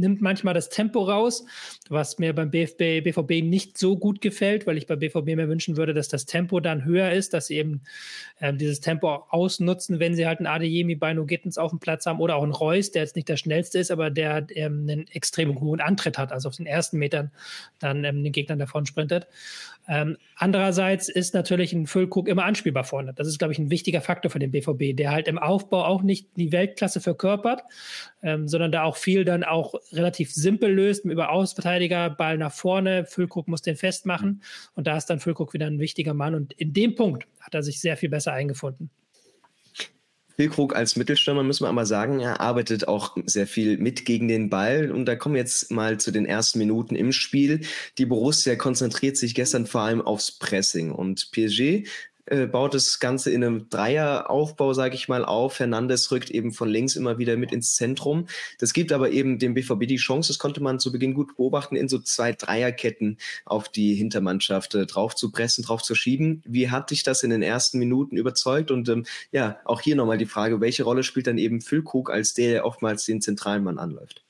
nimmt 0.00 0.20
manchmal 0.20 0.54
das 0.54 0.68
Tempo 0.68 1.02
raus, 1.02 1.44
was 1.88 2.18
mir 2.18 2.34
beim 2.34 2.50
BFB, 2.50 3.04
BVB 3.04 3.44
nicht 3.44 3.78
so 3.78 3.96
gut 3.96 4.20
gefällt, 4.20 4.66
weil 4.66 4.76
ich 4.76 4.86
bei 4.86 4.96
BVB 4.96 5.36
mir 5.36 5.48
wünschen 5.48 5.76
würde, 5.76 5.94
dass 5.94 6.08
das 6.08 6.26
Tempo 6.26 6.60
dann 6.60 6.84
höher 6.84 7.12
ist, 7.12 7.34
dass 7.34 7.46
sie 7.46 7.56
eben 7.56 7.82
ähm, 8.40 8.58
dieses 8.58 8.80
Tempo 8.80 9.08
ausnutzen, 9.28 10.00
wenn 10.00 10.14
sie 10.14 10.26
halt 10.26 10.38
einen 10.38 10.46
Adeyemi 10.46 10.94
bei 10.94 11.14
Gittens 11.14 11.58
auf 11.58 11.70
dem 11.70 11.80
Platz 11.80 12.06
haben 12.06 12.20
oder 12.20 12.36
auch 12.36 12.42
einen 12.42 12.52
Reus, 12.52 12.92
der 12.92 13.02
jetzt 13.02 13.16
nicht 13.16 13.28
der 13.28 13.36
schnellste 13.36 13.78
ist, 13.78 13.90
aber 13.90 14.10
der 14.10 14.46
ähm, 14.54 14.86
einen 14.88 15.08
extrem 15.08 15.60
hohen 15.60 15.80
Antritt 15.80 16.18
hat, 16.18 16.32
also 16.32 16.48
auf 16.48 16.56
den 16.56 16.66
ersten 16.66 16.98
Metern 16.98 17.30
dann 17.78 18.04
ähm, 18.04 18.22
den 18.22 18.32
Gegnern 18.32 18.58
davon 18.58 18.86
sprintet. 18.86 19.26
Ähm, 19.90 20.16
andererseits 20.36 21.08
ist 21.08 21.34
natürlich 21.34 21.72
ein 21.72 21.88
Füllkrug 21.88 22.28
immer 22.28 22.44
anspielbar 22.44 22.84
vorne. 22.84 23.12
Das 23.12 23.26
ist, 23.26 23.40
glaube 23.40 23.52
ich, 23.52 23.58
ein 23.58 23.70
wichtiger 23.70 24.00
Faktor 24.00 24.30
für 24.30 24.38
den 24.38 24.52
BVB, 24.52 24.96
der 24.96 25.10
halt 25.10 25.26
im 25.26 25.36
Aufbau 25.36 25.84
auch 25.84 26.02
nicht 26.02 26.28
die 26.36 26.52
Weltklasse 26.52 27.00
verkörpert, 27.00 27.64
ähm, 28.22 28.46
sondern 28.46 28.70
da 28.70 28.84
auch 28.84 28.96
viel 28.96 29.24
dann 29.24 29.42
auch 29.42 29.74
relativ 29.90 30.32
simpel 30.32 30.72
löst, 30.72 31.04
über 31.04 31.30
Außenverteidiger, 31.30 32.08
Ball 32.08 32.38
nach 32.38 32.52
vorne, 32.52 33.04
Füllkrug 33.04 33.48
muss 33.48 33.62
den 33.62 33.74
festmachen 33.74 34.44
und 34.76 34.86
da 34.86 34.96
ist 34.96 35.06
dann 35.06 35.18
Füllkrug 35.18 35.54
wieder 35.54 35.66
ein 35.66 35.80
wichtiger 35.80 36.14
Mann 36.14 36.36
und 36.36 36.52
in 36.52 36.72
dem 36.72 36.94
Punkt 36.94 37.26
hat 37.40 37.56
er 37.56 37.64
sich 37.64 37.80
sehr 37.80 37.96
viel 37.96 38.10
besser 38.10 38.32
eingefunden. 38.32 38.90
Hilkrug 40.40 40.74
als 40.74 40.96
Mittelstürmer, 40.96 41.42
müssen 41.42 41.64
wir 41.64 41.68
aber 41.68 41.84
sagen, 41.84 42.20
er 42.20 42.40
arbeitet 42.40 42.88
auch 42.88 43.14
sehr 43.26 43.46
viel 43.46 43.76
mit 43.76 44.06
gegen 44.06 44.26
den 44.26 44.48
Ball. 44.48 44.90
Und 44.90 45.04
da 45.04 45.14
kommen 45.14 45.34
wir 45.34 45.42
jetzt 45.42 45.70
mal 45.70 46.00
zu 46.00 46.10
den 46.10 46.24
ersten 46.24 46.58
Minuten 46.58 46.96
im 46.96 47.12
Spiel. 47.12 47.60
Die 47.98 48.06
Borussia 48.06 48.56
konzentriert 48.56 49.18
sich 49.18 49.34
gestern 49.34 49.66
vor 49.66 49.82
allem 49.82 50.00
aufs 50.00 50.32
Pressing. 50.32 50.92
Und 50.92 51.30
PSG 51.32 51.86
äh, 52.26 52.46
baut 52.46 52.74
das 52.74 53.00
Ganze 53.00 53.30
in 53.30 53.42
einem 53.42 53.68
Dreieraufbau, 53.68 54.72
sage 54.72 54.94
ich 54.94 55.08
mal, 55.08 55.24
auf. 55.24 55.58
Hernandez 55.58 56.10
rückt 56.10 56.30
eben 56.30 56.52
von 56.52 56.68
links 56.68 56.96
immer 56.96 57.18
wieder 57.18 57.36
mit 57.36 57.52
ins 57.52 57.74
Zentrum. 57.74 58.26
Das 58.58 58.72
gibt 58.72 58.92
aber 58.92 59.10
eben 59.10 59.38
dem 59.38 59.54
BVB 59.54 59.86
die 59.86 59.96
Chance, 59.96 60.28
das 60.28 60.38
konnte 60.38 60.62
man 60.62 60.78
zu 60.78 60.92
Beginn 60.92 61.14
gut 61.14 61.36
beobachten, 61.36 61.76
in 61.76 61.88
so 61.88 61.98
zwei 61.98 62.32
Dreierketten 62.32 63.18
auf 63.44 63.68
die 63.68 63.94
Hintermannschaft 63.94 64.74
äh, 64.74 64.86
drauf 64.86 65.14
zu 65.14 65.32
pressen, 65.32 65.64
drauf 65.64 65.82
zu 65.82 65.94
schieben. 65.94 66.42
Wie 66.46 66.70
hat 66.70 66.90
dich 66.90 67.02
das 67.02 67.22
in 67.22 67.30
den 67.30 67.42
ersten 67.42 67.78
Minuten 67.78 68.16
überzeugt? 68.16 68.70
Und 68.70 68.88
ähm, 68.88 69.06
ja, 69.32 69.58
auch 69.64 69.80
hier 69.80 69.96
nochmal 69.96 70.18
die 70.18 70.26
Frage, 70.26 70.60
welche 70.60 70.84
Rolle 70.84 71.02
spielt 71.02 71.26
dann 71.26 71.38
eben 71.38 71.60
Füllkrug 71.60 72.10
als 72.10 72.34
der, 72.34 72.50
der 72.52 72.66
oftmals 72.66 73.04
den 73.04 73.20
zentralen 73.20 73.64
Mann 73.64 73.78
anläuft? 73.78 74.22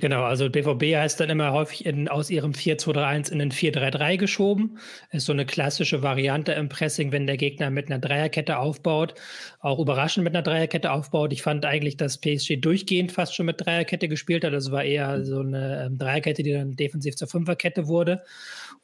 Genau, 0.00 0.22
also 0.22 0.48
BVB 0.48 0.96
heißt 0.96 1.18
dann 1.18 1.30
immer 1.30 1.52
häufig 1.52 1.84
in, 1.84 2.08
aus 2.08 2.30
ihrem 2.30 2.52
4-2-3-1 2.52 3.32
in 3.32 3.38
den 3.40 3.50
4-3-3 3.50 4.16
geschoben. 4.16 4.78
Ist 5.10 5.26
so 5.26 5.32
eine 5.32 5.44
klassische 5.44 6.02
Variante 6.02 6.52
im 6.52 6.68
Pressing, 6.68 7.10
wenn 7.10 7.26
der 7.26 7.36
Gegner 7.36 7.70
mit 7.70 7.86
einer 7.86 7.98
Dreierkette 7.98 8.58
aufbaut, 8.58 9.14
auch 9.60 9.80
überraschend 9.80 10.24
mit 10.24 10.34
einer 10.34 10.42
Dreierkette 10.42 10.92
aufbaut. 10.92 11.32
Ich 11.32 11.42
fand 11.42 11.64
eigentlich, 11.64 11.96
dass 11.96 12.20
PSG 12.20 12.60
durchgehend 12.60 13.10
fast 13.10 13.34
schon 13.34 13.46
mit 13.46 13.64
Dreierkette 13.64 14.08
gespielt 14.08 14.44
hat. 14.44 14.52
Das 14.52 14.70
war 14.70 14.84
eher 14.84 15.24
so 15.24 15.40
eine 15.40 15.86
ähm, 15.86 15.98
Dreierkette, 15.98 16.42
die 16.42 16.52
dann 16.52 16.76
defensiv 16.76 17.16
zur 17.16 17.28
Fünferkette 17.28 17.88
wurde. 17.88 18.22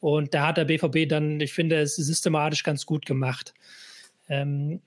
Und 0.01 0.33
da 0.33 0.47
hat 0.47 0.57
der 0.57 0.65
BVB 0.65 1.07
dann, 1.07 1.39
ich 1.39 1.53
finde, 1.53 1.77
es 1.77 1.95
systematisch 1.95 2.63
ganz 2.63 2.85
gut 2.85 3.05
gemacht. 3.05 3.53
Ähm, 4.27 4.81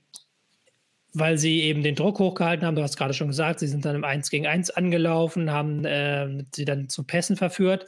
weil 1.14 1.38
sie 1.38 1.62
eben 1.62 1.82
den 1.82 1.94
Druck 1.94 2.18
hochgehalten 2.18 2.66
haben. 2.66 2.76
Du 2.76 2.82
hast 2.82 2.96
gerade 2.96 3.14
schon 3.14 3.28
gesagt, 3.28 3.60
sie 3.60 3.66
sind 3.66 3.84
dann 3.84 3.96
im 3.96 4.04
1 4.04 4.30
gegen 4.30 4.46
1 4.46 4.70
angelaufen, 4.70 5.50
haben 5.50 5.84
äh, 5.84 6.44
sie 6.54 6.64
dann 6.64 6.88
zu 6.88 7.04
Pässen 7.04 7.36
verführt. 7.36 7.86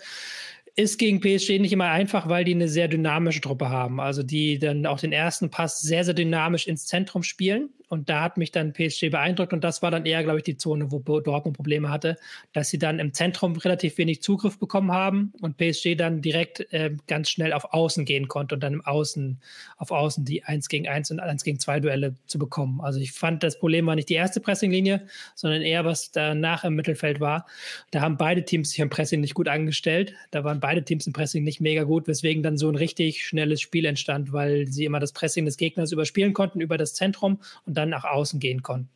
ist 0.77 0.99
gegen 0.99 1.21
PSG 1.21 1.59
nicht 1.59 1.73
immer 1.73 1.89
einfach, 1.89 2.29
weil 2.29 2.45
die 2.45 2.55
eine 2.55 2.69
sehr 2.69 2.89
dynamische 2.89 3.41
Truppe 3.41 3.69
haben. 3.69 4.01
Also 4.01 4.23
die 4.23 4.59
dann 4.59 4.87
auch 4.87 5.01
den 5.01 5.13
ersten 5.13 5.51
Pass 5.51 5.81
sehr, 5.81 6.05
sehr 6.05 6.15
dynamisch 6.15 6.67
ins 6.67 6.87
Zentrum 6.87 7.23
spielen. 7.23 7.71
Und 7.91 8.09
da 8.09 8.23
hat 8.23 8.37
mich 8.37 8.53
dann 8.53 8.73
PSG 8.73 9.11
beeindruckt. 9.11 9.53
Und 9.53 9.65
das 9.65 9.83
war 9.83 9.91
dann 9.91 10.07
eher, 10.07 10.23
glaube 10.23 10.39
ich, 10.39 10.45
die 10.45 10.57
Zone, 10.57 10.93
wo 10.93 11.01
Dortmund 11.01 11.57
Probleme 11.57 11.91
hatte, 11.91 12.17
dass 12.53 12.69
sie 12.71 12.79
dann 12.79 13.01
im 13.01 13.13
Zentrum 13.13 13.57
relativ 13.57 13.99
wenig 13.99 14.23
Zugriff 14.23 14.61
bekommen 14.61 14.93
haben 14.93 15.33
und 15.41 15.57
PSG 15.57 15.97
dann 15.97 16.23
direkt 16.23 16.73
äh, 16.73 16.93
ganz 17.09 17.31
schnell 17.31 17.53
auf 17.53 17.75
Außen 17.75 18.05
gehen 18.05 18.29
konnte 18.29 18.55
und 18.55 18.63
dann 18.63 18.75
im 18.75 18.87
Außen, 18.87 19.41
auf 19.77 19.91
Außen 19.91 20.25
die 20.25 20.45
1 20.45 20.69
gegen 20.69 20.87
1 20.87 21.11
und 21.11 21.19
1 21.19 21.43
gegen 21.43 21.59
2 21.59 21.81
Duelle 21.81 22.15
zu 22.29 22.39
bekommen. 22.39 22.81
Also 22.81 23.01
ich 23.01 23.11
fand, 23.11 23.43
das 23.43 23.59
Problem 23.59 23.87
war 23.87 23.97
nicht 23.97 24.09
die 24.09 24.15
erste 24.15 24.39
Pressinglinie, 24.39 25.09
sondern 25.35 25.63
eher, 25.63 25.85
was 25.85 26.13
danach 26.13 26.63
im 26.63 26.77
Mittelfeld 26.77 27.19
war. 27.19 27.45
Da 27.91 28.03
haben 28.03 28.17
beide 28.17 28.45
Teams 28.45 28.71
sich 28.71 28.79
im 28.79 28.89
Pressing 28.89 29.21
nicht 29.21 29.35
gut 29.35 29.49
angestellt. 29.49 30.15
Da 30.31 30.45
waren 30.45 30.61
beide 30.61 30.85
Teams 30.85 31.09
im 31.09 31.13
Pressing 31.13 31.43
nicht 31.43 31.61
mega 31.61 31.83
gut, 31.83 32.07
weswegen 32.07 32.45
dann 32.45 32.57
so 32.57 32.69
ein 32.69 32.77
richtig 32.77 33.27
schnelles 33.27 33.61
Spiel 33.61 33.85
entstand, 33.85 34.33
weil 34.33 34.69
sie 34.69 34.85
immer 34.85 35.01
das 35.01 35.11
Pressing 35.11 35.45
des 35.45 35.57
Gegners 35.57 35.91
überspielen 35.91 36.35
konnten 36.35 36.61
über 36.61 36.79
das 36.79 36.95
Zentrum 36.95 37.41
und 37.67 37.80
dann 37.81 37.91
nach 37.91 38.05
außen 38.05 38.41
gehen 38.41 38.63
konnten. 38.63 38.91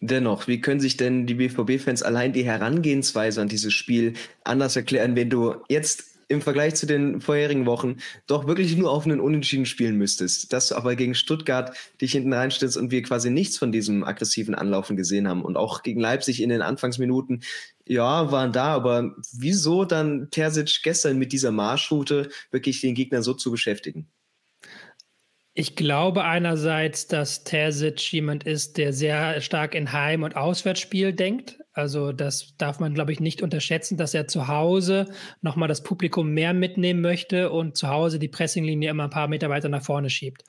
Dennoch, 0.00 0.46
wie 0.46 0.60
können 0.60 0.80
sich 0.80 0.96
denn 0.96 1.26
die 1.26 1.34
BVB-Fans 1.34 2.02
allein 2.02 2.32
die 2.32 2.44
Herangehensweise 2.44 3.40
an 3.40 3.48
dieses 3.48 3.72
Spiel 3.72 4.14
anders 4.44 4.76
erklären, 4.76 5.16
wenn 5.16 5.30
du 5.30 5.54
jetzt 5.68 6.14
im 6.28 6.42
Vergleich 6.42 6.74
zu 6.74 6.86
den 6.86 7.20
vorherigen 7.20 7.66
Wochen 7.66 7.96
doch 8.26 8.46
wirklich 8.46 8.76
nur 8.76 8.90
auf 8.90 9.04
einen 9.04 9.20
Unentschieden 9.20 9.66
spielen 9.66 9.96
müsstest, 9.96 10.52
dass 10.52 10.68
du 10.68 10.74
aber 10.74 10.96
gegen 10.96 11.14
Stuttgart 11.14 11.76
dich 12.00 12.12
hinten 12.12 12.32
reinstellst 12.32 12.76
und 12.76 12.90
wir 12.90 13.02
quasi 13.02 13.30
nichts 13.30 13.58
von 13.58 13.72
diesem 13.72 14.04
aggressiven 14.04 14.54
Anlaufen 14.54 14.96
gesehen 14.96 15.28
haben 15.28 15.42
und 15.42 15.56
auch 15.56 15.82
gegen 15.82 16.00
Leipzig 16.00 16.42
in 16.42 16.48
den 16.48 16.62
Anfangsminuten, 16.62 17.42
ja, 17.86 18.30
waren 18.32 18.52
da, 18.52 18.74
aber 18.74 19.14
wieso 19.32 19.84
dann 19.84 20.28
Terzic 20.30 20.80
gestern 20.82 21.18
mit 21.18 21.32
dieser 21.32 21.50
Marschroute 21.50 22.30
wirklich 22.50 22.80
den 22.80 22.94
Gegner 22.94 23.22
so 23.22 23.34
zu 23.34 23.50
beschäftigen? 23.50 24.08
Ich 25.56 25.76
glaube 25.76 26.24
einerseits, 26.24 27.06
dass 27.06 27.44
Terzic 27.44 28.12
jemand 28.12 28.42
ist, 28.42 28.76
der 28.76 28.92
sehr 28.92 29.40
stark 29.40 29.76
in 29.76 29.92
Heim- 29.92 30.24
und 30.24 30.34
Auswärtsspiel 30.34 31.12
denkt. 31.12 31.60
Also 31.72 32.10
das 32.10 32.56
darf 32.58 32.80
man, 32.80 32.92
glaube 32.92 33.12
ich, 33.12 33.20
nicht 33.20 33.40
unterschätzen, 33.40 33.96
dass 33.96 34.14
er 34.14 34.26
zu 34.26 34.48
Hause 34.48 35.06
nochmal 35.42 35.68
das 35.68 35.84
Publikum 35.84 36.30
mehr 36.30 36.54
mitnehmen 36.54 37.00
möchte 37.00 37.50
und 37.52 37.76
zu 37.76 37.86
Hause 37.86 38.18
die 38.18 38.26
Pressinglinie 38.26 38.90
immer 38.90 39.04
ein 39.04 39.10
paar 39.10 39.28
Meter 39.28 39.48
weiter 39.48 39.68
nach 39.68 39.84
vorne 39.84 40.10
schiebt. 40.10 40.42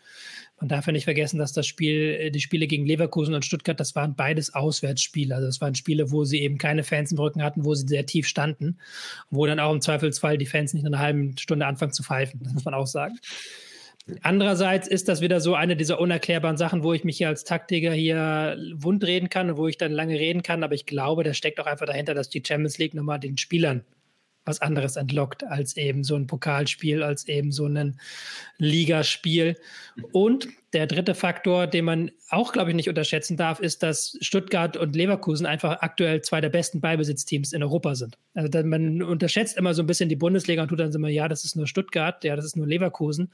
Man 0.60 0.70
darf 0.70 0.88
ja 0.88 0.92
nicht 0.92 1.04
vergessen, 1.04 1.38
dass 1.38 1.54
das 1.54 1.68
Spiel, 1.68 2.32
die 2.32 2.42
Spiele 2.42 2.66
gegen 2.66 2.88
Leverkusen 2.88 3.36
und 3.36 3.46
Stuttgart, 3.46 3.80
das 3.80 3.94
waren 3.94 4.16
beides 4.16 4.56
Auswärtsspiele. 4.56 5.36
Also 5.36 5.46
das 5.48 5.62
waren 5.62 5.76
Spiele, 5.76 6.12
wo 6.12 6.24
sie 6.24 6.42
eben 6.42 6.58
keine 6.58 6.84
Fans 6.84 7.12
im 7.12 7.20
Rücken 7.20 7.44
hatten, 7.44 7.64
wo 7.64 7.76
sie 7.76 7.88
sehr 7.88 8.08
tief 8.08 8.28
standen, 8.28 8.80
wo 9.30 9.46
dann 9.46 9.60
auch 9.60 9.74
im 9.74 9.82
Zweifelsfall 9.82 10.40
die 10.40 10.48
Fans 10.48 10.74
nicht 10.74 10.84
in 10.84 10.94
einer 10.94 11.04
halben 11.04 11.38
Stunde 11.38 11.68
anfangen 11.68 11.94
zu 11.94 12.02
pfeifen. 12.02 12.40
Das 12.44 12.54
muss 12.54 12.66
man 12.66 12.74
auch 12.74 12.88
sagen. 12.88 13.20
Andererseits 14.22 14.88
ist 14.88 15.08
das 15.08 15.22
wieder 15.22 15.42
so 15.42 15.56
eine 15.56 15.76
dieser 15.76 16.00
unerklärbaren 16.00 16.58
Sachen, 16.58 16.84
wo 16.84 16.94
ich 16.94 17.04
mich 17.04 17.18
hier 17.18 17.28
als 17.28 17.44
Taktiker 17.44 17.92
hier 17.92 18.56
wundreden 18.76 19.30
kann 19.30 19.50
und 19.50 19.58
wo 19.58 19.68
ich 19.68 19.78
dann 19.78 19.92
lange 19.92 20.14
reden 20.20 20.44
kann. 20.44 20.64
Aber 20.64 20.76
ich 20.76 20.86
glaube, 20.86 21.24
da 21.24 21.34
steckt 21.34 21.60
auch 21.60 21.66
einfach 21.66 21.88
dahinter, 21.88 22.14
dass 22.14 22.30
die 22.30 22.44
Champions 22.46 22.78
League 22.78 22.94
nochmal 22.94 23.20
den 23.20 23.38
Spielern 23.38 23.84
was 24.46 24.62
anderes 24.62 24.96
entlockt 24.96 25.44
als 25.44 25.76
eben 25.76 26.04
so 26.04 26.16
ein 26.16 26.28
Pokalspiel, 26.28 27.02
als 27.02 27.28
eben 27.28 27.52
so 27.52 27.66
ein 27.66 28.00
Ligaspiel. 28.60 29.58
Und 30.12 30.48
der 30.76 30.88
dritte 30.88 31.16
Faktor, 31.16 31.68
den 31.68 31.86
man 31.86 32.12
auch, 32.30 32.52
glaube 32.52 32.70
ich, 32.70 32.76
nicht 32.76 32.90
unterschätzen 32.90 33.38
darf, 33.38 33.62
ist, 33.62 33.82
dass 33.82 34.18
Stuttgart 34.20 34.76
und 34.76 34.94
Leverkusen 34.94 35.46
einfach 35.46 35.80
aktuell 35.80 36.22
zwei 36.22 36.42
der 36.42 36.50
besten 36.50 36.82
Beibesitzteams 36.82 37.54
in 37.54 37.64
Europa 37.64 37.96
sind. 37.96 38.18
Also 38.34 38.50
man 38.66 39.02
unterschätzt 39.02 39.58
immer 39.58 39.74
so 39.74 39.82
ein 39.84 39.88
bisschen 39.88 40.10
die 40.10 40.18
Bundesliga 40.18 40.62
und 40.62 40.68
tut 40.68 40.82
dann 40.82 40.92
immer, 40.92 41.08
ja, 41.08 41.30
das 41.30 41.46
ist 41.46 41.56
nur 41.56 41.66
Stuttgart, 41.66 42.22
ja, 42.26 42.36
das 42.36 42.44
ist 42.44 42.58
nur 42.58 42.68
Leverkusen. 42.68 43.32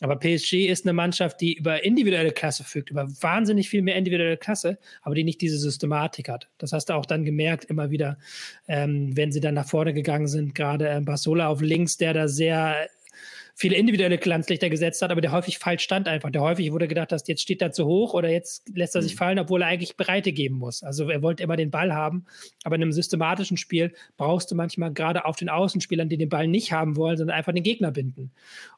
Aber 0.00 0.14
PSG 0.14 0.66
ist 0.68 0.86
eine 0.86 0.92
Mannschaft, 0.92 1.40
die 1.40 1.54
über 1.54 1.82
individuelle 1.82 2.30
Klasse 2.30 2.62
fügt, 2.62 2.90
über 2.90 3.08
wahnsinnig 3.20 3.68
viel 3.68 3.82
mehr 3.82 3.96
individuelle 3.96 4.36
Klasse, 4.36 4.78
aber 5.02 5.16
die 5.16 5.24
nicht 5.24 5.40
diese 5.40 5.58
Systematik 5.58 6.28
hat. 6.28 6.48
Das 6.58 6.72
hast 6.72 6.88
du 6.88 6.92
auch 6.92 7.06
dann 7.06 7.24
gemerkt, 7.24 7.64
immer 7.64 7.90
wieder, 7.90 8.16
ähm, 8.68 9.16
wenn 9.16 9.32
sie 9.32 9.40
dann 9.40 9.54
nach 9.54 9.68
vorne 9.68 9.92
gegangen 9.92 10.28
sind, 10.28 10.54
gerade 10.54 10.88
äh, 10.88 11.00
Barsola 11.00 11.48
auf 11.48 11.60
links, 11.60 11.96
der 11.96 12.14
da 12.14 12.28
sehr 12.28 12.88
viele 13.58 13.74
individuelle 13.76 14.18
Glanzlichter 14.18 14.68
gesetzt 14.68 15.00
hat, 15.00 15.10
aber 15.10 15.22
der 15.22 15.32
häufig 15.32 15.58
falsch 15.58 15.82
stand 15.82 16.08
einfach. 16.08 16.30
Der 16.30 16.42
häufig 16.42 16.70
wurde 16.72 16.88
gedacht, 16.88 17.10
dass 17.10 17.26
jetzt 17.26 17.40
steht 17.40 17.62
er 17.62 17.72
zu 17.72 17.86
hoch 17.86 18.12
oder 18.12 18.28
jetzt 18.28 18.68
lässt 18.76 18.94
er 18.94 19.00
sich 19.00 19.14
mhm. 19.14 19.18
fallen, 19.18 19.38
obwohl 19.38 19.62
er 19.62 19.68
eigentlich 19.68 19.96
Breite 19.96 20.32
geben 20.32 20.56
muss. 20.56 20.82
Also 20.82 21.08
er 21.08 21.22
wollte 21.22 21.42
immer 21.42 21.56
den 21.56 21.70
Ball 21.70 21.94
haben, 21.94 22.26
aber 22.64 22.76
in 22.76 22.82
einem 22.82 22.92
systematischen 22.92 23.56
Spiel 23.56 23.94
brauchst 24.18 24.50
du 24.50 24.56
manchmal 24.56 24.92
gerade 24.92 25.24
auf 25.24 25.36
den 25.36 25.48
Außenspielern, 25.48 26.10
die 26.10 26.18
den 26.18 26.28
Ball 26.28 26.46
nicht 26.46 26.72
haben 26.72 26.96
wollen, 26.96 27.16
sondern 27.16 27.34
einfach 27.34 27.54
den 27.54 27.62
Gegner 27.62 27.92
binden. 27.92 28.30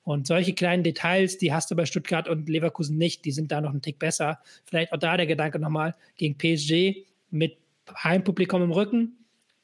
Und 0.05 0.29
solche 0.29 0.53
kleinen 0.53 0.85
Details, 0.85 1.39
die 1.39 1.53
hast 1.53 1.73
du 1.73 1.75
bei 1.75 1.85
Stuttgart 1.85 2.29
und 2.29 2.49
Leverkusen 2.49 2.97
nicht. 2.97 3.25
Die 3.25 3.33
sind 3.33 3.51
da 3.51 3.61
noch 3.61 3.71
einen 3.71 3.83
Tick 3.83 3.99
besser. 3.99 4.39
Vielleicht 4.65 4.93
auch 4.93 4.99
da 4.99 5.17
der 5.17 5.27
Gedanke 5.27 5.59
nochmal 5.59 5.97
gegen 6.17 6.39
PSG 6.39 7.05
mit 7.31 7.57
Heimpublikum 8.05 8.63
im 8.63 8.71
Rücken, 8.71 9.17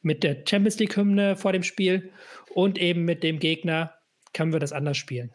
mit 0.02 0.24
der 0.24 0.38
Champions 0.44 0.80
League-Hymne 0.80 1.36
vor 1.36 1.52
dem 1.52 1.62
Spiel 1.62 2.10
und 2.52 2.78
eben 2.78 3.04
mit 3.04 3.22
dem 3.22 3.38
Gegner, 3.38 3.94
können 4.34 4.52
wir 4.52 4.60
das 4.60 4.72
anders 4.72 4.98
spielen. 4.98 5.34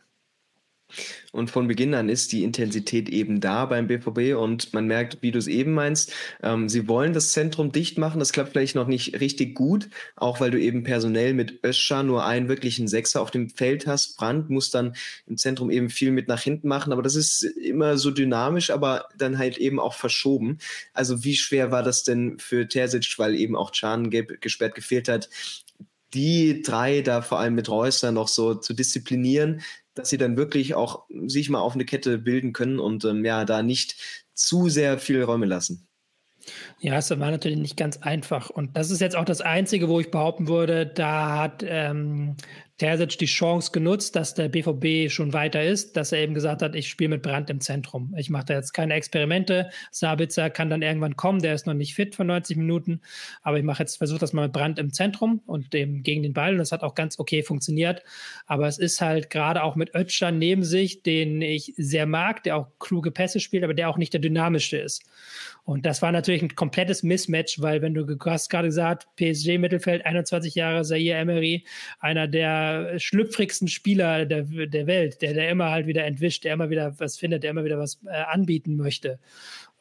Und 1.32 1.52
von 1.52 1.68
Beginn 1.68 1.94
an 1.94 2.10
ist 2.10 2.32
die 2.32 2.44
Intensität 2.44 3.10
eben 3.10 3.40
da 3.40 3.66
beim 3.66 3.88
BVB 3.88 4.36
und 4.36 4.74
man 4.74 4.88
merkt, 4.88 5.22
wie 5.22 5.32
du 5.32 5.38
es 5.38 5.46
eben 5.46 5.74
meinst, 5.74 6.12
ähm, 6.42 6.68
sie 6.68 6.88
wollen 6.88 7.14
das 7.14 7.32
Zentrum 7.32 7.72
dicht 7.72 8.00
machen. 8.00 8.20
Das 8.20 8.34
klappt 8.34 8.54
vielleicht 8.54 8.76
noch 8.76 8.88
nicht 8.88 9.20
richtig 9.20 9.54
gut, 9.54 9.90
auch 10.16 10.40
weil 10.40 10.50
du 10.50 10.60
eben 10.60 10.84
personell 10.84 11.34
mit 11.36 11.64
Öscher 11.64 12.02
nur 12.02 12.26
einen 12.26 12.50
wirklichen 12.50 12.88
Sechser 12.88 13.22
auf 13.22 13.30
dem 13.30 13.50
Feld 13.50 13.86
hast. 13.86 14.18
Brandt 14.18 14.50
muss 14.50 14.72
dann 14.72 14.96
im 15.28 15.38
Zentrum 15.38 15.70
eben 15.70 15.90
viel 15.90 16.12
mit 16.12 16.28
nach 16.28 16.42
hinten 16.42 16.68
machen, 16.68 16.92
aber 16.92 17.04
das 17.04 17.16
ist 17.16 17.44
immer 17.44 17.98
so 17.98 18.10
dynamisch, 18.10 18.72
aber 18.72 19.06
dann 19.16 19.38
halt 19.38 19.58
eben 19.58 19.80
auch 19.80 19.94
verschoben. 19.94 20.58
Also 20.94 21.24
wie 21.24 21.36
schwer 21.36 21.72
war 21.72 21.84
das 21.84 22.04
denn 22.04 22.40
für 22.40 22.68
Terzic, 22.68 23.14
weil 23.18 23.36
eben 23.36 23.56
auch 23.56 23.72
Can 23.72 24.10
gesperrt 24.10 24.74
gefehlt 24.74 25.08
hat, 25.08 25.30
die 26.14 26.62
drei 26.62 27.02
da 27.02 27.22
vor 27.22 27.40
allem 27.40 27.56
mit 27.56 27.70
Reusser 27.70 28.12
noch 28.12 28.28
so 28.28 28.56
zu 28.56 28.74
disziplinieren, 28.74 29.62
dass 29.94 30.10
sie 30.10 30.18
dann 30.18 30.38
wirklich 30.38 30.76
auch 30.76 31.06
sich 31.26 31.50
mal 31.50 31.60
auf 31.60 31.76
eine 31.76 31.86
Kette 31.86 32.18
bilden 32.18 32.54
können 32.54 32.80
und 32.80 33.06
ähm, 33.06 33.26
ja, 33.26 33.46
da 33.46 33.62
nicht 33.62 33.96
zu 34.34 34.70
sehr 34.70 34.98
viele 34.98 35.26
Räume 35.26 35.46
lassen. 35.46 35.88
Ja, 36.80 36.98
es 36.98 37.10
war 37.10 37.32
natürlich 37.32 37.58
nicht 37.58 37.78
ganz 37.78 37.98
einfach. 37.98 38.50
Und 38.50 38.76
das 38.76 38.92
ist 38.92 39.02
jetzt 39.02 39.16
auch 39.16 39.26
das 39.26 39.42
Einzige, 39.42 39.90
wo 39.90 40.00
ich 40.00 40.10
behaupten 40.10 40.48
würde, 40.48 40.88
da 40.88 41.38
hat 41.38 41.64
ähm, 41.68 42.38
Terzic 42.80 43.20
die 43.20 43.26
Chance 43.26 43.72
genutzt, 43.72 44.16
dass 44.16 44.34
der 44.34 44.48
BVB 44.48 45.12
schon 45.12 45.34
weiter 45.34 45.64
ist, 45.64 45.98
dass 45.98 46.12
er 46.12 46.20
eben 46.20 46.34
gesagt 46.34 46.62
hat, 46.62 46.76
ich 46.76 46.90
spiele 46.90 47.10
mit 47.10 47.22
Brand 47.22 47.50
im 47.50 47.60
Zentrum. 47.60 48.16
Ich 48.18 48.30
mache 48.30 48.46
da 48.46 48.54
jetzt 48.56 48.74
keine 48.74 48.94
Experimente. 48.94 49.70
Sabitzer 49.92 50.50
kann 50.50 50.70
dann 50.70 50.82
irgendwann 50.82 51.18
kommen, 51.18 51.42
der 51.42 51.54
ist 51.54 51.68
noch 51.68 51.74
nicht 51.74 51.94
fit 51.94 52.16
für 52.16 52.24
90 52.24 52.58
Minuten, 52.58 53.02
aber 53.44 53.58
ich 53.58 53.64
mache 53.64 53.84
jetzt, 53.84 53.98
versuche 53.98 54.20
das 54.20 54.34
mal 54.34 54.44
mit 54.44 54.54
Brand 54.54 54.80
im 54.80 54.94
Zentrum 54.94 55.42
und 55.46 55.74
dem 55.74 56.04
gegen 56.04 56.24
den 56.24 56.34
Ball 56.34 56.54
und 56.54 56.58
das 56.58 56.72
hat 56.72 56.82
auch 56.82 56.96
ganz 56.96 57.20
okay 57.20 57.44
funktioniert. 57.44 58.02
Aber 58.48 58.68
es 58.68 58.80
ist 58.80 59.02
halt 59.02 59.30
gerade 59.30 59.62
auch 59.62 59.76
mit 59.76 59.94
Ötschan 59.94 60.40
neben 60.40 60.64
sich, 60.64 61.04
den 61.04 61.42
ich 61.42 61.74
sehr 61.78 62.06
mag, 62.06 62.44
der 62.44 62.56
auch 62.56 62.68
kluge 62.80 63.12
Pässe 63.12 63.42
spielt, 63.42 63.66
aber 63.66 63.74
der 63.74 63.90
auch 63.90 63.98
nicht 63.98 64.14
der 64.14 64.22
dynamischste 64.22 64.78
ist. 64.78 65.04
Und 65.66 65.86
das 65.86 66.02
war 66.02 66.12
natürlich 66.12 66.42
ein 66.42 66.56
komplettes 66.56 67.04
Mismatch, 67.04 67.62
weil 67.62 67.82
wenn 67.82 67.94
du, 67.94 68.08
hast 68.26 68.50
gerade 68.50 68.70
gesagt, 68.70 69.08
PSG-Mittelfeld, 69.18 70.04
21 70.04 70.56
Jahre, 70.56 70.84
Zaire 70.84 71.20
Emery, 71.20 71.64
einer 72.00 72.28
der 72.28 72.69
schlüpfrigsten 72.98 73.68
Spieler 73.68 74.26
der, 74.26 74.44
der 74.44 74.88
Welt, 74.88 75.22
der, 75.22 75.34
der 75.34 75.50
immer 75.50 75.72
halt 75.72 75.88
wieder 75.88 76.06
entwischt, 76.06 76.44
der 76.44 76.54
immer 76.54 76.70
wieder 76.70 77.00
was 77.00 77.18
findet, 77.18 77.44
der 77.44 77.52
immer 77.52 77.64
wieder 77.64 77.80
was 77.80 78.00
äh, 78.06 78.10
anbieten 78.10 78.76
möchte. 78.76 79.20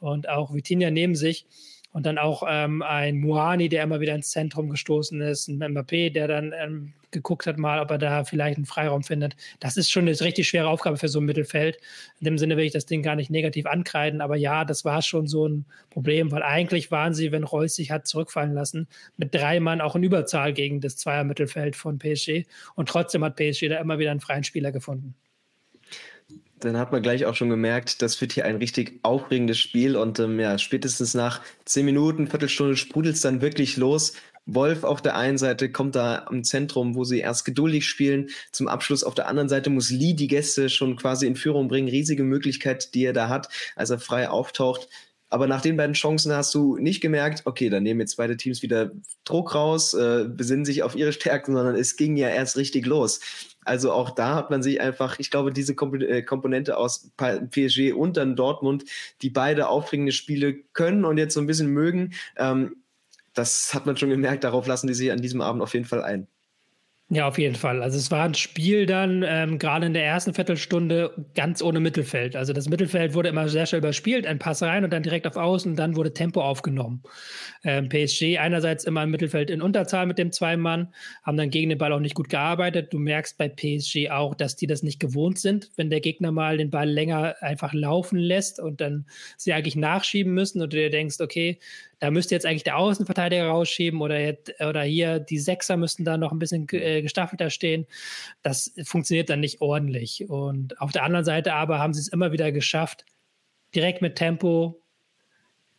Und 0.00 0.28
auch 0.28 0.54
Vitinha 0.54 0.90
neben 0.90 1.14
sich. 1.14 1.46
Und 1.90 2.06
dann 2.06 2.18
auch 2.18 2.42
ähm, 2.46 2.82
ein 2.82 3.18
Muani, 3.18 3.68
der 3.68 3.82
immer 3.82 4.00
wieder 4.00 4.14
ins 4.14 4.30
Zentrum 4.30 4.68
gestoßen 4.68 5.20
ist, 5.22 5.48
ein 5.48 5.58
Mbappé, 5.58 6.12
der 6.12 6.28
dann 6.28 6.52
ähm, 6.52 6.92
geguckt 7.10 7.46
hat, 7.46 7.56
mal, 7.56 7.80
ob 7.80 7.90
er 7.90 7.98
da 7.98 8.24
vielleicht 8.24 8.56
einen 8.58 8.66
Freiraum 8.66 9.02
findet. 9.02 9.36
Das 9.60 9.76
ist 9.76 9.90
schon 9.90 10.06
eine 10.06 10.20
richtig 10.20 10.48
schwere 10.48 10.68
Aufgabe 10.68 10.98
für 10.98 11.08
so 11.08 11.20
ein 11.20 11.24
Mittelfeld. 11.24 11.78
In 12.20 12.26
dem 12.26 12.38
Sinne 12.38 12.56
will 12.56 12.64
ich 12.64 12.72
das 12.72 12.86
Ding 12.86 13.02
gar 13.02 13.16
nicht 13.16 13.30
negativ 13.30 13.66
ankreiden, 13.66 14.20
aber 14.20 14.36
ja, 14.36 14.64
das 14.64 14.84
war 14.84 15.02
schon 15.02 15.26
so 15.26 15.48
ein 15.48 15.64
Problem, 15.90 16.30
weil 16.30 16.42
eigentlich 16.42 16.90
waren 16.90 17.14
sie, 17.14 17.32
wenn 17.32 17.44
Reus 17.44 17.76
sich 17.76 17.90
hat 17.90 18.06
zurückfallen 18.06 18.52
lassen, 18.52 18.88
mit 19.16 19.34
drei 19.34 19.58
Mann 19.60 19.80
auch 19.80 19.96
in 19.96 20.02
Überzahl 20.02 20.52
gegen 20.52 20.80
das 20.80 20.96
Zweier-Mittelfeld 20.96 21.76
von 21.76 21.98
PSG 21.98 22.44
und 22.74 22.88
trotzdem 22.88 23.24
hat 23.24 23.36
PSG 23.36 23.68
da 23.68 23.80
immer 23.80 23.98
wieder 23.98 24.10
einen 24.10 24.20
freien 24.20 24.44
Spieler 24.44 24.72
gefunden 24.72 25.14
dann 26.60 26.76
hat 26.76 26.92
man 26.92 27.02
gleich 27.02 27.24
auch 27.26 27.34
schon 27.34 27.50
gemerkt, 27.50 28.02
das 28.02 28.20
wird 28.20 28.32
hier 28.32 28.44
ein 28.44 28.56
richtig 28.56 29.00
aufregendes 29.02 29.58
Spiel 29.58 29.96
und 29.96 30.18
ähm, 30.18 30.38
ja, 30.40 30.58
spätestens 30.58 31.14
nach 31.14 31.40
zehn 31.64 31.84
Minuten, 31.84 32.28
Viertelstunde 32.28 32.76
sprudelt 32.76 33.16
es 33.16 33.20
dann 33.20 33.40
wirklich 33.40 33.76
los. 33.76 34.12
Wolf 34.46 34.82
auf 34.82 35.02
der 35.02 35.14
einen 35.14 35.36
Seite 35.36 35.70
kommt 35.70 35.94
da 35.94 36.24
am 36.26 36.42
Zentrum, 36.42 36.94
wo 36.94 37.04
sie 37.04 37.20
erst 37.20 37.44
geduldig 37.44 37.86
spielen. 37.86 38.28
Zum 38.50 38.66
Abschluss 38.66 39.04
auf 39.04 39.14
der 39.14 39.28
anderen 39.28 39.48
Seite 39.48 39.68
muss 39.68 39.90
Lee 39.90 40.14
die 40.14 40.26
Gäste 40.26 40.70
schon 40.70 40.96
quasi 40.96 41.26
in 41.26 41.36
Führung 41.36 41.68
bringen. 41.68 41.88
Riesige 41.88 42.24
Möglichkeit, 42.24 42.94
die 42.94 43.04
er 43.04 43.12
da 43.12 43.28
hat, 43.28 43.48
als 43.76 43.90
er 43.90 43.98
frei 43.98 44.30
auftaucht. 44.30 44.88
Aber 45.30 45.46
nach 45.46 45.60
den 45.60 45.76
beiden 45.76 45.94
Chancen 45.94 46.32
hast 46.32 46.54
du 46.54 46.78
nicht 46.78 47.02
gemerkt, 47.02 47.42
okay, 47.44 47.68
dann 47.68 47.82
nehmen 47.82 48.00
jetzt 48.00 48.16
beide 48.16 48.38
Teams 48.38 48.62
wieder 48.62 48.92
Druck 49.24 49.54
raus, 49.54 49.92
äh, 49.92 50.24
besinnen 50.26 50.64
sich 50.64 50.82
auf 50.82 50.96
ihre 50.96 51.12
Stärken, 51.12 51.54
sondern 51.54 51.74
es 51.74 51.96
ging 51.96 52.16
ja 52.16 52.28
erst 52.28 52.56
richtig 52.56 52.86
los. 52.86 53.20
Also 53.68 53.92
auch 53.92 54.10
da 54.10 54.34
hat 54.34 54.50
man 54.50 54.62
sich 54.62 54.80
einfach, 54.80 55.18
ich 55.18 55.30
glaube, 55.30 55.52
diese 55.52 55.74
äh, 55.74 56.22
Komponente 56.22 56.76
aus 56.76 57.10
PSG 57.50 57.92
und 57.92 58.16
dann 58.16 58.34
Dortmund, 58.34 58.84
die 59.22 59.30
beide 59.30 59.68
aufregende 59.68 60.12
Spiele 60.12 60.54
können 60.72 61.04
und 61.04 61.18
jetzt 61.18 61.34
so 61.34 61.40
ein 61.40 61.46
bisschen 61.46 61.68
mögen, 61.68 62.14
ähm, 62.36 62.76
das 63.34 63.74
hat 63.74 63.86
man 63.86 63.96
schon 63.96 64.10
gemerkt, 64.10 64.44
darauf 64.44 64.66
lassen 64.66 64.88
die 64.88 64.94
sich 64.94 65.12
an 65.12 65.20
diesem 65.20 65.40
Abend 65.40 65.62
auf 65.62 65.74
jeden 65.74 65.86
Fall 65.86 66.02
ein. 66.02 66.26
Ja, 67.10 67.26
auf 67.26 67.38
jeden 67.38 67.54
Fall. 67.54 67.82
Also 67.82 67.96
es 67.96 68.10
war 68.10 68.24
ein 68.24 68.34
Spiel 68.34 68.84
dann 68.84 69.24
ähm, 69.26 69.58
gerade 69.58 69.86
in 69.86 69.94
der 69.94 70.04
ersten 70.04 70.34
Viertelstunde 70.34 71.26
ganz 71.34 71.62
ohne 71.62 71.80
Mittelfeld. 71.80 72.36
Also 72.36 72.52
das 72.52 72.68
Mittelfeld 72.68 73.14
wurde 73.14 73.30
immer 73.30 73.48
sehr 73.48 73.64
schnell 73.64 73.78
überspielt, 73.78 74.26
ein 74.26 74.38
Pass 74.38 74.62
rein 74.62 74.84
und 74.84 74.92
dann 74.92 75.02
direkt 75.02 75.26
auf 75.26 75.36
Außen, 75.36 75.74
dann 75.74 75.96
wurde 75.96 76.12
Tempo 76.12 76.42
aufgenommen. 76.42 77.02
Ähm, 77.64 77.88
PSG 77.88 78.36
einerseits 78.36 78.84
immer 78.84 79.04
im 79.04 79.10
Mittelfeld 79.10 79.48
in 79.48 79.62
Unterzahl 79.62 80.04
mit 80.04 80.18
dem 80.18 80.32
Zwei-Mann, 80.32 80.92
haben 81.22 81.38
dann 81.38 81.48
gegen 81.48 81.70
den 81.70 81.78
Ball 81.78 81.94
auch 81.94 82.00
nicht 82.00 82.14
gut 82.14 82.28
gearbeitet. 82.28 82.92
Du 82.92 82.98
merkst 82.98 83.38
bei 83.38 83.48
PSG 83.48 84.10
auch, 84.10 84.34
dass 84.34 84.56
die 84.56 84.66
das 84.66 84.82
nicht 84.82 85.00
gewohnt 85.00 85.38
sind, 85.38 85.70
wenn 85.76 85.88
der 85.88 86.00
Gegner 86.00 86.30
mal 86.30 86.58
den 86.58 86.68
Ball 86.68 86.90
länger 86.90 87.36
einfach 87.40 87.72
laufen 87.72 88.18
lässt 88.18 88.60
und 88.60 88.82
dann 88.82 89.06
sie 89.38 89.54
eigentlich 89.54 89.76
nachschieben 89.76 90.34
müssen 90.34 90.60
und 90.60 90.74
du 90.74 90.76
dir 90.76 90.90
denkst, 90.90 91.20
okay, 91.20 91.58
da 92.00 92.10
müsste 92.10 92.34
jetzt 92.34 92.46
eigentlich 92.46 92.64
der 92.64 92.76
Außenverteidiger 92.76 93.46
rausschieben 93.46 94.00
oder, 94.00 94.34
oder 94.60 94.82
hier 94.82 95.18
die 95.18 95.38
Sechser 95.38 95.76
müssten 95.76 96.04
da 96.04 96.16
noch 96.16 96.30
ein 96.32 96.38
bisschen 96.38 96.68
äh, 96.68 96.97
gestaffelter 97.02 97.50
stehen. 97.50 97.86
Das 98.42 98.72
funktioniert 98.84 99.30
dann 99.30 99.40
nicht 99.40 99.60
ordentlich. 99.60 100.28
Und 100.28 100.80
auf 100.80 100.92
der 100.92 101.04
anderen 101.04 101.24
Seite 101.24 101.54
aber 101.54 101.78
haben 101.78 101.94
sie 101.94 102.00
es 102.00 102.08
immer 102.08 102.32
wieder 102.32 102.52
geschafft, 102.52 103.04
direkt 103.74 104.02
mit 104.02 104.16
Tempo 104.16 104.82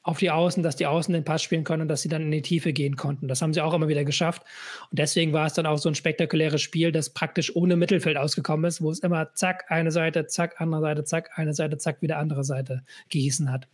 auf 0.01 0.17
die 0.17 0.32
Außen, 0.32 0.63
dass 0.63 0.75
die 0.75 0.88
Außen 0.88 1.13
den 1.13 1.25
Pass 1.25 1.43
spielen 1.43 1.63
können 1.63 1.84
und 1.84 1.88
dass 1.88 2.01
sie 2.01 2.10
dann 2.10 2.23
in 2.23 2.32
die 2.32 2.41
Tiefe 2.41 2.73
gehen 2.73 2.95
konnten. 2.95 3.27
Das 3.27 3.41
haben 3.41 3.53
sie 3.53 3.62
auch 3.62 3.73
immer 3.73 3.89
wieder 3.89 4.05
geschafft. 4.05 4.43
Und 4.89 4.97
deswegen 4.97 5.34
war 5.34 5.45
es 5.45 5.53
dann 5.53 5.65
auch 5.65 5.77
so 5.77 5.89
ein 5.89 5.95
spektakuläres 5.95 6.62
Spiel, 6.62 6.91
das 6.91 7.12
praktisch 7.12 7.55
ohne 7.55 7.75
Mittelfeld 7.75 8.17
ausgekommen 8.17 8.65
ist, 8.65 8.82
wo 8.82 8.89
es 8.89 8.99
immer 8.99 9.34
zack, 9.34 9.65
eine 9.69 9.91
Seite, 9.91 10.25
zack, 10.25 10.62
andere 10.62 10.82
Seite, 10.82 11.03
zack, 11.03 11.38
eine 11.38 11.53
Seite, 11.53 11.77
zack, 11.77 12.01
wieder 12.01 12.17
andere 12.17 12.43
Seite 12.43 12.84
gießen 13.10 13.51
hat 13.51 13.67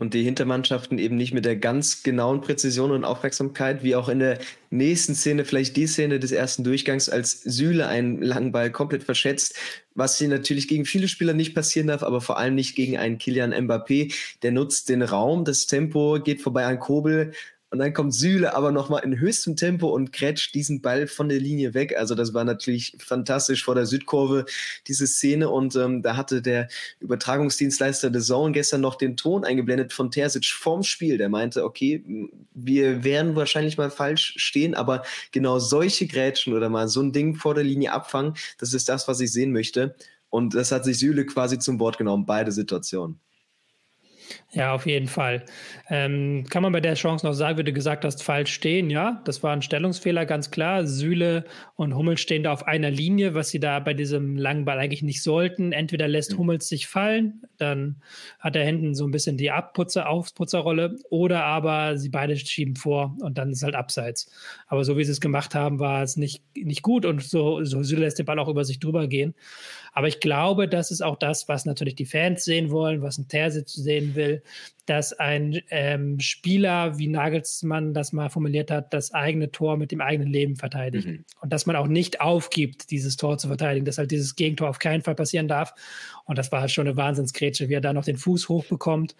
und 0.00 0.14
die 0.14 0.22
Hintermannschaften 0.22 0.98
eben 0.98 1.16
nicht 1.16 1.34
mit 1.34 1.44
der 1.44 1.56
ganz 1.56 2.02
genauen 2.02 2.40
Präzision 2.40 2.90
und 2.90 3.04
Aufmerksamkeit, 3.04 3.82
wie 3.82 3.94
auch 3.94 4.08
in 4.08 4.18
der 4.18 4.38
nächsten 4.70 5.14
Szene, 5.14 5.44
vielleicht 5.44 5.76
die 5.76 5.86
Szene 5.86 6.18
des 6.18 6.32
ersten 6.32 6.64
Durchgangs, 6.64 7.10
als 7.10 7.42
Sühle 7.42 7.86
einen 7.86 8.22
langen 8.22 8.50
Ball 8.50 8.70
komplett 8.70 9.04
verschätzt, 9.04 9.56
was 9.94 10.16
hier 10.16 10.28
natürlich 10.28 10.68
gegen 10.68 10.86
viele 10.86 11.06
Spieler 11.06 11.34
nicht 11.34 11.54
passieren 11.54 11.88
darf, 11.88 12.02
aber 12.02 12.22
vor 12.22 12.38
allem 12.38 12.54
nicht 12.54 12.76
gegen 12.76 12.96
einen 12.96 13.18
Kilian 13.18 13.52
Mbappé. 13.52 14.14
Der 14.40 14.52
nutzt 14.52 14.88
den 14.88 15.02
Raum, 15.02 15.44
das 15.44 15.66
Tempo 15.66 16.18
geht 16.24 16.40
vorbei 16.40 16.64
an 16.64 16.78
Kobel 16.78 17.32
und 17.70 17.78
dann 17.78 17.92
kommt 17.94 18.12
Süle 18.12 18.54
aber 18.54 18.72
nochmal 18.72 19.04
in 19.04 19.18
höchstem 19.20 19.54
Tempo 19.54 19.88
und 19.88 20.12
grätscht 20.12 20.54
diesen 20.54 20.82
Ball 20.82 21.06
von 21.06 21.28
der 21.28 21.38
Linie 21.38 21.72
weg. 21.72 21.96
Also 21.96 22.16
das 22.16 22.34
war 22.34 22.42
natürlich 22.44 22.96
fantastisch 22.98 23.64
vor 23.64 23.76
der 23.76 23.86
Südkurve, 23.86 24.44
diese 24.88 25.06
Szene. 25.06 25.48
Und 25.48 25.76
ähm, 25.76 26.02
da 26.02 26.16
hatte 26.16 26.42
der 26.42 26.68
Übertragungsdienstleister 26.98 28.12
The 28.12 28.20
Zone 28.20 28.52
gestern 28.52 28.80
noch 28.80 28.96
den 28.96 29.16
Ton 29.16 29.44
eingeblendet 29.44 29.92
von 29.92 30.10
Terzic 30.10 30.46
vorm 30.46 30.82
Spiel. 30.82 31.16
Der 31.16 31.28
meinte, 31.28 31.64
okay, 31.64 32.04
wir 32.52 33.04
werden 33.04 33.36
wahrscheinlich 33.36 33.78
mal 33.78 33.90
falsch 33.90 34.34
stehen, 34.36 34.74
aber 34.74 35.04
genau 35.30 35.60
solche 35.60 36.08
Grätschen 36.08 36.54
oder 36.54 36.68
mal 36.68 36.88
so 36.88 37.00
ein 37.00 37.12
Ding 37.12 37.36
vor 37.36 37.54
der 37.54 37.64
Linie 37.64 37.92
abfangen, 37.92 38.34
das 38.58 38.74
ist 38.74 38.88
das, 38.88 39.06
was 39.06 39.20
ich 39.20 39.30
sehen 39.32 39.52
möchte. 39.52 39.94
Und 40.28 40.54
das 40.54 40.72
hat 40.72 40.84
sich 40.84 40.98
Süle 40.98 41.24
quasi 41.24 41.58
zum 41.60 41.78
Wort 41.78 41.98
genommen, 41.98 42.26
beide 42.26 42.50
Situationen. 42.50 43.20
Ja, 44.52 44.74
auf 44.74 44.86
jeden 44.86 45.06
Fall. 45.06 45.44
Ähm, 45.88 46.44
kann 46.50 46.62
man 46.62 46.72
bei 46.72 46.80
der 46.80 46.94
Chance 46.94 47.24
noch 47.24 47.34
sagen, 47.34 47.58
wie 47.58 47.64
du 47.64 47.72
gesagt 47.72 48.04
hast, 48.04 48.22
falsch 48.22 48.52
stehen? 48.52 48.90
Ja, 48.90 49.22
das 49.24 49.42
war 49.42 49.52
ein 49.52 49.62
Stellungsfehler, 49.62 50.26
ganz 50.26 50.50
klar. 50.50 50.86
Sühle 50.86 51.44
und 51.76 51.94
Hummels 51.94 52.20
stehen 52.20 52.42
da 52.42 52.52
auf 52.52 52.66
einer 52.66 52.90
Linie, 52.90 53.34
was 53.34 53.50
sie 53.50 53.60
da 53.60 53.78
bei 53.78 53.94
diesem 53.94 54.36
langen 54.36 54.64
Ball 54.64 54.78
eigentlich 54.78 55.02
nicht 55.02 55.22
sollten. 55.22 55.72
Entweder 55.72 56.08
lässt 56.08 56.32
mhm. 56.32 56.38
Hummels 56.38 56.68
sich 56.68 56.88
fallen, 56.88 57.42
dann 57.58 58.02
hat 58.40 58.56
er 58.56 58.64
hinten 58.64 58.94
so 58.94 59.06
ein 59.06 59.12
bisschen 59.12 59.36
die 59.36 59.50
Abputzer, 59.50 60.08
Aufputzerrolle, 60.08 60.96
oder 61.10 61.44
aber 61.44 61.96
sie 61.96 62.08
beide 62.08 62.36
schieben 62.36 62.76
vor 62.76 63.16
und 63.20 63.38
dann 63.38 63.50
ist 63.50 63.62
halt 63.62 63.76
abseits. 63.76 64.30
Aber 64.66 64.84
so 64.84 64.96
wie 64.96 65.04
sie 65.04 65.12
es 65.12 65.20
gemacht 65.20 65.54
haben, 65.54 65.78
war 65.78 66.02
es 66.02 66.16
nicht, 66.16 66.42
nicht 66.56 66.82
gut 66.82 67.06
und 67.06 67.22
so, 67.22 67.64
so 67.64 67.82
Süle 67.82 68.02
lässt 68.02 68.18
den 68.18 68.26
Ball 68.26 68.38
auch 68.38 68.48
über 68.48 68.64
sich 68.64 68.80
drüber 68.80 69.06
gehen. 69.06 69.34
Aber 69.92 70.08
ich 70.08 70.20
glaube, 70.20 70.68
das 70.68 70.90
ist 70.90 71.02
auch 71.02 71.16
das, 71.16 71.48
was 71.48 71.64
natürlich 71.64 71.94
die 71.96 72.06
Fans 72.06 72.44
sehen 72.44 72.70
wollen, 72.70 73.02
was 73.02 73.18
ein 73.18 73.28
Terzic 73.28 73.68
sehen 73.68 74.14
will, 74.14 74.19
dass 74.86 75.12
ein 75.12 75.60
ähm, 75.70 76.18
Spieler, 76.18 76.98
wie 76.98 77.06
Nagelsmann 77.06 77.94
das 77.94 78.12
mal 78.12 78.28
formuliert 78.28 78.70
hat, 78.70 78.92
das 78.92 79.14
eigene 79.14 79.52
Tor 79.52 79.76
mit 79.76 79.92
dem 79.92 80.00
eigenen 80.00 80.32
Leben 80.32 80.56
verteidigt. 80.56 81.06
Mhm. 81.06 81.24
Und 81.40 81.52
dass 81.52 81.66
man 81.66 81.76
auch 81.76 81.86
nicht 81.86 82.20
aufgibt, 82.20 82.90
dieses 82.90 83.16
Tor 83.16 83.38
zu 83.38 83.46
verteidigen, 83.46 83.86
dass 83.86 83.98
halt 83.98 84.10
dieses 84.10 84.34
Gegentor 84.34 84.68
auf 84.68 84.80
keinen 84.80 85.02
Fall 85.02 85.14
passieren 85.14 85.46
darf. 85.46 85.74
Und 86.24 86.38
das 86.38 86.50
war 86.50 86.62
halt 86.62 86.72
schon 86.72 86.88
eine 86.88 86.96
Wahnsinnsgrätsche, 86.96 87.68
wie 87.68 87.74
er 87.74 87.80
da 87.80 87.92
noch 87.92 88.04
den 88.04 88.16
Fuß 88.16 88.48
hochbekommt 88.48 89.14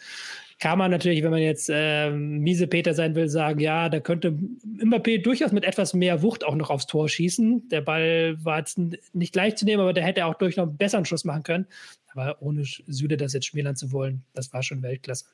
kann 0.61 0.79
man 0.79 0.91
natürlich, 0.91 1.23
wenn 1.23 1.31
man 1.31 1.41
jetzt 1.41 1.71
äh, 1.73 2.11
miese 2.11 2.67
Peter 2.67 2.93
sein 2.93 3.15
will, 3.15 3.31
sagen, 3.31 3.61
ja, 3.61 3.89
da 3.89 3.99
könnte 3.99 4.39
Mbappé 4.63 5.23
durchaus 5.23 5.53
mit 5.53 5.65
etwas 5.65 5.95
mehr 5.95 6.21
Wucht 6.21 6.45
auch 6.45 6.55
noch 6.55 6.69
aufs 6.69 6.87
Tor 6.87 7.09
schießen. 7.09 7.69
Der 7.71 7.81
Ball 7.81 8.37
war 8.45 8.59
jetzt 8.59 8.79
nicht 9.15 9.35
leicht 9.35 9.59
zu 9.59 9.65
nehmen, 9.65 9.81
aber 9.81 9.95
der 9.95 10.05
hätte 10.05 10.27
auch 10.27 10.35
durch 10.35 10.57
noch 10.57 10.65
einen 10.65 10.77
besseren 10.77 11.07
Schuss 11.07 11.25
machen 11.25 11.43
können. 11.45 11.67
Aber 12.13 12.43
ohne 12.43 12.65
Süde 12.65 13.17
das 13.17 13.33
jetzt 13.33 13.47
schmälern 13.47 13.75
zu 13.75 13.91
wollen, 13.91 14.23
das 14.35 14.53
war 14.53 14.63
schon 14.63 14.83
Weltklasse. 14.83 15.25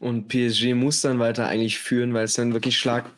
Und 0.00 0.28
PSG 0.28 0.74
muss 0.74 1.00
dann 1.00 1.20
weiter 1.20 1.46
eigentlich 1.46 1.78
führen, 1.78 2.12
weil 2.14 2.24
es 2.24 2.34
dann 2.34 2.52
wirklich 2.52 2.76
Schlag 2.78 3.08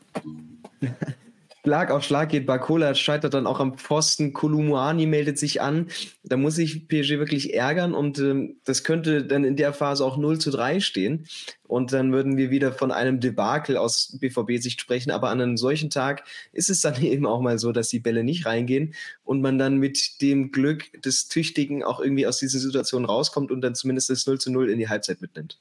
Schlag 1.62 1.90
auf 1.90 2.04
Schlag 2.04 2.30
geht. 2.30 2.46
Bakola 2.46 2.94
scheitert 2.94 3.34
dann 3.34 3.46
auch 3.46 3.60
am 3.60 3.76
Pfosten. 3.76 4.32
Kolumuani 4.32 5.04
meldet 5.06 5.38
sich 5.38 5.60
an. 5.60 5.88
Da 6.22 6.36
muss 6.36 6.54
sich 6.54 6.88
PSG 6.88 7.18
wirklich 7.18 7.54
ärgern 7.54 7.92
und 7.92 8.18
ähm, 8.18 8.56
das 8.64 8.82
könnte 8.82 9.24
dann 9.24 9.44
in 9.44 9.56
der 9.56 9.74
Phase 9.74 10.04
auch 10.04 10.16
0 10.16 10.38
zu 10.38 10.50
3 10.50 10.80
stehen. 10.80 11.26
Und 11.64 11.92
dann 11.92 12.12
würden 12.12 12.36
wir 12.36 12.50
wieder 12.50 12.72
von 12.72 12.90
einem 12.90 13.20
Debakel 13.20 13.76
aus 13.76 14.18
BVB-Sicht 14.20 14.80
sprechen. 14.80 15.10
Aber 15.10 15.28
an 15.28 15.40
einem 15.40 15.56
solchen 15.58 15.90
Tag 15.90 16.24
ist 16.52 16.70
es 16.70 16.80
dann 16.80 17.00
eben 17.02 17.26
auch 17.26 17.40
mal 17.40 17.58
so, 17.58 17.72
dass 17.72 17.88
die 17.88 18.00
Bälle 18.00 18.24
nicht 18.24 18.46
reingehen 18.46 18.94
und 19.22 19.42
man 19.42 19.58
dann 19.58 19.76
mit 19.76 20.22
dem 20.22 20.52
Glück 20.52 20.90
des 21.02 21.28
Tüchtigen 21.28 21.84
auch 21.84 22.00
irgendwie 22.00 22.26
aus 22.26 22.38
dieser 22.38 22.58
Situation 22.58 23.04
rauskommt 23.04 23.50
und 23.50 23.60
dann 23.60 23.74
zumindest 23.74 24.08
das 24.08 24.26
0 24.26 24.38
zu 24.40 24.50
0 24.50 24.70
in 24.70 24.78
die 24.78 24.88
Halbzeit 24.88 25.20
mitnimmt. 25.20 25.60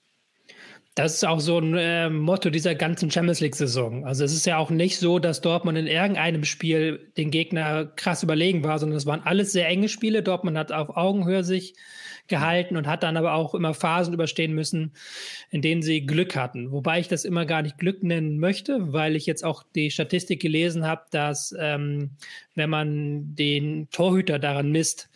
Das 0.95 1.13
ist 1.13 1.25
auch 1.25 1.39
so 1.39 1.59
ein 1.59 1.75
äh, 1.77 2.09
Motto 2.09 2.49
dieser 2.49 2.75
ganzen 2.75 3.09
Champions 3.09 3.39
League-Saison. 3.39 4.05
Also 4.05 4.23
es 4.25 4.33
ist 4.33 4.45
ja 4.45 4.57
auch 4.57 4.69
nicht 4.69 4.97
so, 4.97 5.19
dass 5.19 5.41
Dortmund 5.41 5.77
in 5.77 5.87
irgendeinem 5.87 6.43
Spiel 6.43 7.11
den 7.15 7.31
Gegner 7.31 7.85
krass 7.85 8.23
überlegen 8.23 8.63
war, 8.63 8.79
sondern 8.79 8.97
es 8.97 9.05
waren 9.05 9.21
alles 9.21 9.51
sehr 9.51 9.67
enge 9.67 9.87
Spiele. 9.87 10.23
Dortmund 10.23 10.57
hat 10.57 10.71
auf 10.71 10.97
Augenhöhe 10.97 11.43
sich 11.43 11.75
gehalten 12.29 12.77
und 12.77 12.87
hat 12.87 13.03
dann 13.03 13.17
aber 13.17 13.33
auch 13.33 13.53
immer 13.53 13.73
Phasen 13.73 14.13
überstehen 14.13 14.53
müssen, 14.53 14.93
in 15.49 15.61
denen 15.61 15.81
sie 15.81 16.05
Glück 16.05 16.35
hatten. 16.35 16.71
Wobei 16.71 16.99
ich 16.99 17.09
das 17.09 17.25
immer 17.25 17.45
gar 17.45 17.61
nicht 17.61 17.77
Glück 17.77 18.03
nennen 18.03 18.39
möchte, 18.39 18.93
weil 18.93 19.15
ich 19.15 19.25
jetzt 19.25 19.43
auch 19.43 19.63
die 19.75 19.91
Statistik 19.91 20.41
gelesen 20.41 20.85
habe, 20.85 21.01
dass 21.11 21.53
ähm, 21.59 22.11
wenn 22.55 22.69
man 22.69 23.35
den 23.35 23.89
Torhüter 23.91 24.39
daran 24.39 24.71
misst, 24.71 25.09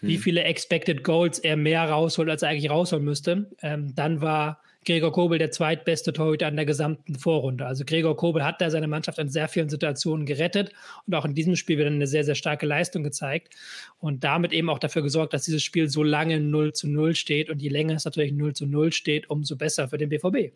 hm. 0.00 0.08
wie 0.08 0.18
viele 0.18 0.42
Expected 0.42 1.04
Goals 1.04 1.38
er 1.38 1.56
mehr 1.56 1.88
rausholt, 1.88 2.28
als 2.28 2.42
er 2.42 2.50
eigentlich 2.50 2.70
rausholen 2.70 3.04
müsste, 3.04 3.50
ähm, 3.62 3.94
dann 3.94 4.20
war 4.20 4.60
Gregor 4.86 5.12
Kobel 5.12 5.38
der 5.38 5.50
zweitbeste 5.50 6.12
Torhüter 6.12 6.46
an 6.46 6.54
der 6.54 6.64
gesamten 6.64 7.16
Vorrunde. 7.16 7.66
Also 7.66 7.84
Gregor 7.84 8.16
Kobel 8.16 8.44
hat 8.44 8.60
da 8.60 8.70
seine 8.70 8.86
Mannschaft 8.86 9.18
in 9.18 9.28
sehr 9.28 9.48
vielen 9.48 9.68
Situationen 9.68 10.26
gerettet 10.26 10.72
und 11.06 11.14
auch 11.14 11.24
in 11.24 11.34
diesem 11.34 11.56
Spiel 11.56 11.78
wieder 11.78 11.88
eine 11.88 12.06
sehr, 12.06 12.22
sehr 12.22 12.36
starke 12.36 12.66
Leistung 12.66 13.02
gezeigt 13.02 13.52
und 13.98 14.22
damit 14.22 14.52
eben 14.52 14.70
auch 14.70 14.78
dafür 14.78 15.02
gesorgt, 15.02 15.34
dass 15.34 15.44
dieses 15.44 15.64
Spiel 15.64 15.88
so 15.88 16.04
lange 16.04 16.38
0 16.38 16.72
zu 16.72 16.88
0 16.88 17.16
steht 17.16 17.50
und 17.50 17.60
je 17.60 17.68
länger 17.68 17.94
es 17.94 18.04
natürlich 18.04 18.32
0 18.32 18.54
zu 18.54 18.66
0 18.66 18.92
steht, 18.92 19.28
umso 19.28 19.56
besser 19.56 19.88
für 19.88 19.98
den 19.98 20.08
BVB. 20.08 20.52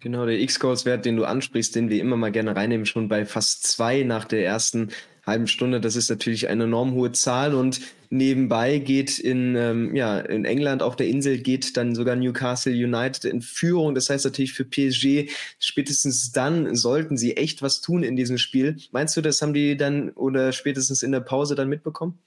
Genau, 0.00 0.24
der 0.24 0.40
X-Goals-Wert, 0.40 1.04
den 1.04 1.16
du 1.16 1.24
ansprichst, 1.24 1.74
den 1.74 1.90
wir 1.90 2.00
immer 2.00 2.16
mal 2.16 2.32
gerne 2.32 2.56
reinnehmen, 2.56 2.86
schon 2.86 3.08
bei 3.08 3.26
fast 3.26 3.66
zwei 3.66 4.02
nach 4.02 4.24
der 4.24 4.46
ersten 4.46 4.88
halben 5.30 5.46
Stunde. 5.46 5.80
Das 5.80 5.96
ist 5.96 6.10
natürlich 6.10 6.48
eine 6.48 6.64
enorm 6.64 6.92
hohe 6.92 7.12
Zahl 7.12 7.54
und 7.54 7.80
nebenbei 8.10 8.78
geht 8.78 9.18
in, 9.18 9.56
ähm, 9.56 9.94
ja, 9.94 10.18
in 10.18 10.44
England 10.44 10.82
auf 10.82 10.96
der 10.96 11.06
Insel 11.06 11.38
geht 11.38 11.76
dann 11.76 11.94
sogar 11.94 12.16
Newcastle 12.16 12.72
United 12.72 13.24
in 13.24 13.40
Führung. 13.40 13.94
Das 13.94 14.10
heißt 14.10 14.24
natürlich 14.24 14.52
für 14.52 14.64
PSG, 14.64 15.30
spätestens 15.58 16.32
dann 16.32 16.74
sollten 16.74 17.16
sie 17.16 17.36
echt 17.36 17.62
was 17.62 17.80
tun 17.80 18.02
in 18.02 18.16
diesem 18.16 18.36
Spiel. 18.36 18.76
Meinst 18.92 19.16
du, 19.16 19.20
das 19.20 19.40
haben 19.40 19.54
die 19.54 19.76
dann 19.76 20.10
oder 20.10 20.52
spätestens 20.52 21.02
in 21.02 21.12
der 21.12 21.20
Pause 21.20 21.54
dann 21.54 21.68
mitbekommen? 21.68 22.18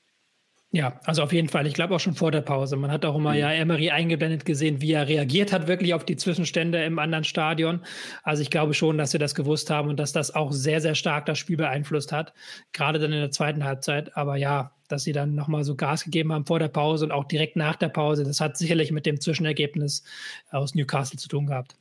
Ja, 0.76 1.00
also 1.06 1.22
auf 1.22 1.32
jeden 1.32 1.50
Fall. 1.50 1.68
Ich 1.68 1.76
glaube 1.76 1.94
auch 1.94 2.00
schon 2.00 2.16
vor 2.16 2.32
der 2.32 2.42
Pause. 2.42 2.76
Man 2.78 2.92
hat 2.92 3.06
auch 3.06 3.16
immer 3.16 3.34
mhm. 3.34 3.38
ja 3.38 3.52
Emery 3.52 3.92
eingeblendet 3.92 4.44
gesehen, 4.44 4.82
wie 4.82 4.94
er 4.94 5.08
reagiert 5.08 5.54
hat 5.54 5.68
wirklich 5.68 5.94
auf 5.94 6.04
die 6.04 6.16
Zwischenstände 6.16 6.84
im 6.84 6.98
anderen 6.98 7.24
Stadion. 7.24 7.82
Also 8.24 8.42
ich 8.42 8.50
glaube 8.50 8.74
schon, 8.74 8.98
dass 8.98 9.12
sie 9.12 9.20
das 9.20 9.36
gewusst 9.36 9.70
haben 9.70 9.90
und 9.90 10.00
dass 10.00 10.14
das 10.14 10.34
auch 10.34 10.52
sehr, 10.52 10.82
sehr 10.82 10.96
stark 10.96 11.28
das 11.28 11.38
Spiel 11.38 11.58
beeinflusst 11.58 12.12
hat. 12.12 12.34
Gerade 12.72 12.98
dann 12.98 13.14
in 13.14 13.20
der 13.20 13.30
zweiten 13.30 13.64
Halbzeit. 13.64 14.18
Aber 14.18 14.36
ja, 14.36 14.72
dass 14.88 15.04
sie 15.04 15.12
dann 15.12 15.36
nochmal 15.36 15.64
so 15.64 15.76
Gas 15.76 16.06
gegeben 16.06 16.34
haben 16.34 16.48
vor 16.48 16.58
der 16.58 16.70
Pause 16.70 17.06
und 17.06 17.12
auch 17.12 17.26
direkt 17.26 17.56
nach 17.56 17.76
der 17.76 17.90
Pause. 17.90 18.24
Das 18.24 18.42
hat 18.42 18.58
sicherlich 18.58 18.92
mit 18.92 19.06
dem 19.06 19.22
Zwischenergebnis 19.22 20.04
aus 20.50 20.74
Newcastle 20.74 21.20
zu 21.20 21.28
tun 21.28 21.46
gehabt. 21.46 21.76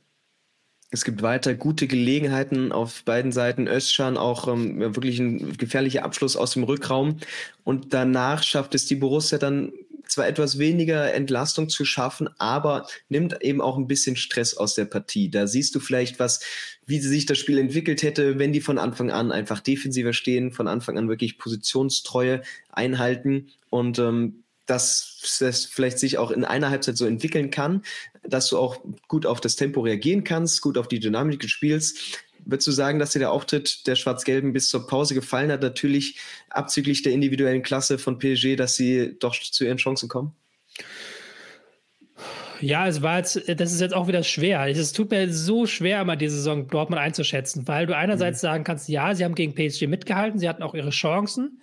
Es 0.93 1.03
gibt 1.03 1.23
weiter 1.23 1.55
gute 1.55 1.87
Gelegenheiten 1.87 2.71
auf 2.71 3.03
beiden 3.03 3.31
Seiten. 3.31 3.67
Özcan 3.67 4.15
auch 4.15 4.47
ähm, 4.47 4.79
wirklich 4.79 5.17
ein 5.17 5.57
gefährlicher 5.57 6.05
Abschluss 6.05 6.35
aus 6.35 6.53
dem 6.53 6.63
Rückraum. 6.63 7.17
Und 7.63 7.95
danach 7.95 8.43
schafft 8.43 8.75
es 8.75 8.85
die 8.85 8.95
Borussia 8.95 9.39
dann 9.39 9.73
zwar 10.07 10.27
etwas 10.27 10.59
weniger 10.59 11.11
Entlastung 11.11 11.67
zu 11.67 11.83
schaffen, 11.83 12.29
aber 12.37 12.85
nimmt 13.09 13.41
eben 13.41 13.59
auch 13.59 13.75
ein 13.75 13.87
bisschen 13.87 14.15
Stress 14.15 14.55
aus 14.55 14.75
der 14.75 14.85
Partie. 14.85 15.31
Da 15.31 15.47
siehst 15.47 15.73
du 15.73 15.79
vielleicht 15.79 16.19
was, 16.19 16.41
wie 16.85 16.99
sich 16.99 17.25
das 17.25 17.39
Spiel 17.39 17.57
entwickelt 17.57 18.03
hätte, 18.03 18.37
wenn 18.37 18.53
die 18.53 18.61
von 18.61 18.77
Anfang 18.77 19.09
an 19.09 19.31
einfach 19.31 19.61
defensiver 19.61 20.13
stehen, 20.13 20.51
von 20.51 20.67
Anfang 20.67 20.99
an 20.99 21.09
wirklich 21.09 21.39
Positionstreue 21.39 22.43
einhalten 22.69 23.47
und 23.71 23.97
ähm, 23.97 24.43
dass 24.67 25.37
das 25.39 25.65
vielleicht 25.65 25.97
sich 25.97 26.19
auch 26.19 26.29
in 26.31 26.45
einer 26.45 26.69
Halbzeit 26.69 26.97
so 26.97 27.05
entwickeln 27.05 27.49
kann, 27.49 27.81
dass 28.27 28.47
du 28.47 28.57
auch 28.57 28.77
gut 29.07 29.25
auf 29.25 29.41
das 29.41 29.55
Tempo 29.55 29.81
reagieren 29.81 30.23
kannst, 30.23 30.61
gut 30.61 30.77
auf 30.77 30.87
die 30.87 30.99
Dynamik 30.99 31.39
des 31.39 31.51
Spiels. 31.51 31.95
Würdest 32.45 32.67
du 32.67 32.71
sagen, 32.71 32.99
dass 32.99 33.11
dir 33.11 33.19
der 33.19 33.31
Auftritt 33.31 33.87
der 33.87 33.95
Schwarz-Gelben 33.95 34.53
bis 34.53 34.69
zur 34.69 34.87
Pause 34.87 35.13
gefallen 35.13 35.51
hat? 35.51 35.61
Natürlich 35.61 36.19
abzüglich 36.49 37.01
der 37.01 37.13
individuellen 37.13 37.63
Klasse 37.63 37.97
von 37.97 38.19
PSG, 38.19 38.55
dass 38.55 38.75
sie 38.75 39.15
doch 39.19 39.39
zu 39.39 39.63
ihren 39.63 39.77
Chancen 39.77 40.09
kommen? 40.09 40.33
Ja, 42.59 42.87
es 42.87 43.01
war 43.01 43.17
jetzt, 43.17 43.43
das 43.47 43.73
ist 43.73 43.81
jetzt 43.81 43.93
auch 43.93 44.07
wieder 44.07 44.23
schwer. 44.23 44.65
Es 44.67 44.93
tut 44.93 45.11
mir 45.11 45.31
so 45.33 45.65
schwer, 45.65 46.03
mal 46.05 46.15
diese 46.15 46.37
Saison 46.37 46.67
Dortmund 46.67 47.01
einzuschätzen, 47.01 47.67
weil 47.67 47.85
du 47.85 47.95
einerseits 47.95 48.41
mhm. 48.41 48.47
sagen 48.47 48.63
kannst, 48.63 48.87
ja, 48.87 49.13
sie 49.15 49.25
haben 49.25 49.35
gegen 49.35 49.53
PSG 49.53 49.87
mitgehalten, 49.87 50.39
sie 50.39 50.47
hatten 50.47 50.63
auch 50.63 50.73
ihre 50.73 50.91
Chancen. 50.91 51.61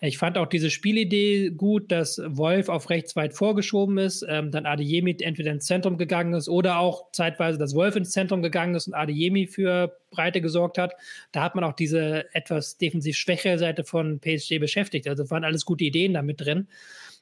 Ich 0.00 0.18
fand 0.18 0.36
auch 0.36 0.46
diese 0.46 0.70
Spielidee 0.70 1.50
gut, 1.50 1.90
dass 1.90 2.20
Wolf 2.26 2.68
auf 2.68 2.90
rechts 2.90 3.16
weit 3.16 3.32
vorgeschoben 3.32 3.96
ist, 3.96 4.26
ähm, 4.28 4.50
dann 4.50 4.66
Adeyemi 4.66 5.16
entweder 5.20 5.52
ins 5.52 5.64
Zentrum 5.64 5.96
gegangen 5.96 6.34
ist 6.34 6.50
oder 6.50 6.78
auch 6.78 7.10
zeitweise, 7.12 7.58
dass 7.58 7.74
Wolf 7.74 7.96
ins 7.96 8.10
Zentrum 8.10 8.42
gegangen 8.42 8.74
ist 8.74 8.88
und 8.88 8.94
Adeyemi 8.94 9.46
für 9.46 9.96
Breite 10.10 10.42
gesorgt 10.42 10.76
hat. 10.76 10.92
Da 11.32 11.42
hat 11.42 11.54
man 11.54 11.64
auch 11.64 11.72
diese 11.72 12.26
etwas 12.34 12.76
defensiv 12.76 13.16
schwächere 13.16 13.58
Seite 13.58 13.84
von 13.84 14.20
PSG 14.20 14.58
beschäftigt. 14.58 15.08
Also 15.08 15.30
waren 15.30 15.44
alles 15.44 15.64
gute 15.64 15.84
Ideen 15.84 16.12
da 16.12 16.20
mit 16.20 16.42
drin. 16.42 16.68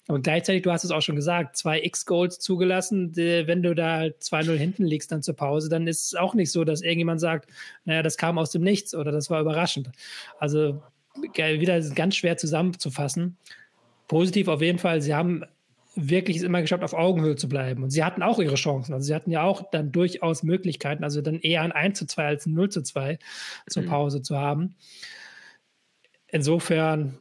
Aber 0.07 0.21
gleichzeitig, 0.21 0.63
du 0.63 0.71
hast 0.71 0.85
es 0.85 0.91
auch 0.91 1.01
schon 1.01 1.17
gesagt, 1.17 1.57
zwei 1.57 1.81
X-Goals 1.81 2.39
zugelassen. 2.39 3.17
Wenn 3.17 3.63
du 3.63 3.75
da 3.75 4.03
2-0 4.03 4.57
hinten 4.57 4.85
liegst 4.85 5.13
dann 5.13 5.23
zur 5.23 5.35
Pause, 5.37 5.71
dann 5.71 5.87
ist 5.87 6.07
es 6.07 6.15
auch 6.15 6.35
nicht 6.35 6.51
so, 6.53 6.65
dass 6.65 6.83
irgendjemand 6.83 7.21
sagt, 7.21 7.49
naja, 7.85 8.03
das 8.03 8.19
kam 8.19 8.37
aus 8.37 8.51
dem 8.51 8.63
Nichts 8.63 8.95
oder 8.95 9.13
das 9.13 9.31
war 9.31 9.41
überraschend. 9.41 9.91
Also 10.39 10.83
wieder 11.15 11.81
ganz 11.91 12.17
schwer 12.17 12.37
zusammenzufassen. 12.37 13.37
Positiv 14.09 14.49
auf 14.49 14.61
jeden 14.61 14.79
Fall, 14.79 15.01
sie 15.01 15.15
haben 15.15 15.45
wirklich 15.97 16.39
es 16.39 16.43
immer 16.43 16.61
geschafft, 16.61 16.83
auf 16.83 16.95
Augenhöhe 16.95 17.37
zu 17.37 17.49
bleiben. 17.49 17.83
Und 17.83 17.91
sie 17.91 18.03
hatten 18.03 18.23
auch 18.23 18.39
ihre 18.39 18.57
Chancen. 18.57 18.93
Also 18.93 19.07
sie 19.07 19.15
hatten 19.15 19.31
ja 19.31 19.43
auch 19.43 19.71
dann 19.71 19.93
durchaus 19.93 20.43
Möglichkeiten, 20.43 21.05
also 21.05 21.21
dann 21.21 21.39
eher 21.41 21.63
ein 21.63 21.73
1 21.73 21.99
zu 21.99 22.07
2 22.07 22.27
als 22.27 22.47
ein 22.47 22.55
0 22.55 22.69
zu 22.71 22.83
2 22.83 23.19
zur 23.69 23.83
mhm. 23.85 23.87
Pause 23.87 24.23
zu 24.23 24.37
haben. 24.37 24.75
Insofern 26.29 27.19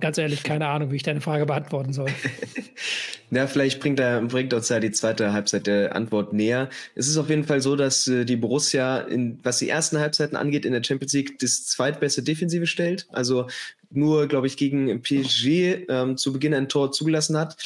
ganz 0.00 0.18
ehrlich 0.18 0.42
keine 0.42 0.66
Ahnung, 0.68 0.90
wie 0.90 0.96
ich 0.96 1.02
deine 1.02 1.20
Frage 1.20 1.46
beantworten 1.46 1.92
soll. 1.92 2.10
Ja, 3.30 3.46
vielleicht 3.46 3.80
bringt, 3.80 4.00
er, 4.00 4.22
bringt 4.22 4.54
uns 4.54 4.70
ja 4.70 4.80
die 4.80 4.90
zweite 4.90 5.32
Halbzeit 5.32 5.66
der 5.66 5.94
Antwort 5.94 6.32
näher. 6.32 6.70
Es 6.94 7.08
ist 7.08 7.18
auf 7.18 7.28
jeden 7.28 7.44
Fall 7.44 7.60
so, 7.60 7.76
dass 7.76 8.08
äh, 8.08 8.24
die 8.24 8.36
Borussia, 8.36 8.98
in, 8.98 9.38
was 9.42 9.58
die 9.58 9.68
ersten 9.68 9.98
Halbzeiten 9.98 10.36
angeht, 10.36 10.64
in 10.64 10.72
der 10.72 10.82
Champions 10.82 11.12
League 11.12 11.38
das 11.38 11.66
zweitbeste 11.66 12.22
Defensive 12.22 12.66
stellt. 12.66 13.06
Also 13.12 13.46
nur, 13.90 14.28
glaube 14.28 14.46
ich, 14.46 14.56
gegen 14.56 15.02
PSG 15.02 15.86
ähm, 15.88 16.16
zu 16.16 16.32
Beginn 16.32 16.54
ein 16.54 16.68
Tor 16.68 16.90
zugelassen 16.92 17.36
hat. 17.36 17.56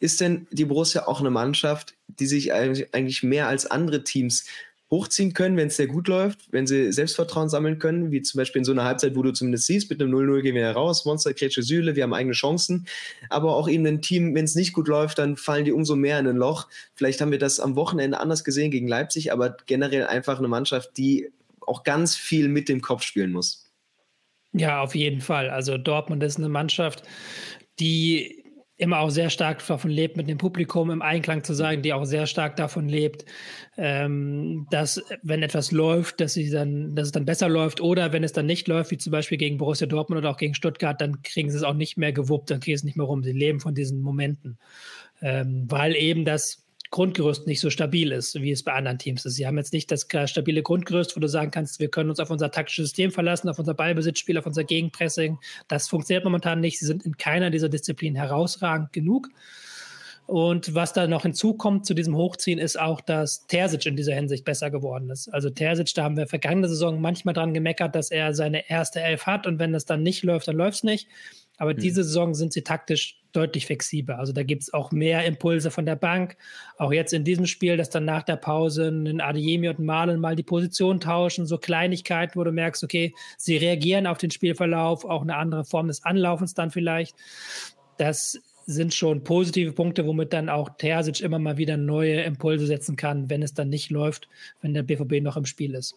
Ist 0.00 0.20
denn 0.20 0.46
die 0.52 0.64
Borussia 0.64 1.08
auch 1.08 1.18
eine 1.18 1.30
Mannschaft, 1.30 1.94
die 2.06 2.26
sich 2.26 2.52
eigentlich 2.52 3.24
mehr 3.24 3.48
als 3.48 3.66
andere 3.66 4.04
Teams 4.04 4.44
hochziehen 4.90 5.34
können, 5.34 5.56
wenn 5.56 5.68
es 5.68 5.76
sehr 5.76 5.86
gut 5.86 6.08
läuft, 6.08 6.50
wenn 6.50 6.66
sie 6.66 6.92
Selbstvertrauen 6.92 7.48
sammeln 7.48 7.78
können, 7.78 8.10
wie 8.10 8.22
zum 8.22 8.38
Beispiel 8.38 8.60
in 8.60 8.64
so 8.64 8.72
einer 8.72 8.84
Halbzeit, 8.84 9.16
wo 9.16 9.22
du 9.22 9.32
zumindest 9.32 9.66
siehst, 9.66 9.90
mit 9.90 10.00
einem 10.00 10.14
0-0 10.14 10.40
gehen 10.40 10.54
wir 10.54 10.62
heraus, 10.62 11.04
Monster, 11.04 11.34
Kretsche, 11.34 11.62
Sühle, 11.62 11.94
wir 11.94 12.04
haben 12.04 12.14
eigene 12.14 12.34
Chancen, 12.34 12.86
aber 13.28 13.54
auch 13.54 13.68
eben 13.68 13.86
ein 13.86 14.00
Team, 14.00 14.34
wenn 14.34 14.46
es 14.46 14.54
nicht 14.54 14.72
gut 14.72 14.88
läuft, 14.88 15.18
dann 15.18 15.36
fallen 15.36 15.66
die 15.66 15.72
umso 15.72 15.94
mehr 15.94 16.18
in 16.18 16.26
ein 16.26 16.36
Loch. 16.36 16.68
Vielleicht 16.94 17.20
haben 17.20 17.30
wir 17.30 17.38
das 17.38 17.60
am 17.60 17.76
Wochenende 17.76 18.18
anders 18.20 18.44
gesehen 18.44 18.70
gegen 18.70 18.88
Leipzig, 18.88 19.30
aber 19.32 19.56
generell 19.66 20.06
einfach 20.06 20.38
eine 20.38 20.48
Mannschaft, 20.48 20.96
die 20.96 21.30
auch 21.60 21.82
ganz 21.82 22.16
viel 22.16 22.48
mit 22.48 22.68
dem 22.68 22.80
Kopf 22.80 23.02
spielen 23.02 23.32
muss. 23.32 23.66
Ja, 24.52 24.80
auf 24.80 24.94
jeden 24.94 25.20
Fall. 25.20 25.50
Also 25.50 25.76
Dortmund 25.76 26.22
ist 26.22 26.38
eine 26.38 26.48
Mannschaft, 26.48 27.02
die 27.78 28.37
immer 28.78 29.00
auch 29.00 29.10
sehr 29.10 29.28
stark 29.28 29.66
davon 29.66 29.90
lebt, 29.90 30.16
mit 30.16 30.28
dem 30.28 30.38
Publikum 30.38 30.90
im 30.90 31.02
Einklang 31.02 31.42
zu 31.42 31.52
sein, 31.52 31.82
die 31.82 31.92
auch 31.92 32.04
sehr 32.04 32.26
stark 32.26 32.54
davon 32.54 32.88
lebt, 32.88 33.24
ähm, 33.76 34.66
dass 34.70 35.02
wenn 35.22 35.42
etwas 35.42 35.72
läuft, 35.72 36.20
dass, 36.20 36.34
sie 36.34 36.48
dann, 36.48 36.94
dass 36.94 37.06
es 37.06 37.12
dann 37.12 37.24
besser 37.24 37.48
läuft 37.48 37.80
oder 37.80 38.12
wenn 38.12 38.22
es 38.22 38.32
dann 38.32 38.46
nicht 38.46 38.68
läuft, 38.68 38.92
wie 38.92 38.98
zum 38.98 39.10
Beispiel 39.10 39.36
gegen 39.36 39.58
Borussia 39.58 39.88
Dortmund 39.88 40.20
oder 40.20 40.30
auch 40.30 40.36
gegen 40.36 40.54
Stuttgart, 40.54 41.00
dann 41.00 41.22
kriegen 41.22 41.50
sie 41.50 41.56
es 41.56 41.64
auch 41.64 41.74
nicht 41.74 41.98
mehr 41.98 42.12
gewuppt, 42.12 42.50
dann 42.50 42.60
kriegen 42.60 42.76
sie 42.76 42.82
es 42.82 42.84
nicht 42.84 42.96
mehr 42.96 43.06
rum. 43.06 43.24
Sie 43.24 43.32
leben 43.32 43.58
von 43.58 43.74
diesen 43.74 44.00
Momenten, 44.00 44.58
ähm, 45.20 45.66
weil 45.68 45.96
eben 45.96 46.24
das 46.24 46.67
Grundgerüst 46.90 47.46
nicht 47.46 47.60
so 47.60 47.68
stabil 47.70 48.12
ist, 48.12 48.40
wie 48.40 48.50
es 48.50 48.62
bei 48.62 48.72
anderen 48.72 48.98
Teams 48.98 49.24
ist. 49.26 49.34
Sie 49.34 49.46
haben 49.46 49.58
jetzt 49.58 49.72
nicht 49.72 49.90
das 49.90 50.06
stabile 50.24 50.62
Grundgerüst, 50.62 51.16
wo 51.16 51.20
du 51.20 51.28
sagen 51.28 51.50
kannst, 51.50 51.80
wir 51.80 51.88
können 51.88 52.10
uns 52.10 52.20
auf 52.20 52.30
unser 52.30 52.50
taktisches 52.50 52.86
System 52.86 53.10
verlassen, 53.10 53.48
auf 53.48 53.58
unser 53.58 53.74
Ballbesitzspiel, 53.74 54.38
auf 54.38 54.46
unser 54.46 54.64
Gegenpressing. 54.64 55.38
Das 55.68 55.88
funktioniert 55.88 56.24
momentan 56.24 56.60
nicht. 56.60 56.78
Sie 56.78 56.86
sind 56.86 57.04
in 57.04 57.16
keiner 57.16 57.50
dieser 57.50 57.68
Disziplinen 57.68 58.16
herausragend 58.16 58.92
genug. 58.92 59.28
Und 60.26 60.74
was 60.74 60.92
da 60.92 61.06
noch 61.06 61.22
hinzukommt 61.22 61.86
zu 61.86 61.94
diesem 61.94 62.14
Hochziehen, 62.14 62.58
ist 62.58 62.78
auch, 62.78 63.00
dass 63.00 63.46
Terzic 63.46 63.86
in 63.86 63.96
dieser 63.96 64.14
Hinsicht 64.14 64.44
besser 64.44 64.70
geworden 64.70 65.08
ist. 65.08 65.28
Also 65.28 65.48
Terzic, 65.48 65.94
da 65.94 66.04
haben 66.04 66.18
wir 66.18 66.26
vergangene 66.26 66.68
Saison 66.68 67.00
manchmal 67.00 67.32
dran 67.32 67.54
gemeckert, 67.54 67.94
dass 67.94 68.10
er 68.10 68.34
seine 68.34 68.68
erste 68.68 69.00
Elf 69.00 69.24
hat 69.24 69.46
und 69.46 69.58
wenn 69.58 69.72
das 69.72 69.86
dann 69.86 70.02
nicht 70.02 70.22
läuft, 70.24 70.46
dann 70.46 70.56
läuft 70.56 70.76
es 70.76 70.82
nicht. 70.84 71.08
Aber 71.58 71.74
mhm. 71.74 71.78
diese 71.78 72.04
Saison 72.04 72.34
sind 72.34 72.52
sie 72.52 72.62
taktisch 72.62 73.20
deutlich 73.32 73.66
flexibler. 73.66 74.18
Also 74.18 74.32
da 74.32 74.42
gibt 74.42 74.62
es 74.62 74.72
auch 74.72 74.90
mehr 74.90 75.24
Impulse 75.26 75.70
von 75.70 75.84
der 75.84 75.96
Bank. 75.96 76.36
Auch 76.78 76.92
jetzt 76.92 77.12
in 77.12 77.24
diesem 77.24 77.46
Spiel, 77.46 77.76
dass 77.76 77.90
dann 77.90 78.04
nach 78.04 78.22
der 78.22 78.36
Pause 78.36 78.88
ein 78.88 79.20
Adeyemi 79.20 79.68
und 79.68 79.80
Malen 79.80 80.20
mal 80.20 80.36
die 80.36 80.42
Position 80.42 81.00
tauschen, 81.00 81.46
so 81.46 81.58
Kleinigkeiten, 81.58 82.36
wo 82.36 82.44
du 82.44 82.52
merkst, 82.52 82.82
okay, 82.82 83.14
sie 83.36 83.56
reagieren 83.56 84.06
auf 84.06 84.18
den 84.18 84.30
Spielverlauf, 84.30 85.04
auch 85.04 85.22
eine 85.22 85.36
andere 85.36 85.64
Form 85.64 85.88
des 85.88 86.04
Anlaufens 86.04 86.54
dann 86.54 86.70
vielleicht. 86.70 87.14
Das 87.98 88.40
sind 88.66 88.94
schon 88.94 89.24
positive 89.24 89.72
Punkte, 89.72 90.06
womit 90.06 90.32
dann 90.32 90.48
auch 90.48 90.70
Terzic 90.76 91.20
immer 91.20 91.38
mal 91.38 91.56
wieder 91.56 91.76
neue 91.76 92.22
Impulse 92.22 92.66
setzen 92.66 92.96
kann, 92.96 93.28
wenn 93.30 93.42
es 93.42 93.54
dann 93.54 93.68
nicht 93.68 93.90
läuft, 93.90 94.28
wenn 94.60 94.74
der 94.74 94.82
BVB 94.82 95.22
noch 95.22 95.36
im 95.36 95.46
Spiel 95.46 95.74
ist 95.74 95.96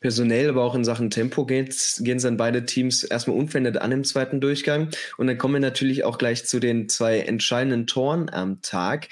personell, 0.00 0.48
aber 0.48 0.64
auch 0.64 0.74
in 0.74 0.84
Sachen 0.84 1.10
Tempo 1.10 1.44
gehen 1.46 1.68
es 1.68 2.02
dann 2.02 2.36
beide 2.36 2.64
Teams 2.64 3.04
erstmal 3.04 3.36
unverändert 3.36 3.78
an 3.78 3.92
im 3.92 4.04
zweiten 4.04 4.40
Durchgang. 4.40 4.88
Und 5.18 5.26
dann 5.26 5.38
kommen 5.38 5.54
wir 5.54 5.60
natürlich 5.60 6.04
auch 6.04 6.18
gleich 6.18 6.46
zu 6.46 6.58
den 6.58 6.88
zwei 6.88 7.20
entscheidenden 7.20 7.86
Toren 7.86 8.30
am 8.30 8.62
Tag. 8.62 9.08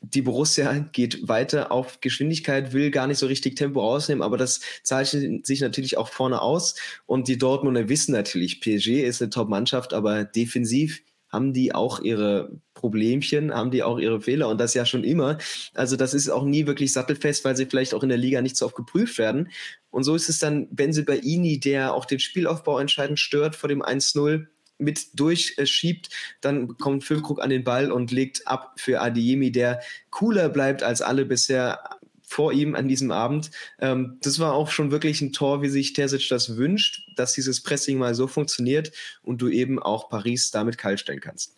Die 0.00 0.22
Borussia 0.22 0.78
geht 0.92 1.26
weiter 1.28 1.72
auf 1.72 2.00
Geschwindigkeit, 2.00 2.72
will 2.72 2.92
gar 2.92 3.08
nicht 3.08 3.18
so 3.18 3.26
richtig 3.26 3.56
Tempo 3.56 3.80
rausnehmen, 3.80 4.22
aber 4.22 4.36
das 4.36 4.60
zeichnet 4.84 5.44
sich 5.44 5.60
natürlich 5.60 5.98
auch 5.98 6.08
vorne 6.08 6.40
aus. 6.40 6.76
Und 7.06 7.26
die 7.26 7.36
Dortmunder 7.36 7.88
wissen 7.88 8.12
natürlich, 8.12 8.60
PSG 8.60 9.02
ist 9.02 9.20
eine 9.20 9.30
Top-Mannschaft, 9.30 9.92
aber 9.92 10.24
defensiv 10.24 11.02
haben 11.28 11.52
die 11.52 11.74
auch 11.74 12.00
ihre 12.00 12.50
Problemchen, 12.74 13.52
haben 13.52 13.70
die 13.70 13.82
auch 13.82 13.98
ihre 13.98 14.20
Fehler 14.20 14.48
und 14.48 14.58
das 14.58 14.74
ja 14.74 14.86
schon 14.86 15.04
immer. 15.04 15.38
Also 15.74 15.96
das 15.96 16.14
ist 16.14 16.30
auch 16.30 16.44
nie 16.44 16.66
wirklich 16.66 16.92
sattelfest, 16.92 17.44
weil 17.44 17.56
sie 17.56 17.66
vielleicht 17.66 17.92
auch 17.92 18.02
in 18.02 18.08
der 18.08 18.18
Liga 18.18 18.40
nicht 18.40 18.56
so 18.56 18.66
oft 18.66 18.76
geprüft 18.76 19.18
werden. 19.18 19.50
Und 19.90 20.04
so 20.04 20.14
ist 20.14 20.28
es 20.28 20.38
dann 20.38 20.68
Benzibaini, 20.74 21.60
der 21.60 21.94
auch 21.94 22.04
den 22.04 22.18
Spielaufbau 22.18 22.78
entscheidend 22.78 23.18
stört 23.18 23.56
vor 23.56 23.68
dem 23.68 23.82
1-0 23.82 24.46
mit 24.78 25.18
durchschiebt, 25.18 26.08
dann 26.40 26.76
kommt 26.78 27.04
Füllkrug 27.04 27.42
an 27.42 27.50
den 27.50 27.64
Ball 27.64 27.90
und 27.90 28.12
legt 28.12 28.46
ab 28.46 28.74
für 28.76 29.00
Adeyemi, 29.00 29.50
der 29.50 29.80
cooler 30.10 30.48
bleibt 30.48 30.82
als 30.82 31.02
alle 31.02 31.24
bisher 31.24 31.80
vor 32.22 32.52
ihm 32.52 32.74
an 32.74 32.88
diesem 32.88 33.10
Abend. 33.10 33.50
Ähm, 33.80 34.18
das 34.20 34.38
war 34.38 34.52
auch 34.52 34.70
schon 34.70 34.90
wirklich 34.90 35.20
ein 35.22 35.32
Tor, 35.32 35.62
wie 35.62 35.68
sich 35.68 35.94
Terzic 35.94 36.28
das 36.28 36.56
wünscht, 36.56 37.08
dass 37.16 37.32
dieses 37.32 37.62
Pressing 37.62 37.98
mal 37.98 38.14
so 38.14 38.26
funktioniert 38.26 38.92
und 39.22 39.40
du 39.40 39.48
eben 39.48 39.78
auch 39.78 40.10
Paris 40.10 40.50
damit 40.50 40.76
kaltstellen 40.76 41.20
kannst. 41.20 41.56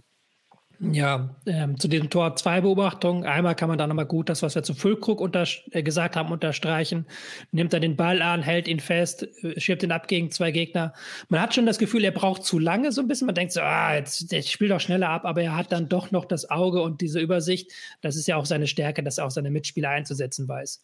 Ja, 0.82 1.36
ähm, 1.44 1.78
zu 1.78 1.88
diesem 1.88 2.08
Tor 2.08 2.36
zwei 2.36 2.62
Beobachtungen. 2.62 3.24
Einmal 3.24 3.54
kann 3.54 3.68
man 3.68 3.76
da 3.76 3.86
nochmal 3.86 4.06
gut 4.06 4.30
das, 4.30 4.42
was 4.42 4.54
wir 4.54 4.62
zu 4.62 4.72
Füllkrug 4.72 5.20
äh, 5.72 5.82
gesagt 5.82 6.16
haben, 6.16 6.32
unterstreichen. 6.32 7.04
Nimmt 7.52 7.74
er 7.74 7.80
den 7.80 7.96
Ball 7.96 8.22
an, 8.22 8.42
hält 8.42 8.66
ihn 8.66 8.80
fest, 8.80 9.28
äh, 9.42 9.60
schiebt 9.60 9.82
ihn 9.82 9.92
ab 9.92 10.08
gegen 10.08 10.30
zwei 10.30 10.52
Gegner. 10.52 10.94
Man 11.28 11.42
hat 11.42 11.54
schon 11.54 11.66
das 11.66 11.78
Gefühl, 11.78 12.02
er 12.02 12.12
braucht 12.12 12.44
zu 12.44 12.58
lange 12.58 12.92
so 12.92 13.02
ein 13.02 13.08
bisschen. 13.08 13.26
Man 13.26 13.34
denkt 13.34 13.52
so, 13.52 13.60
ah, 13.60 13.94
jetzt, 13.94 14.32
jetzt 14.32 14.50
spielt 14.50 14.70
doch 14.70 14.80
schneller 14.80 15.10
ab, 15.10 15.26
aber 15.26 15.42
er 15.42 15.54
hat 15.54 15.70
dann 15.70 15.90
doch 15.90 16.12
noch 16.12 16.24
das 16.24 16.50
Auge 16.50 16.80
und 16.80 17.02
diese 17.02 17.20
Übersicht. 17.20 17.70
Das 18.00 18.16
ist 18.16 18.26
ja 18.26 18.36
auch 18.36 18.46
seine 18.46 18.66
Stärke, 18.66 19.02
dass 19.02 19.18
er 19.18 19.26
auch 19.26 19.30
seine 19.30 19.50
Mitspieler 19.50 19.90
einzusetzen 19.90 20.48
weiß. 20.48 20.82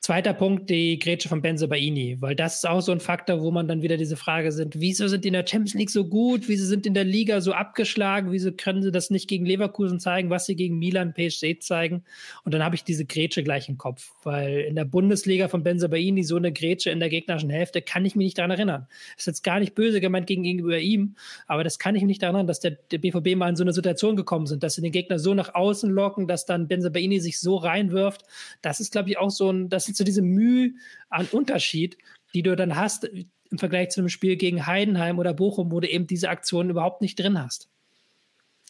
Zweiter 0.00 0.32
Punkt, 0.32 0.70
die 0.70 0.96
Grätsche 1.00 1.28
von 1.28 1.42
Benze 1.42 1.66
Baini, 1.66 2.18
weil 2.20 2.36
das 2.36 2.58
ist 2.58 2.68
auch 2.68 2.80
so 2.80 2.92
ein 2.92 3.00
Faktor, 3.00 3.42
wo 3.42 3.50
man 3.50 3.66
dann 3.66 3.82
wieder 3.82 3.96
diese 3.96 4.16
Frage 4.16 4.52
sind, 4.52 4.78
wieso 4.78 5.08
sind 5.08 5.24
die 5.24 5.28
in 5.28 5.34
der 5.34 5.44
Champions 5.44 5.74
League 5.74 5.90
so 5.90 6.04
gut, 6.04 6.46
wieso 6.46 6.66
sind 6.66 6.86
in 6.86 6.94
der 6.94 7.02
Liga 7.02 7.40
so 7.40 7.52
abgeschlagen, 7.52 8.30
wieso 8.30 8.52
können 8.52 8.80
sie 8.80 8.92
das 8.92 9.10
nicht 9.10 9.28
gegen 9.28 9.44
Leverkusen 9.44 9.98
zeigen, 9.98 10.30
was 10.30 10.46
sie 10.46 10.54
gegen 10.54 10.78
Milan, 10.78 11.14
PSG 11.14 11.58
zeigen 11.58 12.04
und 12.44 12.54
dann 12.54 12.62
habe 12.62 12.76
ich 12.76 12.84
diese 12.84 13.06
Grätsche 13.06 13.42
gleich 13.42 13.68
im 13.68 13.76
Kopf, 13.76 14.12
weil 14.22 14.60
in 14.60 14.76
der 14.76 14.84
Bundesliga 14.84 15.48
von 15.48 15.64
Benze 15.64 15.88
Baini 15.88 16.22
so 16.22 16.36
eine 16.36 16.52
Grätsche 16.52 16.90
in 16.90 17.00
der 17.00 17.08
gegnerischen 17.08 17.50
Hälfte 17.50 17.82
kann 17.82 18.04
ich 18.04 18.14
mich 18.14 18.26
nicht 18.26 18.38
daran 18.38 18.52
erinnern. 18.52 18.86
Ist 19.16 19.26
jetzt 19.26 19.42
gar 19.42 19.58
nicht 19.58 19.74
böse 19.74 20.00
gemeint 20.00 20.28
gegenüber 20.28 20.78
ihm, 20.78 21.16
aber 21.48 21.64
das 21.64 21.80
kann 21.80 21.96
ich 21.96 22.02
mich 22.02 22.08
nicht 22.08 22.22
daran 22.22 22.36
erinnern, 22.36 22.46
dass 22.46 22.60
der, 22.60 22.78
der 22.92 22.98
BVB 22.98 23.34
mal 23.34 23.48
in 23.48 23.56
so 23.56 23.64
eine 23.64 23.72
Situation 23.72 24.14
gekommen 24.14 24.46
sind, 24.46 24.62
dass 24.62 24.76
sie 24.76 24.80
den 24.80 24.92
Gegner 24.92 25.18
so 25.18 25.34
nach 25.34 25.56
außen 25.56 25.90
locken, 25.90 26.28
dass 26.28 26.46
dann 26.46 26.68
Benze 26.68 26.92
Baini 26.92 27.18
sich 27.18 27.40
so 27.40 27.56
reinwirft. 27.56 28.22
Das 28.62 28.78
ist, 28.78 28.92
glaube 28.92 29.10
ich, 29.10 29.18
auch 29.18 29.30
so 29.30 29.50
ein, 29.50 29.68
das 29.68 29.87
sind 29.88 29.96
so 29.96 30.04
diese 30.04 30.22
Mühe 30.22 30.72
an 31.08 31.26
Unterschied, 31.32 31.98
die 32.34 32.42
du 32.42 32.54
dann 32.54 32.76
hast 32.76 33.10
im 33.50 33.58
Vergleich 33.58 33.90
zu 33.90 34.00
einem 34.00 34.08
Spiel 34.08 34.36
gegen 34.36 34.66
Heidenheim 34.66 35.18
oder 35.18 35.34
Bochum, 35.34 35.72
wo 35.72 35.80
du 35.80 35.88
eben 35.88 36.06
diese 36.06 36.28
Aktionen 36.28 36.70
überhaupt 36.70 37.00
nicht 37.00 37.18
drin 37.18 37.42
hast. 37.42 37.68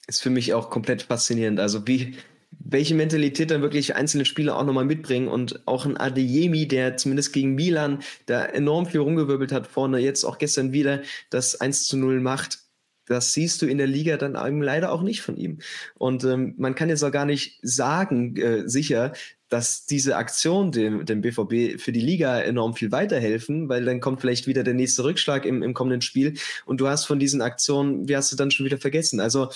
Ist 0.07 0.23
für 0.23 0.31
mich 0.31 0.55
auch 0.55 0.71
komplett 0.71 1.03
faszinierend. 1.03 1.61
Also 1.61 1.87
wie, 1.87 2.17
welche 2.51 2.95
Mentalität 2.95 3.51
dann 3.51 3.63
wirklich 3.63 3.95
einzelne 3.95 4.25
Spieler 4.25 4.57
auch 4.57 4.65
nochmal 4.65 4.85
mitbringen 4.85 5.29
und 5.29 5.67
auch 5.67 5.85
ein 5.85 5.97
Adeyemi, 5.97 6.67
der 6.67 6.97
zumindest 6.97 7.33
gegen 7.33 7.55
Milan 7.55 8.03
da 8.27 8.45
enorm 8.45 8.87
viel 8.87 9.01
rumgewirbelt 9.01 9.53
hat 9.53 9.67
vorne, 9.67 9.99
jetzt 9.99 10.25
auch 10.25 10.39
gestern 10.39 10.73
wieder 10.73 11.03
das 11.31 11.61
1 11.61 11.87
zu 11.87 11.97
0 11.97 12.21
macht. 12.21 12.61
Das 13.07 13.33
siehst 13.33 13.63
du 13.63 13.67
in 13.67 13.79
der 13.79 13.87
Liga 13.87 14.19
dann 14.19 14.37
eben 14.37 14.63
leider 14.63 14.93
auch 14.93 15.03
nicht 15.03 15.23
von 15.23 15.37
ihm. 15.37 15.59
Und 15.95 16.25
ähm, 16.25 16.55
man 16.59 16.75
kann 16.75 16.91
jetzt 16.91 17.03
auch 17.03 17.11
gar 17.11 17.25
nicht 17.25 17.59
sagen, 17.63 18.37
äh, 18.37 18.69
sicher, 18.69 19.13
dass 19.49 19.87
diese 19.87 20.17
Aktion 20.17 20.73
dem, 20.73 21.05
dem 21.07 21.21
BVB 21.21 21.81
für 21.81 21.93
die 21.93 22.01
Liga 22.01 22.39
enorm 22.41 22.75
viel 22.75 22.93
weiterhelfen, 22.93 23.69
weil 23.69 23.85
dann 23.85 24.01
kommt 24.01 24.21
vielleicht 24.21 24.47
wieder 24.47 24.63
der 24.63 24.75
nächste 24.75 25.05
Rückschlag 25.05 25.47
im, 25.47 25.63
im 25.63 25.75
kommenden 25.75 26.03
Spiel 26.03 26.35
und 26.67 26.81
du 26.81 26.89
hast 26.89 27.07
von 27.07 27.19
diesen 27.19 27.41
Aktionen, 27.41 28.09
wie 28.09 28.17
hast 28.17 28.31
du 28.33 28.37
dann 28.37 28.51
schon 28.51 28.67
wieder 28.67 28.79
vergessen? 28.79 29.21
Also 29.21 29.49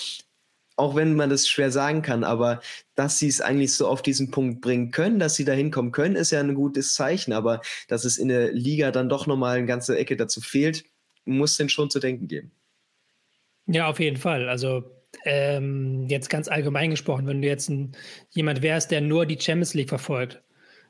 auch 0.75 0.95
wenn 0.95 1.15
man 1.15 1.29
das 1.29 1.47
schwer 1.47 1.71
sagen 1.71 2.01
kann, 2.01 2.23
aber 2.23 2.61
dass 2.95 3.19
sie 3.19 3.27
es 3.27 3.41
eigentlich 3.41 3.73
so 3.73 3.87
auf 3.87 4.01
diesen 4.01 4.31
Punkt 4.31 4.61
bringen 4.61 4.91
können, 4.91 5.19
dass 5.19 5.35
sie 5.35 5.45
da 5.45 5.53
hinkommen 5.53 5.91
können, 5.91 6.15
ist 6.15 6.31
ja 6.31 6.39
ein 6.39 6.55
gutes 6.55 6.95
Zeichen. 6.95 7.33
Aber 7.33 7.61
dass 7.87 8.05
es 8.05 8.17
in 8.17 8.29
der 8.29 8.51
Liga 8.51 8.91
dann 8.91 9.09
doch 9.09 9.27
nochmal 9.27 9.57
eine 9.57 9.67
ganze 9.67 9.97
Ecke 9.97 10.17
dazu 10.17 10.41
fehlt, 10.41 10.83
muss 11.25 11.57
denn 11.57 11.69
schon 11.69 11.89
zu 11.89 11.99
denken 11.99 12.27
geben. 12.27 12.51
Ja, 13.67 13.87
auf 13.87 13.99
jeden 13.99 14.17
Fall. 14.17 14.49
Also 14.49 14.83
ähm, 15.25 16.05
jetzt 16.07 16.29
ganz 16.29 16.47
allgemein 16.47 16.91
gesprochen, 16.91 17.27
wenn 17.27 17.41
du 17.41 17.47
jetzt 17.47 17.69
ein, 17.69 17.93
jemand 18.31 18.61
wärst, 18.61 18.91
der 18.91 19.01
nur 19.01 19.25
die 19.25 19.39
Champions 19.39 19.73
League 19.73 19.89
verfolgt, 19.89 20.41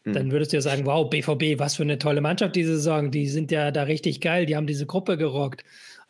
mhm. 0.04 0.14
dann 0.14 0.32
würdest 0.32 0.52
du 0.54 0.58
ja 0.58 0.62
sagen, 0.62 0.86
wow, 0.86 1.10
BVB, 1.10 1.60
was 1.60 1.76
für 1.76 1.84
eine 1.84 2.00
tolle 2.00 2.22
Mannschaft 2.22 2.56
diese 2.56 2.76
Saison, 2.76 3.12
die 3.12 3.28
sind 3.28 3.52
ja 3.52 3.72
da 3.72 3.84
richtig 3.84 4.22
geil, 4.22 4.46
die 4.46 4.56
haben 4.56 4.68
diese 4.68 4.86
Gruppe 4.86 5.18
gerockt. 5.18 5.64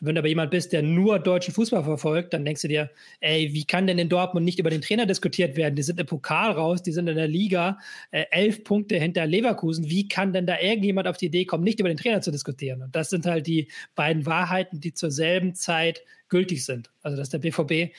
Wenn 0.06 0.16
du 0.16 0.20
aber 0.20 0.28
jemand 0.28 0.52
bist, 0.52 0.74
der 0.74 0.84
nur 0.84 1.18
deutschen 1.18 1.54
Fußball 1.54 1.84
verfolgt, 1.84 2.34
dann 2.34 2.44
denkst 2.44 2.62
du 2.62 2.68
dir, 2.68 2.90
ey, 3.22 3.54
wie 3.54 3.64
kann 3.64 3.88
denn 3.88 3.98
in 4.00 4.10
Dortmund 4.10 4.44
nicht 4.44 4.60
über 4.60 4.70
den 4.70 4.82
Trainer 4.82 5.06
diskutiert 5.06 5.56
werden? 5.56 5.76
Die 5.76 5.84
sind 5.84 6.00
im 6.00 6.06
Pokal 6.06 6.52
raus, 6.52 6.84
die 6.84 6.92
sind 6.92 7.08
in 7.08 7.16
der 7.16 7.30
Liga, 7.30 7.80
äh, 8.12 8.26
elf 8.32 8.66
Punkte 8.66 8.98
hinter 8.98 9.26
Leverkusen. 9.26 9.90
Wie 9.90 10.10
kann 10.10 10.34
denn 10.34 10.46
da 10.46 10.60
irgendjemand 10.60 11.08
auf 11.08 11.16
die 11.16 11.28
Idee 11.28 11.46
kommen, 11.46 11.64
nicht 11.64 11.80
über 11.80 11.88
den 11.88 11.98
Trainer 11.98 12.22
zu 12.22 12.32
diskutieren? 12.32 12.82
Und 12.82 12.96
das 12.96 13.10
sind 13.10 13.26
halt 13.26 13.48
die 13.48 13.70
beiden 13.96 14.26
Wahrheiten, 14.26 14.82
die 14.82 14.94
zur 14.94 15.10
selben 15.10 15.56
Zeit 15.56 16.04
gültig 16.28 16.66
sind. 16.66 16.92
Also 17.02 17.16
dass 17.16 17.30
der 17.30 17.40
BVB 17.40 17.94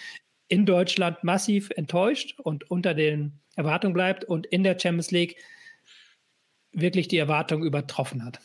in 0.49 0.67
Deutschland 0.67 1.25
massiv 1.25 1.71
enttäuscht 1.71 2.39
und 2.39 2.71
unter 2.71 2.93
den 2.93 3.41
Erwartungen 3.57 3.95
bleibt 3.95 4.25
und 4.25 4.47
in 4.47 4.63
der 4.63 4.79
Champions 4.79 5.11
League 5.11 5.37
wirklich 6.73 7.09
die 7.09 7.19
Erwartungen 7.19 7.65
übertroffen 7.65 8.25
hat. 8.25 8.41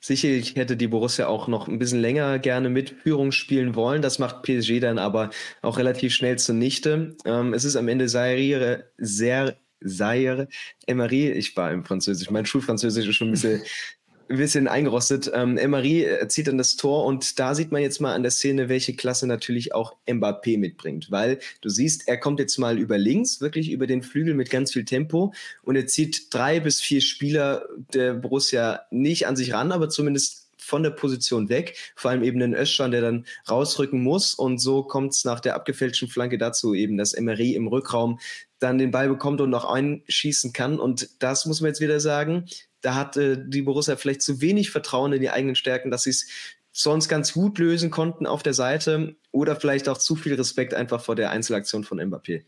Sicherlich 0.00 0.54
hätte 0.56 0.76
die 0.76 0.86
Borussia 0.86 1.26
auch 1.26 1.48
noch 1.48 1.68
ein 1.68 1.78
bisschen 1.78 2.00
länger 2.00 2.38
gerne 2.38 2.68
mit 2.68 2.90
Führung 3.02 3.32
spielen 3.32 3.74
wollen. 3.74 4.02
Das 4.02 4.18
macht 4.18 4.42
PSG 4.42 4.80
dann 4.80 4.98
aber 4.98 5.30
auch 5.62 5.78
relativ 5.78 6.14
schnell 6.14 6.38
zunichte. 6.38 7.16
Ähm, 7.24 7.54
es 7.54 7.64
ist 7.64 7.76
am 7.76 7.88
Ende 7.88 8.08
sehr, 8.08 8.84
sehr 8.98 9.56
Zaire 9.84 10.48
Emery, 10.86 11.30
ich 11.32 11.56
war 11.56 11.70
im 11.72 11.84
Französisch, 11.84 12.30
mein 12.30 12.46
Schulfranzösisch 12.46 13.08
ist 13.08 13.16
schon 13.16 13.28
ein 13.28 13.32
bisschen 13.32 13.62
ein 14.28 14.36
bisschen 14.36 14.68
eingerostet. 14.68 15.30
Ähm, 15.32 15.56
Emery 15.58 16.06
zieht 16.28 16.48
dann 16.48 16.58
das 16.58 16.76
Tor 16.76 17.04
und 17.04 17.38
da 17.38 17.54
sieht 17.54 17.72
man 17.72 17.82
jetzt 17.82 18.00
mal 18.00 18.14
an 18.14 18.22
der 18.22 18.32
Szene, 18.32 18.68
welche 18.68 18.94
Klasse 18.94 19.26
natürlich 19.26 19.74
auch 19.74 19.96
Mbappé 20.06 20.58
mitbringt, 20.58 21.10
weil 21.10 21.38
du 21.60 21.68
siehst, 21.68 22.08
er 22.08 22.18
kommt 22.18 22.40
jetzt 22.40 22.58
mal 22.58 22.78
über 22.78 22.98
links, 22.98 23.40
wirklich 23.40 23.70
über 23.70 23.86
den 23.86 24.02
Flügel 24.02 24.34
mit 24.34 24.50
ganz 24.50 24.72
viel 24.72 24.84
Tempo 24.84 25.32
und 25.62 25.76
er 25.76 25.86
zieht 25.86 26.34
drei 26.34 26.60
bis 26.60 26.80
vier 26.80 27.00
Spieler 27.00 27.66
der 27.92 28.14
Borussia 28.14 28.82
nicht 28.90 29.26
an 29.26 29.36
sich 29.36 29.52
ran, 29.52 29.72
aber 29.72 29.88
zumindest 29.88 30.46
von 30.66 30.82
der 30.82 30.90
Position 30.90 31.48
weg, 31.48 31.76
vor 31.94 32.10
allem 32.10 32.24
eben 32.24 32.40
den 32.40 32.54
Öschern, 32.54 32.90
der 32.90 33.00
dann 33.00 33.24
rausrücken 33.48 34.02
muss. 34.02 34.34
Und 34.34 34.58
so 34.58 34.82
kommt 34.82 35.12
es 35.12 35.24
nach 35.24 35.38
der 35.38 35.54
abgefälschten 35.54 36.08
Flanke 36.08 36.38
dazu 36.38 36.74
eben, 36.74 36.96
dass 36.96 37.14
Emery 37.14 37.54
im 37.54 37.68
Rückraum 37.68 38.18
dann 38.58 38.78
den 38.78 38.90
Ball 38.90 39.08
bekommt 39.08 39.40
und 39.40 39.50
noch 39.50 39.64
einschießen 39.64 40.52
kann. 40.52 40.80
Und 40.80 41.22
das 41.22 41.46
muss 41.46 41.60
man 41.60 41.68
jetzt 41.68 41.80
wieder 41.80 42.00
sagen, 42.00 42.46
da 42.86 42.94
hatte 42.94 43.36
die 43.36 43.62
Borussia 43.62 43.96
vielleicht 43.96 44.22
zu 44.22 44.40
wenig 44.40 44.70
Vertrauen 44.70 45.12
in 45.12 45.20
die 45.20 45.30
eigenen 45.30 45.56
Stärken, 45.56 45.90
dass 45.90 46.04
sie 46.04 46.10
es 46.10 46.28
sonst 46.70 47.08
ganz 47.08 47.32
gut 47.32 47.58
lösen 47.58 47.90
konnten 47.90 48.26
auf 48.28 48.44
der 48.44 48.54
Seite 48.54 49.16
oder 49.32 49.56
vielleicht 49.56 49.88
auch 49.88 49.98
zu 49.98 50.14
viel 50.14 50.34
Respekt 50.34 50.72
einfach 50.72 51.00
vor 51.00 51.16
der 51.16 51.32
Einzelaktion 51.32 51.82
von 51.82 51.98
Mbappé. 51.98 52.44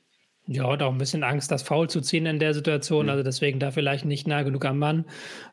Ja, 0.47 0.67
und 0.67 0.81
auch 0.81 0.93
ein 0.93 0.99
bisschen 0.99 1.25
Angst, 1.25 1.51
das 1.51 1.65
Foul 1.65 1.91
zu 1.91 2.01
ziehen 2.03 2.25
in 2.25 2.39
der 2.39 2.55
Situation. 2.55 3.07
Mhm. 3.07 3.11
Also 3.11 3.25
deswegen 3.25 3.59
da 3.59 3.73
vielleicht 3.73 4.05
nicht 4.05 4.29
nah 4.29 4.43
genug 4.45 4.65
am 4.65 4.79
Mann. 4.79 5.07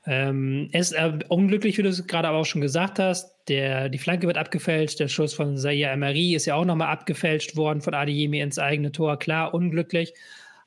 Ähm, 0.06 0.70
es 0.72 0.92
ist 0.92 0.98
äh, 0.98 1.18
unglücklich, 1.30 1.80
wie 1.80 1.82
du 1.82 1.90
es 1.90 2.06
gerade 2.06 2.28
aber 2.28 2.38
auch 2.38 2.46
schon 2.46 2.62
gesagt 2.62 3.00
hast. 3.00 3.36
Der, 3.48 3.90
die 3.90 3.98
Flanke 3.98 4.28
wird 4.28 4.38
abgefälscht. 4.38 5.00
Der 5.00 5.08
Schuss 5.08 5.34
von 5.34 5.58
Zaya 5.58 5.92
Emery 5.92 6.36
ist 6.36 6.46
ja 6.46 6.54
auch 6.54 6.66
nochmal 6.66 6.90
abgefälscht 6.90 7.56
worden 7.56 7.82
von 7.82 7.96
Adeyemi 7.96 8.40
ins 8.40 8.60
eigene 8.60 8.92
Tor. 8.92 9.18
Klar, 9.18 9.56
unglücklich. 9.56 10.14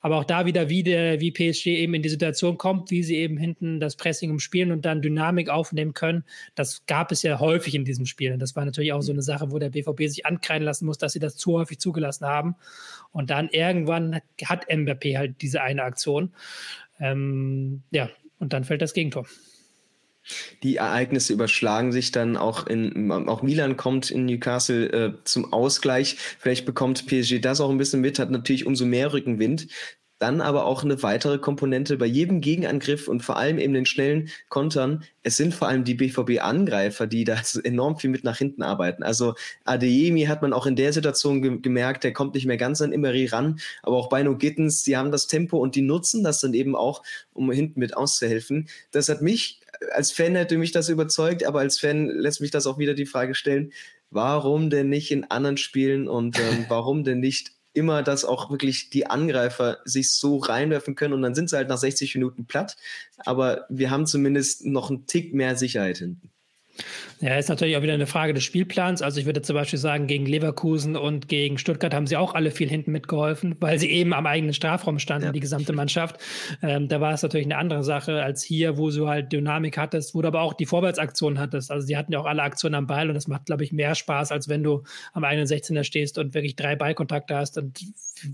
Aber 0.01 0.17
auch 0.17 0.25
da 0.25 0.47
wieder, 0.47 0.69
wie, 0.69 0.83
der, 0.83 1.21
wie 1.21 1.33
PSG 1.33 1.67
eben 1.67 1.95
in 1.95 2.03
die 2.03 2.09
Situation 2.09 2.57
kommt, 2.57 2.91
wie 2.91 3.03
sie 3.03 3.17
eben 3.17 3.37
hinten 3.37 3.81
das 3.81 3.97
Pressing 3.97 4.31
umspielen 4.31 4.71
und 4.71 4.85
dann 4.85 5.03
Dynamik 5.03 5.49
aufnehmen 5.49 5.93
können, 5.93 6.25
das 6.55 6.87
gab 6.87 7.11
es 7.11 7.23
ja 7.23 7.41
häufig 7.41 7.75
in 7.75 7.85
diesem 7.85 8.07
Spiel. 8.07 8.33
Und 8.33 8.39
das 8.39 8.55
war 8.55 8.65
natürlich 8.65 8.93
auch 8.93 9.03
so 9.03 9.13
eine 9.13 9.23
Sache, 9.23 9.51
wo 9.51 9.59
der 9.59 9.71
BVB 9.71 10.03
sich 10.09 10.27
ankreiden 10.27 10.65
lassen 10.65 10.87
muss, 10.87 10.99
dass 10.99 11.13
sie 11.13 11.19
das 11.19 11.37
zu 11.37 11.55
häufig 11.55 11.79
zugelassen 11.81 12.27
haben. 12.27 12.55
Und 13.11 13.31
dann 13.31 13.49
irgendwann 13.49 14.21
hat 14.45 14.71
Mbappé 14.71 15.19
halt 15.19 15.43
diese 15.43 15.63
eine 15.63 15.83
Aktion. 15.83 16.33
Ähm, 17.01 17.83
ja, 17.91 18.09
und 18.39 18.53
dann 18.53 18.65
fällt 18.65 18.83
das 18.83 18.93
Gegentor. 18.93 19.27
Die 20.63 20.77
Ereignisse 20.77 21.33
überschlagen 21.33 21.93
sich 21.93 22.13
dann 22.13 22.37
auch 22.37 22.67
in, 22.67 23.11
auch 23.11 23.43
Milan 23.43 23.77
kommt 23.77 24.11
in 24.11 24.27
Newcastle 24.27 24.93
äh, 24.93 25.13
zum 25.25 25.53
Ausgleich. 25.53 26.17
Vielleicht 26.39 26.67
bekommt 26.67 27.07
PSG 27.07 27.41
das 27.41 27.61
auch 27.61 27.71
ein 27.71 27.79
bisschen 27.79 28.01
mit, 28.01 28.19
hat 28.19 28.31
natürlich 28.31 28.67
umso 28.67 28.85
mehr 28.85 29.13
Rückenwind. 29.13 29.69
Dann 30.19 30.41
aber 30.41 30.65
auch 30.65 30.83
eine 30.83 31.01
weitere 31.05 31.39
Komponente 31.39 31.97
bei 31.97 32.07
jedem 32.07 32.41
Gegenangriff 32.41 33.07
und 33.07 33.23
vor 33.23 33.37
allem 33.37 33.59
eben 33.59 33.73
den 33.73 33.87
schnellen 33.87 34.31
Kontern. 34.49 35.05
Es 35.23 35.37
sind 35.37 35.55
vor 35.55 35.69
allem 35.69 35.85
die 35.85 35.95
BVB-Angreifer, 35.95 37.07
die 37.07 37.23
da 37.23 37.37
enorm 37.63 37.99
viel 37.99 38.11
mit 38.11 38.25
nach 38.25 38.39
hinten 38.39 38.65
arbeiten. 38.65 39.05
Also 39.05 39.35
Adeyemi 39.65 40.25
hat 40.25 40.43
man 40.43 40.53
auch 40.53 40.67
in 40.67 40.75
der 40.75 40.93
Situation 40.93 41.41
ge 41.41 41.61
gemerkt, 41.61 42.03
der 42.03 42.13
kommt 42.13 42.35
nicht 42.35 42.47
mehr 42.47 42.57
ganz 42.57 42.83
an 42.83 42.93
Emery 42.93 43.27
ran. 43.27 43.61
Aber 43.85 43.97
auch 43.97 44.09
Bino 44.09 44.37
Gittens, 44.37 44.83
die 44.83 44.97
haben 44.97 45.13
das 45.13 45.29
Tempo 45.29 45.59
und 45.59 45.77
die 45.77 45.83
nutzen 45.83 46.25
das 46.25 46.41
dann 46.41 46.53
eben 46.53 46.75
auch, 46.75 47.05
um 47.33 47.53
hinten 47.53 47.79
mit 47.79 47.97
auszuhelfen. 47.97 48.69
Das 48.91 49.09
hat 49.09 49.23
mich 49.23 49.61
als 49.93 50.13
Fan 50.13 50.35
hätte 50.35 50.59
mich 50.59 50.73
das 50.73 50.89
überzeugt, 50.89 51.45
aber 51.45 51.61
als 51.61 51.79
Fan 51.79 52.09
lässt 52.09 52.41
mich 52.41 52.51
das 52.51 52.67
auch 52.67 52.79
wieder 52.79 52.95
die 52.95 53.07
Frage 53.07 53.35
stellen, 53.35 53.73
warum 54.11 54.71
denn 54.71 54.89
nicht 54.89 55.11
in 55.11 55.25
anderen 55.31 55.57
Spielen 55.57 56.09
und 56.09 56.39
ähm, 56.39 56.65
warum 56.69 57.05
denn 57.05 57.21
nicht 57.21 57.53
immer, 57.75 58.03
dass 58.03 58.25
auch 58.25 58.51
wirklich 58.51 58.91
die 58.91 59.07
Angreifer 59.07 59.79
sich 59.85 60.11
so 60.11 60.39
reinwerfen 60.39 60.95
können 60.95 61.15
und 61.15 61.23
dann 61.23 61.35
sind 61.35 61.51
sie 61.51 61.57
halt 61.57 61.69
nach 61.69 61.79
60 61.79 62.15
Minuten 62.15 62.47
platt, 62.47 62.77
aber 63.19 63.67
wir 63.69 63.91
haben 63.91 64.07
zumindest 64.07 64.65
noch 64.65 64.91
einen 64.91 65.07
Tick 65.07 65.33
mehr 65.35 65.57
Sicherheit 65.57 65.99
hinten. 65.99 66.31
Ja, 67.21 67.37
ist 67.37 67.49
natürlich 67.49 67.77
auch 67.77 67.83
wieder 67.83 67.95
eine 67.95 68.07
Frage 68.07 68.33
des 68.33 68.45
Spielplans. 68.45 69.03
Also 69.03 69.19
ich 69.19 69.27
würde 69.27 69.43
zum 69.43 69.55
Beispiel 69.55 69.79
sagen, 69.79 70.07
gegen 70.07 70.27
Leverkusen 70.27 70.97
und 70.97 71.29
gegen 71.29 71.59
Stuttgart 71.59 71.93
haben 71.93 72.07
sie 72.07 72.17
auch 72.17 72.35
alle 72.35 72.53
viel 72.53 72.69
hinten 72.69 72.93
mitgeholfen, 72.93 73.57
weil 73.59 73.79
sie 73.79 73.91
eben 73.91 74.13
am 74.13 74.27
eigenen 74.27 74.55
Strafraum 74.55 74.99
standen, 74.99 75.27
ja. 75.27 75.33
die 75.33 75.41
gesamte 75.41 75.73
Mannschaft. 75.73 76.21
Ähm, 76.63 76.89
da 76.89 77.01
war 77.01 77.13
es 77.13 77.23
natürlich 77.23 77.47
eine 77.47 77.57
andere 77.57 77.83
Sache 77.83 78.23
als 78.23 78.45
hier, 78.45 78.79
wo 78.79 78.91
du 78.91 79.09
halt 79.09 79.33
Dynamik 79.33 79.77
hattest, 79.77 80.15
wo 80.15 80.23
du 80.23 80.29
aber 80.29 80.43
auch 80.43 80.55
die 80.55 80.67
Vorwärtsaktion 80.67 81.39
hattest. 81.39 81.71
Also 81.73 81.87
sie 81.87 81.97
hatten 81.97 82.13
ja 82.13 82.21
auch 82.21 82.27
alle 82.27 82.43
Aktionen 82.43 82.77
am 82.77 82.87
Ball 82.87 83.09
und 83.09 83.15
das 83.15 83.27
macht, 83.27 83.47
glaube 83.47 83.65
ich, 83.65 83.73
mehr 83.73 83.95
Spaß, 83.95 84.31
als 84.31 84.49
wenn 84.49 84.63
du 84.63 84.85
am 85.13 85.25
eigenen 85.25 85.49
16er 85.49 85.83
stehst 85.83 86.19
und 86.19 86.35
wirklich 86.35 86.55
drei 86.55 86.77
Ballkontakte 86.77 87.37
hast 87.37 87.59
und 87.59 87.81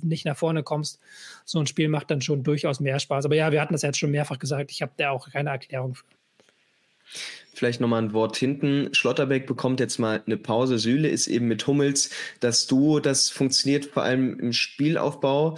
nicht 0.02 0.26
nach 0.26 0.36
vorne 0.36 0.62
kommst. 0.62 1.00
So 1.44 1.58
ein 1.58 1.66
Spiel 1.66 1.88
macht 1.88 2.10
dann 2.10 2.20
schon 2.20 2.42
durchaus 2.42 2.80
mehr 2.80 2.98
Spaß. 2.98 3.24
Aber 3.24 3.34
ja, 3.34 3.50
wir 3.50 3.60
hatten 3.60 3.72
das 3.72 3.82
jetzt 3.82 3.98
schon 3.98 4.10
mehrfach 4.10 4.38
gesagt. 4.38 4.70
Ich 4.70 4.82
habe 4.82 4.92
da 4.96 5.10
auch 5.10 5.30
keine 5.30 5.50
Erklärung 5.50 5.94
für. 5.94 6.04
Vielleicht 7.52 7.80
nochmal 7.80 8.02
ein 8.02 8.12
Wort 8.12 8.36
hinten. 8.36 8.92
Schlotterbeck 8.92 9.46
bekommt 9.46 9.80
jetzt 9.80 9.98
mal 9.98 10.22
eine 10.26 10.36
Pause. 10.36 10.78
Süle 10.78 11.08
ist 11.08 11.28
eben 11.28 11.46
mit 11.46 11.66
Hummels 11.66 12.10
das 12.40 12.66
Duo, 12.66 13.00
das 13.00 13.30
funktioniert 13.30 13.86
vor 13.86 14.02
allem 14.02 14.38
im 14.40 14.52
Spielaufbau. 14.52 15.56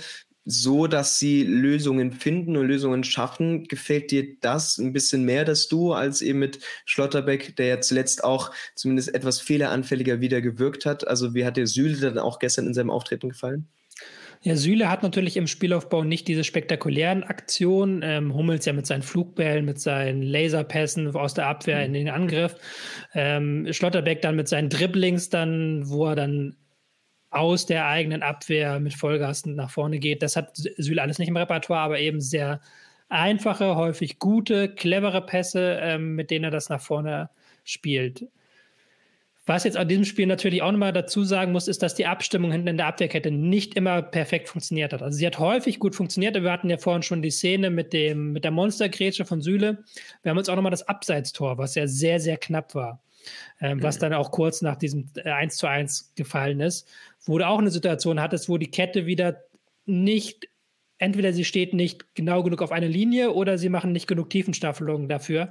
so, 0.49 0.87
dass 0.87 1.19
sie 1.19 1.43
Lösungen 1.45 2.13
finden 2.13 2.57
und 2.57 2.67
Lösungen 2.69 3.05
schaffen. 3.05 3.65
Gefällt 3.65 4.11
dir 4.13 4.37
das 4.41 4.79
ein 4.79 4.93
bisschen 4.93 5.25
mehr, 5.25 5.45
das 5.45 5.69
du, 5.69 5.93
als 5.93 6.23
eben 6.23 6.39
mit 6.39 6.61
Schlotterbeck, 6.85 7.57
der 7.57 7.67
ja 7.67 7.81
zuletzt 7.81 8.23
auch 8.25 8.53
zumindest 8.77 9.15
etwas 9.15 9.41
fehleranfälliger 9.41 10.21
wieder 10.21 10.41
gewirkt 10.41 10.87
hat? 10.87 11.07
Also 11.09 11.35
wie 11.35 11.45
hat 11.45 11.57
dir 11.57 11.67
Süle 11.67 11.99
dann 11.99 12.19
auch 12.19 12.39
gestern 12.39 12.67
in 12.69 12.75
seinem 12.75 12.91
Auftreten 12.91 13.29
gefallen? 13.31 13.69
Ja, 14.43 14.57
Süle 14.57 14.91
hat 14.91 15.03
natürlich 15.03 15.37
im 15.37 15.47
Spielaufbau 15.47 16.05
nicht 16.05 16.29
diese 16.29 16.45
spektakulären 16.45 17.25
Aktionen. 17.25 18.03
Ähm, 18.03 18.35
Hummels 18.35 18.65
ja 18.65 18.73
mit 18.73 18.87
seinen 18.87 19.03
Flugbällen, 19.03 19.65
mit 19.65 19.81
seinen 19.81 20.23
Laserpässen 20.23 21.15
aus 21.15 21.35
der 21.35 21.47
Abwehr 21.47 21.85
in 21.85 21.93
den 21.93 22.09
Angriff. 22.09 22.55
Ähm, 23.15 23.67
Schlotterbeck 23.71 24.23
dann 24.23 24.37
mit 24.37 24.49
seinen 24.49 24.69
Dribblings 24.69 25.31
dann, 25.31 25.89
wo 25.89 26.07
er 26.07 26.17
dann 26.17 26.57
aus 27.31 27.67
der 27.67 27.87
eigenen 27.87 28.23
Abwehr 28.23 28.79
mit 28.81 28.95
Vollgas 28.95 29.47
nach 29.47 29.71
vorne 29.71 29.99
geht. 29.99 30.23
Das 30.23 30.37
hat 30.37 30.57
Süle 30.57 31.03
alles 31.03 31.19
nicht 31.19 31.29
im 31.29 31.37
Repertoire, 31.37 31.81
aber 31.81 31.99
eben 31.99 32.21
sehr 32.21 32.61
einfache, 33.09 33.77
häufig 33.77 34.19
gute, 34.19 34.69
clevere 34.69 35.25
Pässe, 35.25 35.79
ähm, 35.83 36.15
mit 36.15 36.31
denen 36.31 36.45
er 36.45 36.51
das 36.51 36.69
nach 36.69 36.81
vorne 36.81 37.31
spielt. 37.65 38.27
Was 39.47 39.65
jetzt 39.65 39.77
an 39.77 39.89
diesem 39.89 40.05
Spiel 40.05 40.27
natürlich 40.27 40.63
auch 40.63 40.73
nochmal 40.73 40.93
dazu 40.93 41.25
sagen 41.25 41.53
muss, 41.53 41.69
ist, 41.69 41.83
dass 41.83 41.95
die 41.95 42.07
Abstimmung 42.07 42.53
hinten 42.53 42.69
in 42.69 42.77
der 42.77 42.87
Abwehrkette 42.87 43.31
nicht 43.31 43.75
immer 43.75 44.03
perfekt 44.03 44.49
funktioniert 44.49 44.93
hat. 44.93 45.03
Also 45.03 45.17
sie 45.17 45.27
hat 45.27 45.39
häufig 45.39 45.79
gut 45.79 45.95
funktioniert. 45.95 46.35
Wir 46.35 46.53
hatten 46.53 46.69
ja 46.69 46.79
vorhin 46.79 47.03
schon 47.03 47.23
die 47.23 47.31
Szene 47.31 47.71
mit, 47.71 47.93
dem, 47.93 48.33
mit 48.33 48.45
der 48.45 48.51
Monstergrätsche 48.51 49.25
von 49.25 49.41
Süle. 49.41 49.85
Wir 50.23 50.31
haben 50.31 50.39
uns 50.39 50.49
auch 50.49 50.57
nochmal 50.57 50.71
das 50.71 50.89
Abseitstor, 50.89 51.59
was 51.59 51.75
ja 51.75 51.87
sehr, 51.87 52.21
sehr 52.21 52.37
knapp 52.37 52.75
war. 52.75 53.01
Ähm, 53.61 53.79
mhm. 53.79 53.83
Was 53.83 53.99
dann 53.99 54.13
auch 54.13 54.31
kurz 54.31 54.63
nach 54.63 54.77
diesem 54.77 55.09
1 55.25 55.55
äh, 55.55 55.57
zu 55.57 55.67
1 55.67 56.13
gefallen 56.15 56.61
ist 56.61 56.89
wo 57.27 57.39
du 57.39 57.47
auch 57.47 57.59
eine 57.59 57.71
Situation 57.71 58.21
hattest, 58.21 58.49
wo 58.49 58.57
die 58.57 58.71
Kette 58.71 59.05
wieder 59.07 59.43
nicht, 59.85 60.49
entweder 60.99 61.33
sie 61.33 61.45
steht 61.45 61.75
nicht 61.75 62.15
genau 62.15 62.43
genug 62.43 62.63
auf 62.63 62.73
einer 62.73 62.89
Linie 62.89 63.33
oder 63.33 63.59
sie 63.59 63.69
machen 63.69 63.93
nicht 63.93 64.07
genug 64.07 64.31
Tiefenstaffelungen 64.31 65.09
dafür. 65.09 65.51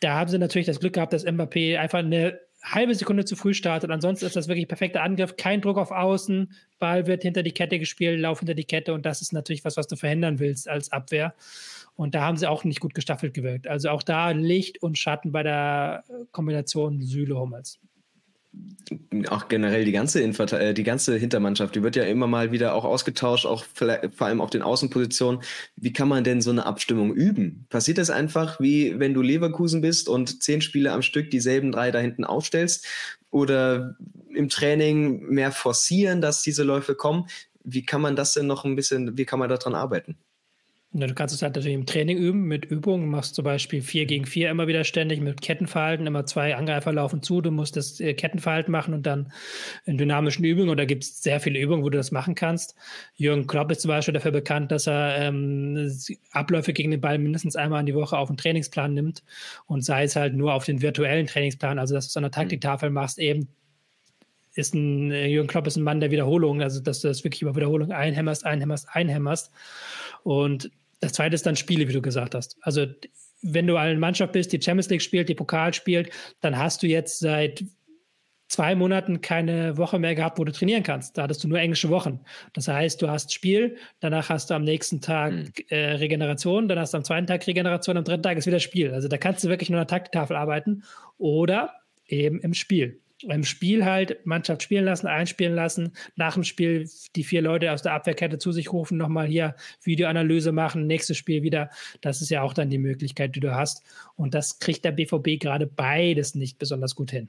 Da 0.00 0.14
haben 0.14 0.30
sie 0.30 0.38
natürlich 0.38 0.66
das 0.66 0.80
Glück 0.80 0.94
gehabt, 0.94 1.12
dass 1.12 1.26
Mbappé 1.26 1.78
einfach 1.78 1.98
eine 1.98 2.40
halbe 2.62 2.94
Sekunde 2.94 3.24
zu 3.24 3.36
früh 3.36 3.54
startet. 3.54 3.90
Ansonsten 3.90 4.26
ist 4.26 4.36
das 4.36 4.48
wirklich 4.48 4.68
perfekter 4.68 5.02
Angriff. 5.02 5.36
Kein 5.36 5.60
Druck 5.60 5.78
auf 5.78 5.90
Außen. 5.90 6.52
Ball 6.78 7.06
wird 7.06 7.22
hinter 7.22 7.42
die 7.42 7.52
Kette 7.52 7.78
gespielt, 7.78 8.20
Lauf 8.20 8.40
hinter 8.40 8.54
die 8.54 8.64
Kette. 8.64 8.92
Und 8.94 9.06
das 9.06 9.22
ist 9.22 9.32
natürlich 9.32 9.64
was, 9.64 9.76
was 9.76 9.86
du 9.86 9.96
verhindern 9.96 10.38
willst 10.38 10.68
als 10.68 10.92
Abwehr. 10.92 11.34
Und 11.94 12.14
da 12.14 12.22
haben 12.22 12.36
sie 12.36 12.48
auch 12.48 12.64
nicht 12.64 12.80
gut 12.80 12.94
gestaffelt 12.94 13.34
gewirkt. 13.34 13.66
Also 13.66 13.90
auch 13.90 14.02
da 14.02 14.30
Licht 14.30 14.82
und 14.82 14.98
Schatten 14.98 15.32
bei 15.32 15.42
der 15.42 16.04
Kombination 16.30 17.02
Süle-Hummels 17.02 17.80
auch 19.28 19.48
generell 19.48 19.84
die 19.84 19.92
ganze, 19.92 20.22
äh, 20.22 20.74
die 20.74 20.84
ganze 20.84 21.16
Hintermannschaft, 21.16 21.74
die 21.74 21.82
wird 21.82 21.96
ja 21.96 22.04
immer 22.04 22.26
mal 22.26 22.52
wieder 22.52 22.74
auch 22.74 22.84
ausgetauscht, 22.84 23.46
auch 23.46 23.64
vor 23.64 24.26
allem 24.26 24.40
auf 24.40 24.50
den 24.50 24.62
Außenpositionen. 24.62 25.42
Wie 25.76 25.92
kann 25.92 26.08
man 26.08 26.24
denn 26.24 26.40
so 26.40 26.50
eine 26.50 26.64
Abstimmung 26.64 27.12
üben? 27.12 27.66
Passiert 27.68 27.98
das 27.98 28.10
einfach, 28.10 28.60
wie 28.60 28.98
wenn 28.98 29.14
du 29.14 29.22
Leverkusen 29.22 29.80
bist 29.80 30.08
und 30.08 30.42
zehn 30.42 30.60
Spiele 30.60 30.92
am 30.92 31.02
Stück 31.02 31.30
dieselben 31.30 31.72
drei 31.72 31.90
da 31.90 31.98
hinten 31.98 32.24
aufstellst? 32.24 32.86
Oder 33.30 33.96
im 34.34 34.48
Training 34.48 35.26
mehr 35.28 35.52
forcieren, 35.52 36.22
dass 36.22 36.42
diese 36.42 36.62
Läufe 36.62 36.94
kommen? 36.94 37.26
Wie 37.62 37.84
kann 37.84 38.00
man 38.00 38.16
das 38.16 38.32
denn 38.32 38.46
noch 38.46 38.64
ein 38.64 38.76
bisschen, 38.76 39.18
wie 39.18 39.26
kann 39.26 39.38
man 39.38 39.50
daran 39.50 39.74
arbeiten? 39.74 40.16
Ja, 40.92 41.06
du 41.06 41.12
kannst 41.12 41.34
es 41.34 41.42
halt 41.42 41.54
natürlich 41.54 41.74
im 41.74 41.84
Training 41.84 42.16
üben 42.16 42.44
mit 42.44 42.64
Übungen. 42.64 43.10
Machst 43.10 43.34
zum 43.34 43.44
Beispiel 43.44 43.82
4 43.82 44.06
gegen 44.06 44.24
4 44.24 44.50
immer 44.50 44.68
wieder 44.68 44.84
ständig 44.84 45.20
mit 45.20 45.42
Kettenverhalten. 45.42 46.06
Immer 46.06 46.24
zwei 46.24 46.56
Angreifer 46.56 46.94
laufen 46.94 47.22
zu. 47.22 47.42
Du 47.42 47.50
musst 47.50 47.76
das 47.76 48.00
äh, 48.00 48.14
Kettenverhalten 48.14 48.72
machen 48.72 48.94
und 48.94 49.04
dann 49.04 49.30
in 49.84 49.98
dynamischen 49.98 50.46
Übungen. 50.46 50.70
Und 50.70 50.78
da 50.78 50.86
gibt 50.86 51.04
es 51.04 51.22
sehr 51.22 51.40
viele 51.40 51.58
Übungen, 51.60 51.82
wo 51.84 51.90
du 51.90 51.98
das 51.98 52.10
machen 52.10 52.34
kannst. 52.34 52.74
Jürgen 53.16 53.46
Klopp 53.46 53.70
ist 53.70 53.82
zum 53.82 53.90
Beispiel 53.90 54.14
dafür 54.14 54.30
bekannt, 54.32 54.72
dass 54.72 54.86
er 54.86 55.18
ähm, 55.18 55.92
Abläufe 56.32 56.72
gegen 56.72 56.90
den 56.90 57.02
Ball 57.02 57.18
mindestens 57.18 57.54
einmal 57.54 57.80
in 57.80 57.86
die 57.86 57.94
Woche 57.94 58.16
auf 58.16 58.28
den 58.28 58.38
Trainingsplan 58.38 58.94
nimmt. 58.94 59.22
Und 59.66 59.84
sei 59.84 60.04
es 60.04 60.16
halt 60.16 60.34
nur 60.34 60.54
auf 60.54 60.64
den 60.64 60.80
virtuellen 60.80 61.26
Trainingsplan, 61.26 61.78
also 61.78 61.94
dass 61.94 62.06
du 62.06 62.08
es 62.12 62.16
an 62.16 62.22
der 62.22 62.32
Taktiktafel 62.32 62.88
machst, 62.88 63.18
eben 63.18 63.48
ist 64.58 64.74
ein, 64.74 65.10
äh, 65.12 65.26
Jürgen 65.28 65.48
Klopp 65.48 65.66
ist 65.66 65.76
ein 65.76 65.84
Mann 65.84 66.00
der 66.00 66.10
Wiederholung, 66.10 66.60
also 66.60 66.80
dass 66.80 67.00
du 67.00 67.08
das 67.08 67.24
wirklich 67.24 67.42
über 67.42 67.54
Wiederholung 67.54 67.92
einhämmerst, 67.92 68.44
einhämmerst, 68.44 68.88
einhämmerst. 68.90 69.52
Und 70.28 70.70
das 71.00 71.14
zweite 71.14 71.34
ist 71.34 71.46
dann 71.46 71.56
Spiele, 71.56 71.88
wie 71.88 71.92
du 71.94 72.02
gesagt 72.02 72.34
hast. 72.34 72.58
Also, 72.60 72.84
wenn 73.40 73.66
du 73.66 73.76
eine 73.76 73.98
Mannschaft 73.98 74.34
bist, 74.34 74.52
die 74.52 74.60
Champions 74.60 74.90
League 74.90 75.00
spielt, 75.00 75.30
die 75.30 75.34
Pokal 75.34 75.72
spielt, 75.72 76.10
dann 76.42 76.58
hast 76.58 76.82
du 76.82 76.86
jetzt 76.86 77.20
seit 77.20 77.64
zwei 78.48 78.74
Monaten 78.74 79.22
keine 79.22 79.78
Woche 79.78 79.98
mehr 79.98 80.14
gehabt, 80.14 80.38
wo 80.38 80.44
du 80.44 80.52
trainieren 80.52 80.82
kannst. 80.82 81.16
Da 81.16 81.22
hattest 81.22 81.44
du 81.44 81.48
nur 81.48 81.58
englische 81.58 81.88
Wochen. 81.88 82.20
Das 82.52 82.68
heißt, 82.68 83.00
du 83.00 83.08
hast 83.08 83.32
Spiel, 83.32 83.78
danach 84.00 84.28
hast 84.28 84.50
du 84.50 84.54
am 84.54 84.64
nächsten 84.64 85.00
Tag 85.00 85.32
mhm. 85.32 85.52
äh, 85.68 85.92
Regeneration, 85.92 86.68
dann 86.68 86.78
hast 86.78 86.92
du 86.92 86.98
am 86.98 87.04
zweiten 87.04 87.26
Tag 87.26 87.46
Regeneration, 87.46 87.96
am 87.96 88.04
dritten 88.04 88.22
Tag 88.22 88.36
ist 88.36 88.46
wieder 88.46 88.60
Spiel. 88.60 88.92
Also 88.92 89.08
da 89.08 89.16
kannst 89.16 89.44
du 89.44 89.48
wirklich 89.48 89.70
nur 89.70 89.80
an 89.80 89.86
der 89.86 89.96
Takttafel 89.98 90.36
arbeiten 90.36 90.82
oder 91.16 91.72
eben 92.06 92.38
im 92.40 92.52
Spiel 92.52 93.00
im 93.22 93.44
Spiel 93.44 93.84
halt 93.84 94.24
Mannschaft 94.26 94.62
spielen 94.62 94.84
lassen, 94.84 95.06
einspielen 95.06 95.54
lassen, 95.54 95.92
nach 96.16 96.34
dem 96.34 96.44
Spiel 96.44 96.88
die 97.16 97.24
vier 97.24 97.42
Leute 97.42 97.72
aus 97.72 97.82
der 97.82 97.92
Abwehrkette 97.92 98.38
zu 98.38 98.52
sich 98.52 98.72
rufen, 98.72 98.96
nochmal 98.96 99.26
hier 99.26 99.56
Videoanalyse 99.82 100.52
machen, 100.52 100.86
nächstes 100.86 101.16
Spiel 101.16 101.42
wieder. 101.42 101.70
Das 102.00 102.20
ist 102.22 102.30
ja 102.30 102.42
auch 102.42 102.54
dann 102.54 102.70
die 102.70 102.78
Möglichkeit, 102.78 103.34
die 103.34 103.40
du 103.40 103.54
hast. 103.54 103.82
Und 104.16 104.34
das 104.34 104.58
kriegt 104.58 104.84
der 104.84 104.92
BVB 104.92 105.40
gerade 105.40 105.66
beides 105.66 106.34
nicht 106.34 106.58
besonders 106.58 106.94
gut 106.94 107.10
hin. 107.10 107.28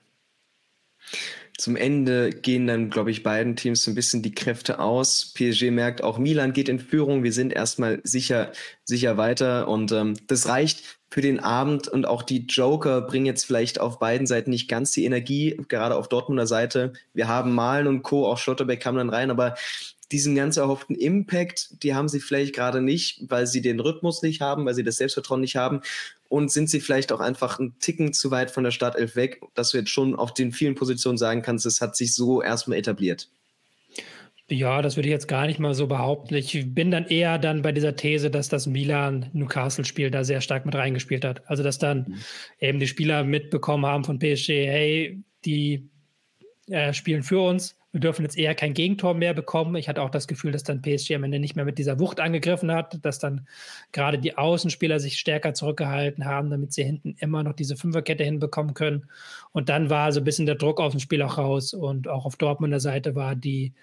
Zum 1.58 1.76
Ende 1.76 2.30
gehen 2.30 2.68
dann, 2.68 2.90
glaube 2.90 3.12
ich, 3.12 3.24
beiden 3.24 3.56
Teams 3.56 3.84
so 3.84 3.92
ein 3.92 3.96
bisschen 3.96 4.22
die 4.22 4.34
Kräfte 4.34 4.80
aus. 4.80 5.34
PSG 5.34 5.72
merkt, 5.72 6.04
auch 6.04 6.18
Milan 6.18 6.54
geht 6.54 6.70
in 6.70 6.80
Führung. 6.80 7.24
Wir 7.24 7.34
sind 7.34 7.52
erstmal 7.52 8.00
sicher, 8.04 8.54
sicher 8.86 9.18
weiter. 9.18 9.68
Und 9.68 9.92
ähm, 9.92 10.14
das 10.28 10.48
reicht 10.48 10.99
für 11.10 11.22
den 11.22 11.39
Abend 11.39 11.88
und 11.88 12.07
auch 12.07 12.22
die 12.22 12.45
Joker 12.45 13.01
bringen 13.01 13.26
jetzt 13.26 13.45
vielleicht 13.45 13.80
auf 13.80 13.99
beiden 13.99 14.28
Seiten 14.28 14.51
nicht 14.51 14.68
ganz 14.68 14.91
die 14.91 15.05
Energie, 15.05 15.60
gerade 15.68 15.95
auf 15.95 16.07
Dortmunder 16.07 16.45
Seite. 16.45 16.93
Wir 17.14 17.28
haben 17.28 17.53
Malen 17.53 17.88
und 17.88 18.03
Co., 18.03 18.28
auch 18.28 18.38
Schlotterbeck 18.38 18.80
kam 18.80 18.95
dann 18.95 19.10
rein, 19.10 19.32
aber 19.32 19.55
diesen 20.12 20.36
ganz 20.36 20.57
erhofften 20.57 20.95
Impact, 20.95 21.84
die 21.84 21.93
haben 21.93 22.10
sie 22.10 22.20
vielleicht 22.20 22.55
gerade 22.55 22.82
nicht, 22.82 23.30
weil 23.30 23.47
sie 23.47 23.62
den 23.62 23.80
Rhythmus 23.80 24.22
nicht 24.22 24.41
haben, 24.41 24.66
weil 24.66 24.74
sie 24.74 24.84
das 24.84 24.97
Selbstvertrauen 24.97 25.41
nicht 25.41 25.55
haben 25.55 25.82
und 26.30 26.51
sind 26.51 26.70
sie 26.70 26.80
vielleicht 26.80 27.12
auch 27.12 27.20
einfach 27.20 27.60
einen 27.60 27.78
Ticken 27.80 28.14
zu 28.14 28.32
weit 28.32 28.51
von 28.51 28.64
der 28.64 28.72
Startelf 28.72 29.16
weg, 29.16 29.41
dass 29.53 29.72
du 29.72 29.78
jetzt 29.78 29.89
schon 29.89 30.16
auf 30.16 30.34
den 30.34 30.51
vielen 30.51 30.76
Positionen 30.76 31.18
sagen 31.18 31.41
kannst, 31.41 31.66
es 31.66 31.82
hat 31.82 31.95
sich 31.95 32.14
so 32.14 32.41
erstmal 32.41 32.78
etabliert. 32.78 33.30
Ja, 34.52 34.82
das 34.82 34.95
würde 34.95 35.08
ich 35.08 35.14
jetzt 35.14 35.28
gar 35.28 35.45
nicht 35.45 35.60
mal 35.60 35.74
so 35.74 35.88
behaupten. 35.88 36.34
Ich 36.36 36.74
bin 36.74 36.89
dann 36.89 37.06
eher 37.06 37.38
dann 37.38 37.62
bei 37.62 37.72
dieser 37.72 37.95
These, 37.95 38.32
dass 38.32 38.50
das 38.50 38.66
Milan-Newcastle-Spiel 38.66 40.10
da 40.10 40.24
sehr 40.24 40.41
stark 40.41 40.66
mit 40.66 40.76
reingespielt 40.76 41.24
hat. 41.24 41.47
Also, 41.47 41.62
dass 41.62 41.78
dann 41.78 42.00
mhm. 42.00 42.16
eben 42.60 42.80
die 42.80 42.88
Spieler 42.88 43.24
mitbekommen 43.24 43.86
haben 43.86 44.04
von 44.04 44.18
PSG, 44.18 44.50
hey, 44.50 45.24
die 45.45 45.89
äh, 46.70 46.93
spielen 46.93 47.24
für 47.24 47.39
uns. 47.39 47.76
Wir 47.91 48.02
dürfen 48.02 48.22
jetzt 48.22 48.38
eher 48.38 48.54
kein 48.54 48.76
Gegentor 48.76 49.16
mehr 49.16 49.34
bekommen. 49.34 49.76
Ich 49.76 49.89
hatte 49.89 50.04
auch 50.04 50.12
das 50.12 50.28
Gefühl, 50.28 50.52
dass 50.52 50.64
dann 50.64 50.82
PSG 50.82 51.16
am 51.16 51.24
Ende 51.24 51.39
nicht 51.39 51.56
mehr 51.56 51.66
mit 51.66 51.80
dieser 51.80 52.00
Wucht 52.00 52.20
angegriffen 52.20 52.72
hat, 52.72 53.04
dass 53.04 53.18
dann 53.18 53.47
gerade 53.91 54.20
die 54.20 54.38
Außenspieler 54.38 55.00
sich 55.00 55.18
stärker 55.18 55.56
zurückgehalten 55.56 56.26
haben, 56.26 56.52
damit 56.52 56.72
sie 56.72 56.84
hinten 56.84 57.16
immer 57.18 57.41
noch 57.41 57.54
diese 57.54 57.78
Fünferkette 57.78 58.24
hinbekommen 58.24 58.76
können. 58.76 59.10
Und 59.52 59.70
dann 59.70 59.89
war 59.89 60.12
so 60.12 60.22
ein 60.22 60.24
bisschen 60.24 60.45
der 60.45 60.56
Druck 60.56 60.80
auf 60.80 60.91
dem 60.91 61.00
Spiel 61.00 61.24
auch 61.24 61.39
raus. 61.39 61.74
Und 61.74 62.08
auch 62.08 62.26
auf 62.26 62.36
Dortmunder 62.36 62.80
Seite 62.80 63.16
war 63.16 63.36
die, 63.36 63.74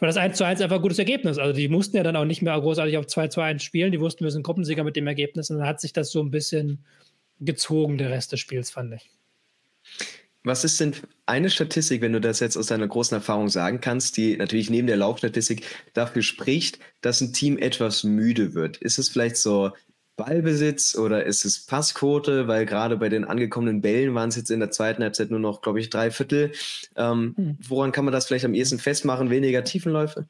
war 0.00 0.06
das 0.06 0.16
1 0.16 0.36
zu 0.36 0.44
1 0.44 0.60
einfach 0.60 0.76
ein 0.76 0.82
gutes 0.82 0.98
Ergebnis. 0.98 1.38
Also 1.38 1.52
die 1.52 1.68
mussten 1.68 1.96
ja 1.96 2.02
dann 2.02 2.16
auch 2.16 2.24
nicht 2.24 2.42
mehr 2.42 2.58
großartig 2.58 2.96
auf 2.96 3.06
2 3.06 3.28
zu 3.28 3.40
1 3.40 3.62
spielen. 3.62 3.92
Die 3.92 4.00
wussten, 4.00 4.24
wir 4.24 4.30
sind 4.30 4.42
Gruppensieger 4.42 4.84
mit 4.84 4.96
dem 4.96 5.06
Ergebnis. 5.06 5.50
Und 5.50 5.58
dann 5.58 5.66
hat 5.66 5.80
sich 5.80 5.92
das 5.92 6.10
so 6.10 6.20
ein 6.22 6.30
bisschen 6.30 6.84
gezogen, 7.40 7.98
der 7.98 8.10
Rest 8.10 8.32
des 8.32 8.40
Spiels, 8.40 8.70
fand 8.70 8.94
ich. 8.94 9.10
Was 10.42 10.64
ist 10.64 10.80
denn 10.80 10.94
eine 11.26 11.50
Statistik, 11.50 12.00
wenn 12.00 12.14
du 12.14 12.20
das 12.20 12.40
jetzt 12.40 12.56
aus 12.56 12.66
deiner 12.66 12.88
großen 12.88 13.14
Erfahrung 13.14 13.50
sagen 13.50 13.80
kannst, 13.80 14.16
die 14.16 14.36
natürlich 14.36 14.70
neben 14.70 14.86
der 14.86 14.96
Laufstatistik 14.96 15.66
dafür 15.92 16.22
spricht, 16.22 16.78
dass 17.02 17.20
ein 17.20 17.34
Team 17.34 17.58
etwas 17.58 18.04
müde 18.04 18.54
wird? 18.54 18.78
Ist 18.78 18.98
es 18.98 19.10
vielleicht 19.10 19.36
so 19.36 19.72
Ballbesitz 20.16 20.96
oder 20.96 21.24
ist 21.24 21.44
es 21.44 21.64
Passquote? 21.64 22.48
Weil 22.48 22.66
gerade 22.66 22.96
bei 22.96 23.08
den 23.08 23.24
angekommenen 23.24 23.80
Bällen 23.80 24.14
waren 24.14 24.28
es 24.28 24.36
jetzt 24.36 24.50
in 24.50 24.60
der 24.60 24.70
zweiten 24.70 25.02
Halbzeit 25.02 25.30
nur 25.30 25.40
noch, 25.40 25.62
glaube 25.62 25.80
ich, 25.80 25.90
drei 25.90 26.10
Viertel. 26.10 26.52
Ähm, 26.96 27.34
hm. 27.36 27.58
Woran 27.66 27.92
kann 27.92 28.04
man 28.04 28.12
das 28.12 28.26
vielleicht 28.26 28.44
am 28.44 28.54
ehesten 28.54 28.78
festmachen? 28.78 29.30
Weniger 29.30 29.64
Tiefenläufe? 29.64 30.26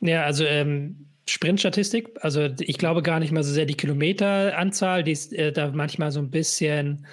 Ja, 0.00 0.24
also 0.24 0.44
ähm, 0.44 1.06
Sprintstatistik. 1.28 2.10
Also 2.20 2.50
ich 2.60 2.78
glaube 2.78 3.02
gar 3.02 3.20
nicht 3.20 3.32
mal 3.32 3.42
so 3.42 3.52
sehr 3.52 3.66
die 3.66 3.76
Kilometeranzahl, 3.76 5.02
die 5.02 5.12
ist 5.12 5.32
äh, 5.32 5.52
da 5.52 5.70
manchmal 5.70 6.12
so 6.12 6.20
ein 6.20 6.30
bisschen 6.30 7.06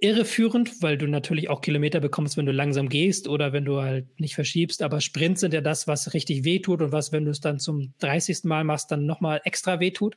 irreführend, 0.00 0.82
weil 0.82 0.96
du 0.96 1.06
natürlich 1.06 1.50
auch 1.50 1.60
Kilometer 1.60 2.00
bekommst, 2.00 2.36
wenn 2.36 2.46
du 2.46 2.52
langsam 2.52 2.88
gehst 2.88 3.28
oder 3.28 3.52
wenn 3.52 3.64
du 3.64 3.80
halt 3.80 4.18
nicht 4.18 4.34
verschiebst. 4.34 4.82
Aber 4.82 5.00
Sprints 5.00 5.40
sind 5.40 5.52
ja 5.52 5.60
das, 5.60 5.86
was 5.86 6.14
richtig 6.14 6.44
wehtut 6.44 6.80
und 6.80 6.92
was, 6.92 7.12
wenn 7.12 7.24
du 7.24 7.30
es 7.30 7.40
dann 7.40 7.58
zum 7.58 7.92
30. 7.98 8.44
Mal 8.44 8.64
machst, 8.64 8.90
dann 8.90 9.04
nochmal 9.04 9.40
extra 9.44 9.78
wehtut. 9.78 10.16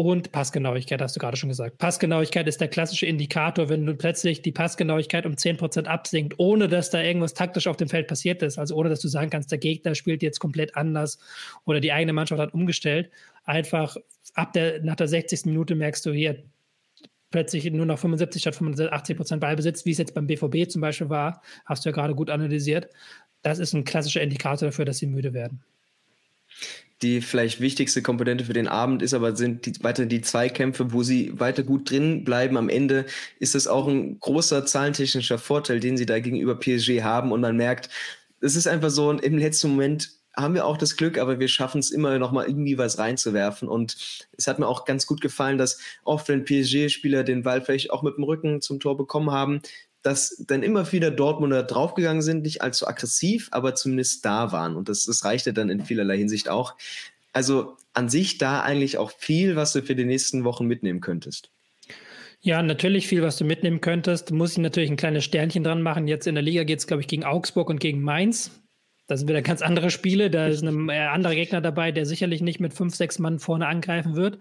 Und 0.00 0.32
Passgenauigkeit, 0.32 1.02
hast 1.02 1.14
du 1.14 1.20
gerade 1.20 1.36
schon 1.36 1.50
gesagt. 1.50 1.78
Passgenauigkeit 1.78 2.48
ist 2.48 2.60
der 2.60 2.68
klassische 2.68 3.06
Indikator, 3.06 3.68
wenn 3.68 3.84
du 3.84 3.94
plötzlich 3.94 4.40
die 4.40 4.52
Passgenauigkeit 4.52 5.26
um 5.26 5.34
10% 5.34 5.84
absinkt, 5.84 6.34
ohne 6.38 6.68
dass 6.68 6.90
da 6.90 7.02
irgendwas 7.02 7.34
taktisch 7.34 7.66
auf 7.66 7.76
dem 7.76 7.88
Feld 7.88 8.08
passiert 8.08 8.42
ist. 8.42 8.58
Also 8.58 8.74
ohne 8.76 8.88
dass 8.88 9.00
du 9.00 9.08
sagen 9.08 9.30
kannst, 9.30 9.50
der 9.50 9.58
Gegner 9.58 9.94
spielt 9.94 10.22
jetzt 10.22 10.38
komplett 10.38 10.76
anders 10.76 11.18
oder 11.64 11.80
die 11.80 11.92
eigene 11.92 12.12
Mannschaft 12.12 12.40
hat 12.40 12.54
umgestellt. 12.54 13.10
Einfach 13.44 13.96
ab 14.34 14.52
der, 14.54 14.82
nach 14.82 14.96
der 14.96 15.08
60. 15.08 15.44
Minute 15.44 15.74
merkst 15.74 16.06
du 16.06 16.12
hier, 16.12 16.42
plötzlich 17.30 17.70
nur 17.70 17.86
noch 17.86 17.98
75 17.98 18.42
statt 18.42 18.56
85 18.56 19.16
Prozent 19.16 19.40
Ballbesitz, 19.40 19.84
wie 19.84 19.92
es 19.92 19.98
jetzt 19.98 20.14
beim 20.14 20.26
BVB 20.26 20.68
zum 20.68 20.80
Beispiel 20.80 21.10
war, 21.10 21.42
hast 21.64 21.84
du 21.84 21.90
ja 21.90 21.94
gerade 21.94 22.14
gut 22.14 22.30
analysiert. 22.30 22.88
Das 23.42 23.58
ist 23.58 23.72
ein 23.72 23.84
klassischer 23.84 24.22
Indikator 24.22 24.68
dafür, 24.68 24.84
dass 24.84 24.98
sie 24.98 25.06
müde 25.06 25.32
werden. 25.32 25.62
Die 27.02 27.22
vielleicht 27.22 27.60
wichtigste 27.60 28.02
Komponente 28.02 28.44
für 28.44 28.52
den 28.52 28.68
Abend 28.68 29.00
ist 29.00 29.14
aber 29.14 29.34
sind 29.34 29.64
die, 29.64 29.82
weiter 29.82 30.04
die 30.04 30.20
Zweikämpfe, 30.20 30.92
wo 30.92 31.02
sie 31.02 31.38
weiter 31.40 31.62
gut 31.62 31.90
drin 31.90 32.24
bleiben. 32.24 32.58
Am 32.58 32.68
Ende 32.68 33.06
ist 33.38 33.54
es 33.54 33.66
auch 33.66 33.88
ein 33.88 34.20
großer 34.20 34.66
zahlentechnischer 34.66 35.38
Vorteil, 35.38 35.80
den 35.80 35.96
sie 35.96 36.04
da 36.04 36.20
gegenüber 36.20 36.56
PSG 36.56 37.02
haben. 37.02 37.32
Und 37.32 37.40
man 37.40 37.56
merkt, 37.56 37.88
es 38.40 38.54
ist 38.54 38.66
einfach 38.66 38.90
so, 38.90 39.10
im 39.10 39.38
letzten 39.38 39.70
Moment 39.70 40.10
haben 40.36 40.54
wir 40.54 40.64
auch 40.64 40.76
das 40.76 40.96
Glück, 40.96 41.18
aber 41.18 41.40
wir 41.40 41.48
schaffen 41.48 41.80
es 41.80 41.90
immer 41.90 42.18
noch 42.18 42.32
mal 42.32 42.46
irgendwie 42.46 42.78
was 42.78 42.98
reinzuwerfen. 42.98 43.68
Und 43.68 43.96
es 44.36 44.46
hat 44.46 44.58
mir 44.58 44.68
auch 44.68 44.84
ganz 44.84 45.06
gut 45.06 45.20
gefallen, 45.20 45.58
dass 45.58 45.78
oft, 46.04 46.28
wenn 46.28 46.44
PSG-Spieler 46.44 47.24
den 47.24 47.42
Ball 47.42 47.62
vielleicht 47.62 47.90
auch 47.90 48.02
mit 48.02 48.16
dem 48.16 48.24
Rücken 48.24 48.60
zum 48.60 48.78
Tor 48.78 48.96
bekommen 48.96 49.30
haben, 49.30 49.62
dass 50.02 50.42
dann 50.46 50.62
immer 50.62 50.90
wieder 50.92 51.10
Dortmunder 51.10 51.62
draufgegangen 51.62 52.22
sind, 52.22 52.42
nicht 52.42 52.62
allzu 52.62 52.86
aggressiv, 52.86 53.48
aber 53.52 53.74
zumindest 53.74 54.24
da 54.24 54.52
waren. 54.52 54.76
Und 54.76 54.88
das, 54.88 55.04
das 55.04 55.24
reichte 55.24 55.52
dann 55.52 55.68
in 55.68 55.84
vielerlei 55.84 56.16
Hinsicht 56.16 56.48
auch. 56.48 56.76
Also 57.32 57.76
an 57.92 58.08
sich 58.08 58.38
da 58.38 58.62
eigentlich 58.62 58.98
auch 58.98 59.10
viel, 59.10 59.56
was 59.56 59.72
du 59.72 59.82
für 59.82 59.94
die 59.94 60.04
nächsten 60.04 60.44
Wochen 60.44 60.66
mitnehmen 60.66 61.00
könntest. 61.00 61.50
Ja, 62.40 62.62
natürlich 62.62 63.06
viel, 63.06 63.22
was 63.22 63.36
du 63.36 63.44
mitnehmen 63.44 63.82
könntest. 63.82 64.30
Muss 64.30 64.52
ich 64.52 64.58
natürlich 64.58 64.90
ein 64.90 64.96
kleines 64.96 65.24
Sternchen 65.24 65.62
dran 65.62 65.82
machen. 65.82 66.08
Jetzt 66.08 66.26
in 66.26 66.34
der 66.34 66.42
Liga 66.42 66.64
geht 66.64 66.78
es, 66.78 66.86
glaube 66.86 67.02
ich, 67.02 67.08
gegen 67.08 67.24
Augsburg 67.24 67.68
und 67.68 67.80
gegen 67.80 68.00
Mainz. 68.00 68.50
Da 69.06 69.16
sind 69.16 69.28
wieder 69.28 69.42
ganz 69.42 69.60
andere 69.60 69.90
Spiele. 69.90 70.30
Da 70.30 70.46
ist 70.46 70.62
ein 70.62 70.88
äh, 70.88 70.98
anderer 70.98 71.34
Gegner 71.34 71.60
dabei, 71.60 71.92
der 71.92 72.06
sicherlich 72.06 72.40
nicht 72.40 72.60
mit 72.60 72.72
fünf, 72.72 72.94
sechs 72.94 73.18
Mann 73.18 73.40
vorne 73.40 73.66
angreifen 73.66 74.16
wird. 74.16 74.38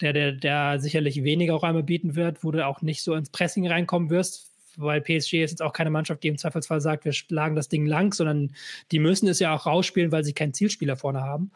Der, 0.00 0.12
der, 0.12 0.32
der 0.32 0.78
sicherlich 0.78 1.24
weniger 1.24 1.54
Räume 1.54 1.82
bieten 1.82 2.14
wird, 2.14 2.44
wo 2.44 2.52
du 2.52 2.64
auch 2.64 2.82
nicht 2.82 3.02
so 3.02 3.14
ins 3.14 3.30
Pressing 3.30 3.66
reinkommen 3.66 4.10
wirst 4.10 4.51
weil 4.76 5.00
PSG 5.00 5.42
ist 5.42 5.50
jetzt 5.50 5.62
auch 5.62 5.72
keine 5.72 5.90
Mannschaft, 5.90 6.22
die 6.22 6.28
im 6.28 6.38
Zweifelsfall 6.38 6.80
sagt, 6.80 7.04
wir 7.04 7.12
schlagen 7.12 7.56
das 7.56 7.68
Ding 7.68 7.86
lang, 7.86 8.14
sondern 8.14 8.52
die 8.90 8.98
müssen 8.98 9.28
es 9.28 9.38
ja 9.38 9.54
auch 9.54 9.66
rausspielen, 9.66 10.12
weil 10.12 10.24
sie 10.24 10.32
keinen 10.32 10.54
Zielspieler 10.54 10.96
vorne 10.96 11.22
haben. 11.22 11.50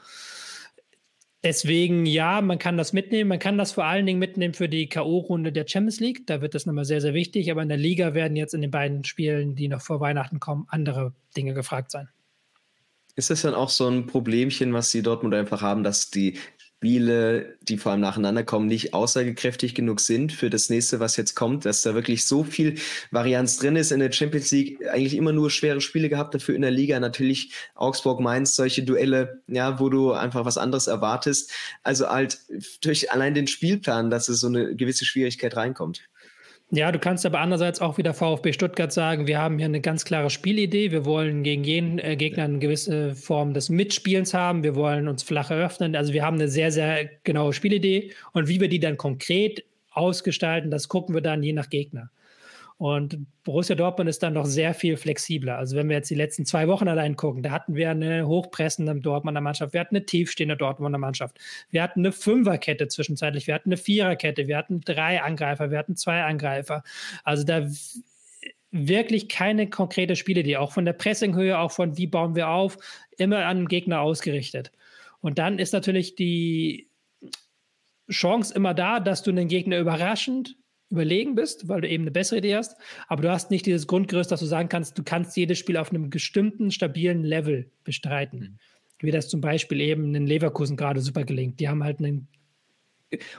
Deswegen, 1.47 2.07
ja, 2.07 2.41
man 2.41 2.59
kann 2.59 2.77
das 2.77 2.93
mitnehmen. 2.93 3.29
Man 3.29 3.39
kann 3.39 3.57
das 3.57 3.71
vor 3.73 3.85
allen 3.85 4.05
Dingen 4.05 4.19
mitnehmen 4.19 4.53
für 4.53 4.69
die 4.69 4.89
K.O.-Runde 4.89 5.53
der 5.53 5.67
Champions 5.69 6.01
League. 6.01 6.27
Da 6.27 6.41
wird 6.41 6.57
das 6.57 6.67
nochmal 6.67 6.85
sehr, 6.85 7.01
sehr 7.01 7.15
wichtig. 7.15 7.53
Aber 7.53 7.63
in 7.63 7.69
der 7.69 7.79
Liga 7.79 8.15
werden 8.15 8.37
jetzt 8.37 8.53
in 8.53 8.63
den 8.63 8.73
beiden 8.73 9.05
Spielen, 9.05 9.55
die 9.55 9.69
noch 9.69 9.81
vor 9.81 10.01
Weihnachten 10.01 10.41
kommen, 10.41 10.67
andere 10.69 11.13
Dinge 11.37 11.55
gefragt 11.55 11.93
sein. 11.93 12.09
Ist 13.15 13.31
das 13.31 13.43
dann 13.43 13.55
auch 13.55 13.71
so 13.71 13.89
ein 13.89 14.07
Problemchen, 14.07 14.73
was 14.75 14.91
die 14.91 15.03
Dortmund 15.03 15.35
einfach 15.35 15.63
haben, 15.63 15.85
dass 15.85 16.11
die 16.11 16.37
Spiele, 16.79 17.57
die 17.63 17.79
vor 17.79 17.93
allem 17.93 18.03
nacheinander 18.03 18.45
kommen, 18.45 18.67
nicht 18.67 18.93
aussagekräftig 18.93 19.75
genug 19.75 19.99
sind 19.99 20.31
für 20.31 20.51
das 20.51 20.69
nächste, 20.69 21.01
was 21.01 21.17
jetzt 21.17 21.35
kommt, 21.35 21.65
dass 21.65 21.81
da 21.81 21.95
wirklich 21.95 22.27
so 22.27 22.45
viel 22.45 22.75
Varianz 23.11 23.59
drin 23.59 23.77
ist 23.77 23.93
in 23.93 24.01
der 24.01 24.13
Champions 24.13 24.51
League, 24.51 24.87
eigentlich 24.87 25.17
immer 25.17 25.33
nur 25.33 25.51
schwere 25.51 25.81
Spiele 25.81 26.11
gehabt, 26.11 26.35
dafür 26.35 26.55
in 26.55 26.61
der 26.61 26.71
Liga 26.71 27.01
natürlich 27.01 27.53
Augsburg, 27.75 28.21
Mainz, 28.21 28.57
solche 28.57 28.83
Duelle, 28.83 29.43
ja, 29.49 29.81
wo 29.81 29.89
du 29.89 30.13
einfach 30.13 30.45
was 30.45 30.59
anderes 30.59 30.87
erwartest. 30.87 31.51
Also 31.83 32.09
halt 32.09 32.41
durch 32.83 33.11
allein 33.11 33.33
den 33.33 33.47
Spielplan, 33.47 34.11
dass 34.11 34.29
es 34.29 34.41
so 34.41 34.49
eine 34.49 34.77
gewisse 34.77 35.07
Schwierigkeit 35.07 35.57
reinkommt. 35.57 36.03
Ja, 36.71 36.91
du 36.91 36.99
kannst 36.99 37.25
aber 37.25 37.39
andererseits 37.39 37.81
auch 37.81 37.97
wieder 37.97 38.13
VfB 38.13 38.53
Stuttgart 38.53 38.93
sagen, 38.93 39.29
wir 39.29 39.39
haben 39.39 39.59
hier 39.59 39.67
eine 39.67 39.81
ganz 39.81 40.05
klare 40.05 40.31
Spielidee. 40.31 40.91
Wir 40.91 41.05
wollen 41.05 41.45
gegen 41.45 41.63
jeden 41.63 42.01
äh, 42.01 42.17
Gegner 42.17 42.43
eine 42.43 42.59
gewisse 42.59 43.15
Form 43.15 43.55
des 43.55 43.69
Mitspielens 43.69 44.35
haben. 44.35 44.65
Wir 44.65 44.75
wollen 44.75 45.07
uns 45.07 45.23
flach 45.23 45.53
eröffnen. 45.53 45.95
Also 45.95 46.13
wir 46.13 46.25
haben 46.25 46.35
eine 46.35 46.49
sehr, 46.49 46.73
sehr 46.73 47.09
genaue 47.23 47.53
Spielidee. 47.53 48.11
Und 48.33 48.49
wie 48.49 48.61
wir 48.61 48.69
die 48.69 48.81
dann 48.81 48.97
konkret 48.97 49.65
ausgestalten, 49.93 50.73
das 50.73 50.89
gucken 50.89 51.15
wir 51.15 51.23
dann 51.23 51.45
je 51.45 51.53
nach 51.53 51.71
Gegner. 51.71 52.11
Und 52.79 53.27
Borussia 53.43 53.75
Dortmund 53.75 54.11
ist 54.11 54.23
dann 54.23 54.35
noch 54.35 54.45
sehr 54.45 54.75
viel 54.75 54.99
flexibler. 54.99 55.57
Also 55.57 55.77
wenn 55.77 55.89
wir 55.89 55.97
jetzt 55.97 56.11
die 56.11 56.15
letzten 56.15 56.45
zwei 56.45 56.69
Wochen 56.69 56.89
allein 56.89 57.17
gucken, 57.17 57.43
da 57.43 57.51
hatten 57.51 57.75
wir 57.75 57.91
eine 57.91 58.27
hochpressende 58.27 58.95
Dortmunder 59.01 59.41
Mannschaft, 59.41 59.73
wir 59.73 59.81
hatten 59.81 59.97
eine 59.97 60.05
tiefstehende 60.05 60.59
Dortmunder 60.59 60.99
Mannschaft, 60.99 61.39
wir 61.71 61.83
hatten 61.83 62.01
eine 62.01 62.13
Fünferkette 62.13 62.89
zwischenzeitlich, 62.89 63.47
wir 63.47 63.55
hatten 63.55 63.71
eine 63.71 63.79
Viererkette, 63.79 64.47
wir 64.47 64.59
hatten 64.59 64.83
drei 64.83 65.23
Angreifer, 65.23 65.71
wir 65.71 65.79
hatten 65.79 65.97
zwei 65.97 66.23
Angreifer. 66.23 66.83
Also 67.25 67.45
da 67.45 67.67
wirklich 68.73 69.31
keine 69.31 69.71
konkrete 69.71 70.15
Spiele, 70.15 70.43
die 70.43 70.59
auch 70.59 70.73
von 70.73 70.85
der 70.85 70.93
Pressinghöhe, 70.93 71.59
auch 71.59 71.73
von 71.73 71.97
wie 71.97 72.07
bauen 72.07 72.35
wir 72.35 72.51
auf, 72.51 72.77
immer 73.17 73.47
an 73.47 73.59
den 73.59 73.69
Gegner 73.69 74.03
ausgerichtet. 74.03 74.71
Und 75.21 75.39
dann 75.39 75.59
ist 75.59 75.73
natürlich 75.73 76.15
die 76.15 76.91
Chance 78.11 78.55
immer 78.55 78.75
da, 78.75 79.01
dass 79.01 79.23
du 79.23 79.33
den 79.33 79.49
Gegner 79.49 79.79
überraschend 79.79 80.57
überlegen 80.91 81.35
bist, 81.35 81.69
weil 81.69 81.81
du 81.81 81.89
eben 81.89 82.05
eine 82.05 82.11
bessere 82.11 82.39
Idee 82.39 82.57
hast, 82.57 82.77
aber 83.09 83.23
du 83.23 83.31
hast 83.31 83.51
nicht 83.51 83.67
dieses 83.67 83.87
Grundgerüst, 83.87 84.31
dass 84.31 84.41
du 84.41 84.47
sagen 84.47 84.69
kannst, 84.69 84.97
du 84.99 85.03
kannst 85.03 85.37
jedes 85.37 85.59
Spiel 85.59 85.77
auf 85.77 85.91
einem 85.91 86.11
bestimmten, 86.11 86.71
stabilen 86.71 87.25
Level 87.25 87.71
bestreiten. 87.85 88.39
Mhm. 88.39 88.59
Wie 89.01 89.11
das 89.11 89.29
zum 89.29 89.41
Beispiel 89.41 89.81
eben 89.81 90.15
in 90.15 90.27
Leverkusen 90.27 90.77
gerade 90.77 91.01
super 91.01 91.25
gelingt. 91.25 91.61
Die 91.61 91.69
haben 91.69 91.85
halt 91.85 92.01
ein 92.01 92.29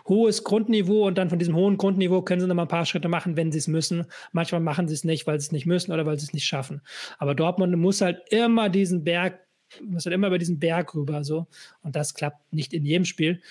hohes 0.07 0.43
Grundniveau 0.43 1.07
und 1.07 1.17
dann 1.17 1.29
von 1.29 1.39
diesem 1.39 1.55
hohen 1.55 1.77
Grundniveau 1.77 2.21
können 2.21 2.41
sie 2.41 2.47
noch 2.47 2.55
mal 2.55 2.63
ein 2.63 2.67
paar 2.67 2.85
Schritte 2.85 3.09
machen, 3.09 3.35
wenn 3.35 3.51
sie 3.51 3.57
es 3.57 3.67
müssen. 3.67 4.05
Manchmal 4.31 4.61
machen 4.61 4.87
sie 4.87 4.93
es 4.93 5.03
nicht, 5.03 5.27
weil 5.27 5.39
sie 5.39 5.47
es 5.47 5.51
nicht 5.51 5.65
müssen 5.65 5.91
oder 5.91 6.05
weil 6.05 6.17
sie 6.19 6.25
es 6.25 6.33
nicht 6.33 6.45
schaffen. 6.45 6.81
Aber 7.17 7.35
Dortmund 7.35 7.75
muss 7.77 8.01
halt 8.01 8.21
immer 8.29 8.69
diesen 8.69 9.03
Berg, 9.03 9.39
muss 9.83 10.05
halt 10.05 10.13
immer 10.13 10.27
über 10.27 10.37
diesen 10.37 10.59
Berg 10.59 10.95
rüber 10.95 11.23
so 11.23 11.47
und 11.81 11.95
das 11.95 12.13
klappt 12.13 12.53
nicht 12.53 12.73
in 12.73 12.85
jedem 12.85 13.05
Spiel. 13.05 13.41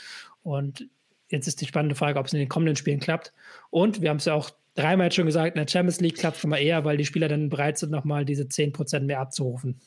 Und 0.42 0.88
Jetzt 1.29 1.49
ist 1.49 1.61
die 1.61 1.66
spannende 1.66 1.95
Frage, 1.95 2.18
ob 2.18 2.27
es 2.27 2.33
in 2.33 2.39
den 2.39 2.49
kommenden 2.49 2.77
Spielen 2.77 3.01
klappt. 3.01 3.33
Und 3.70 4.01
wir 4.01 4.11
haben 4.11 4.18
es 4.18 4.27
ja 4.27 4.35
auch 4.35 4.51
dreimal 4.74 5.11
schon 5.11 5.27
gesagt, 5.27 5.57
in 5.57 5.64
der 5.64 5.70
Champions 5.70 6.01
League 6.01 6.16
klappt 6.16 6.37
es 6.37 6.43
schon 6.43 6.51
mal 6.51 6.59
eher, 6.59 6.85
weil 6.85 6.97
die 6.97 7.07
Spieler 7.07 7.29
dann 7.29 7.49
bereit 7.49 7.79
sind, 7.79 7.91
nochmal 7.91 8.24
diese 8.24 8.45
10% 8.45 9.01
mehr 9.01 9.20
abzurufen. 9.20 9.81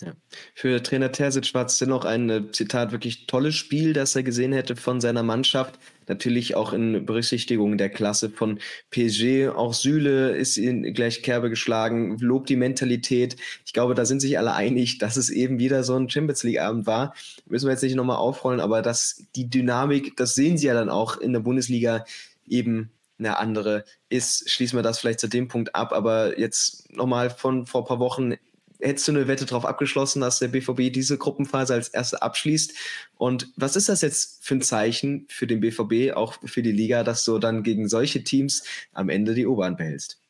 Ja. 0.00 0.12
Für 0.54 0.82
Trainer 0.82 1.12
Terzic 1.12 1.54
war 1.54 1.66
es 1.66 1.78
dennoch 1.78 2.04
ein 2.04 2.30
äh, 2.30 2.50
Zitat 2.50 2.92
wirklich 2.92 3.26
tolles 3.26 3.54
Spiel, 3.54 3.92
das 3.92 4.16
er 4.16 4.22
gesehen 4.22 4.52
hätte 4.52 4.76
von 4.76 5.00
seiner 5.00 5.22
Mannschaft. 5.22 5.78
Natürlich 6.08 6.54
auch 6.54 6.72
in 6.72 7.06
Berücksichtigung 7.06 7.78
der 7.78 7.90
Klasse 7.90 8.30
von 8.30 8.58
PSG. 8.90 9.48
Auch 9.48 9.74
Süle 9.74 10.36
ist 10.36 10.56
in 10.56 10.82
gleich 10.94 11.22
Kerbe 11.22 11.50
geschlagen, 11.50 12.18
lobt 12.18 12.48
die 12.48 12.56
Mentalität. 12.56 13.36
Ich 13.64 13.72
glaube, 13.72 13.94
da 13.94 14.04
sind 14.04 14.20
sich 14.20 14.38
alle 14.38 14.54
einig, 14.54 14.98
dass 14.98 15.16
es 15.16 15.30
eben 15.30 15.58
wieder 15.58 15.84
so 15.84 15.94
ein 15.96 16.08
Champions 16.08 16.42
League 16.42 16.60
Abend 16.60 16.86
war. 16.86 17.14
Müssen 17.46 17.66
wir 17.66 17.72
jetzt 17.72 17.82
nicht 17.82 17.96
nochmal 17.96 18.16
aufrollen, 18.16 18.60
aber 18.60 18.82
dass 18.82 19.24
die 19.36 19.48
Dynamik, 19.48 20.16
das 20.16 20.34
sehen 20.34 20.58
sie 20.58 20.66
ja 20.66 20.74
dann 20.74 20.90
auch 20.90 21.16
in 21.18 21.32
der 21.32 21.40
Bundesliga 21.40 22.04
eben 22.46 22.90
eine 23.18 23.38
andere 23.38 23.84
ist. 24.08 24.50
Schließen 24.50 24.78
wir 24.78 24.82
das 24.82 24.98
vielleicht 24.98 25.20
zu 25.20 25.28
dem 25.28 25.48
Punkt 25.48 25.74
ab, 25.74 25.92
aber 25.92 26.38
jetzt 26.38 26.92
nochmal 26.92 27.30
von 27.30 27.66
vor 27.66 27.82
ein 27.82 27.86
paar 27.86 28.00
Wochen 28.00 28.34
hättest 28.80 29.08
du 29.08 29.12
eine 29.12 29.28
Wette 29.28 29.46
darauf 29.46 29.64
abgeschlossen, 29.64 30.20
dass 30.20 30.38
der 30.38 30.48
BVB 30.48 30.92
diese 30.92 31.18
Gruppenphase 31.18 31.74
als 31.74 31.88
erste 31.88 32.22
abschließt. 32.22 32.74
Und 33.16 33.52
was 33.56 33.76
ist 33.76 33.88
das 33.88 34.02
jetzt 34.02 34.44
für 34.44 34.56
ein 34.56 34.62
Zeichen 34.62 35.26
für 35.28 35.46
den 35.46 35.60
BVB, 35.60 36.16
auch 36.16 36.34
für 36.44 36.62
die 36.62 36.72
Liga, 36.72 37.04
dass 37.04 37.24
du 37.24 37.38
dann 37.38 37.62
gegen 37.62 37.88
solche 37.88 38.24
Teams 38.24 38.64
am 38.92 39.08
Ende 39.08 39.34
die 39.34 39.46
Oberhand 39.46 39.78
behältst? 39.78 40.20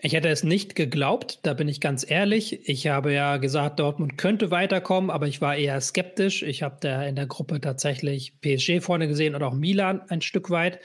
Ich 0.00 0.12
hätte 0.12 0.28
es 0.28 0.44
nicht 0.44 0.76
geglaubt, 0.76 1.40
da 1.42 1.54
bin 1.54 1.66
ich 1.66 1.80
ganz 1.80 2.08
ehrlich. 2.08 2.68
Ich 2.68 2.86
habe 2.86 3.12
ja 3.12 3.36
gesagt, 3.38 3.80
Dortmund 3.80 4.16
könnte 4.16 4.52
weiterkommen, 4.52 5.10
aber 5.10 5.26
ich 5.26 5.40
war 5.40 5.56
eher 5.56 5.80
skeptisch. 5.80 6.44
Ich 6.44 6.62
habe 6.62 6.76
da 6.80 7.02
in 7.02 7.16
der 7.16 7.26
Gruppe 7.26 7.60
tatsächlich 7.60 8.40
PSG 8.40 8.80
vorne 8.80 9.08
gesehen 9.08 9.34
und 9.34 9.42
auch 9.42 9.54
Milan 9.54 10.00
ein 10.08 10.20
Stück 10.20 10.50
weit. 10.50 10.78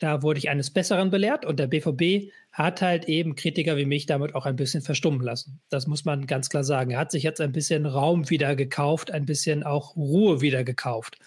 Da 0.00 0.22
wurde 0.22 0.38
ich 0.38 0.48
eines 0.48 0.70
Besseren 0.70 1.10
belehrt 1.10 1.44
und 1.44 1.60
der 1.60 1.68
BVB 1.68 2.32
hat 2.56 2.80
halt 2.80 3.04
eben 3.04 3.34
Kritiker 3.34 3.76
wie 3.76 3.84
mich 3.84 4.06
damit 4.06 4.34
auch 4.34 4.46
ein 4.46 4.56
bisschen 4.56 4.80
verstummen 4.80 5.20
lassen. 5.20 5.60
Das 5.68 5.86
muss 5.86 6.06
man 6.06 6.26
ganz 6.26 6.48
klar 6.48 6.64
sagen. 6.64 6.92
Er 6.92 6.98
hat 6.98 7.10
sich 7.10 7.22
jetzt 7.22 7.42
ein 7.42 7.52
bisschen 7.52 7.84
Raum 7.84 8.30
wieder 8.30 8.56
gekauft, 8.56 9.10
ein 9.10 9.26
bisschen 9.26 9.62
auch 9.62 9.94
Ruhe 9.94 10.40
wieder 10.40 10.64
gekauft. 10.64 11.18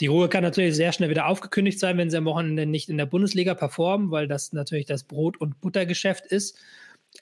Die 0.00 0.08
Ruhe 0.08 0.28
kann 0.28 0.42
natürlich 0.42 0.74
sehr 0.74 0.92
schnell 0.92 1.08
wieder 1.08 1.28
aufgekündigt 1.28 1.78
sein, 1.78 1.98
wenn 1.98 2.10
sie 2.10 2.16
am 2.16 2.24
Wochenende 2.24 2.66
nicht 2.66 2.88
in 2.88 2.98
der 2.98 3.06
Bundesliga 3.06 3.54
performen, 3.54 4.10
weil 4.10 4.26
das 4.26 4.52
natürlich 4.52 4.86
das 4.86 5.04
Brot- 5.04 5.40
und 5.40 5.60
Buttergeschäft 5.60 6.26
ist. 6.26 6.58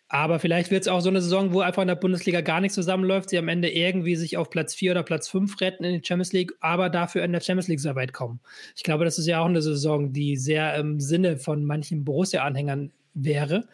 Aber 0.09 0.38
vielleicht 0.38 0.70
wird 0.70 0.80
es 0.80 0.88
auch 0.88 1.01
so 1.01 1.11
eine 1.11 1.20
Saison, 1.20 1.53
wo 1.53 1.61
einfach 1.61 1.82
in 1.82 1.88
der 1.88 1.97
Bundesliga 1.97 2.40
gar 2.40 2.62
nichts 2.62 2.74
zusammenläuft. 2.74 3.28
Sie 3.28 3.36
am 3.36 3.49
Ende 3.49 3.70
irgendwie 3.70 4.16
sich 4.16 4.38
auf 4.38 4.49
Platz 4.49 4.74
4 4.74 4.92
oder 4.92 5.03
Platz 5.03 5.28
5 5.28 5.61
retten 5.61 5.84
in 5.84 6.01
die 6.01 6.07
Champions 6.07 6.32
League, 6.32 6.55
aber 6.61 6.88
dafür 6.88 7.22
in 7.22 7.32
der 7.32 7.42
Champions 7.42 7.68
League 7.68 7.80
sehr 7.80 7.95
weit 7.95 8.14
kommen. 8.14 8.40
Ich 8.74 8.84
glaube, 8.84 9.05
das 9.05 9.18
ist 9.18 9.26
ja 9.26 9.40
auch 9.40 9.47
eine 9.47 9.61
Saison, 9.61 10.14
die 10.14 10.38
sehr 10.38 10.74
im 10.76 10.99
Sinne 10.99 11.36
von 11.36 11.66
manchen 11.66 12.07
Borussia-Anhängern 12.07 12.90
wäre. 13.14 13.66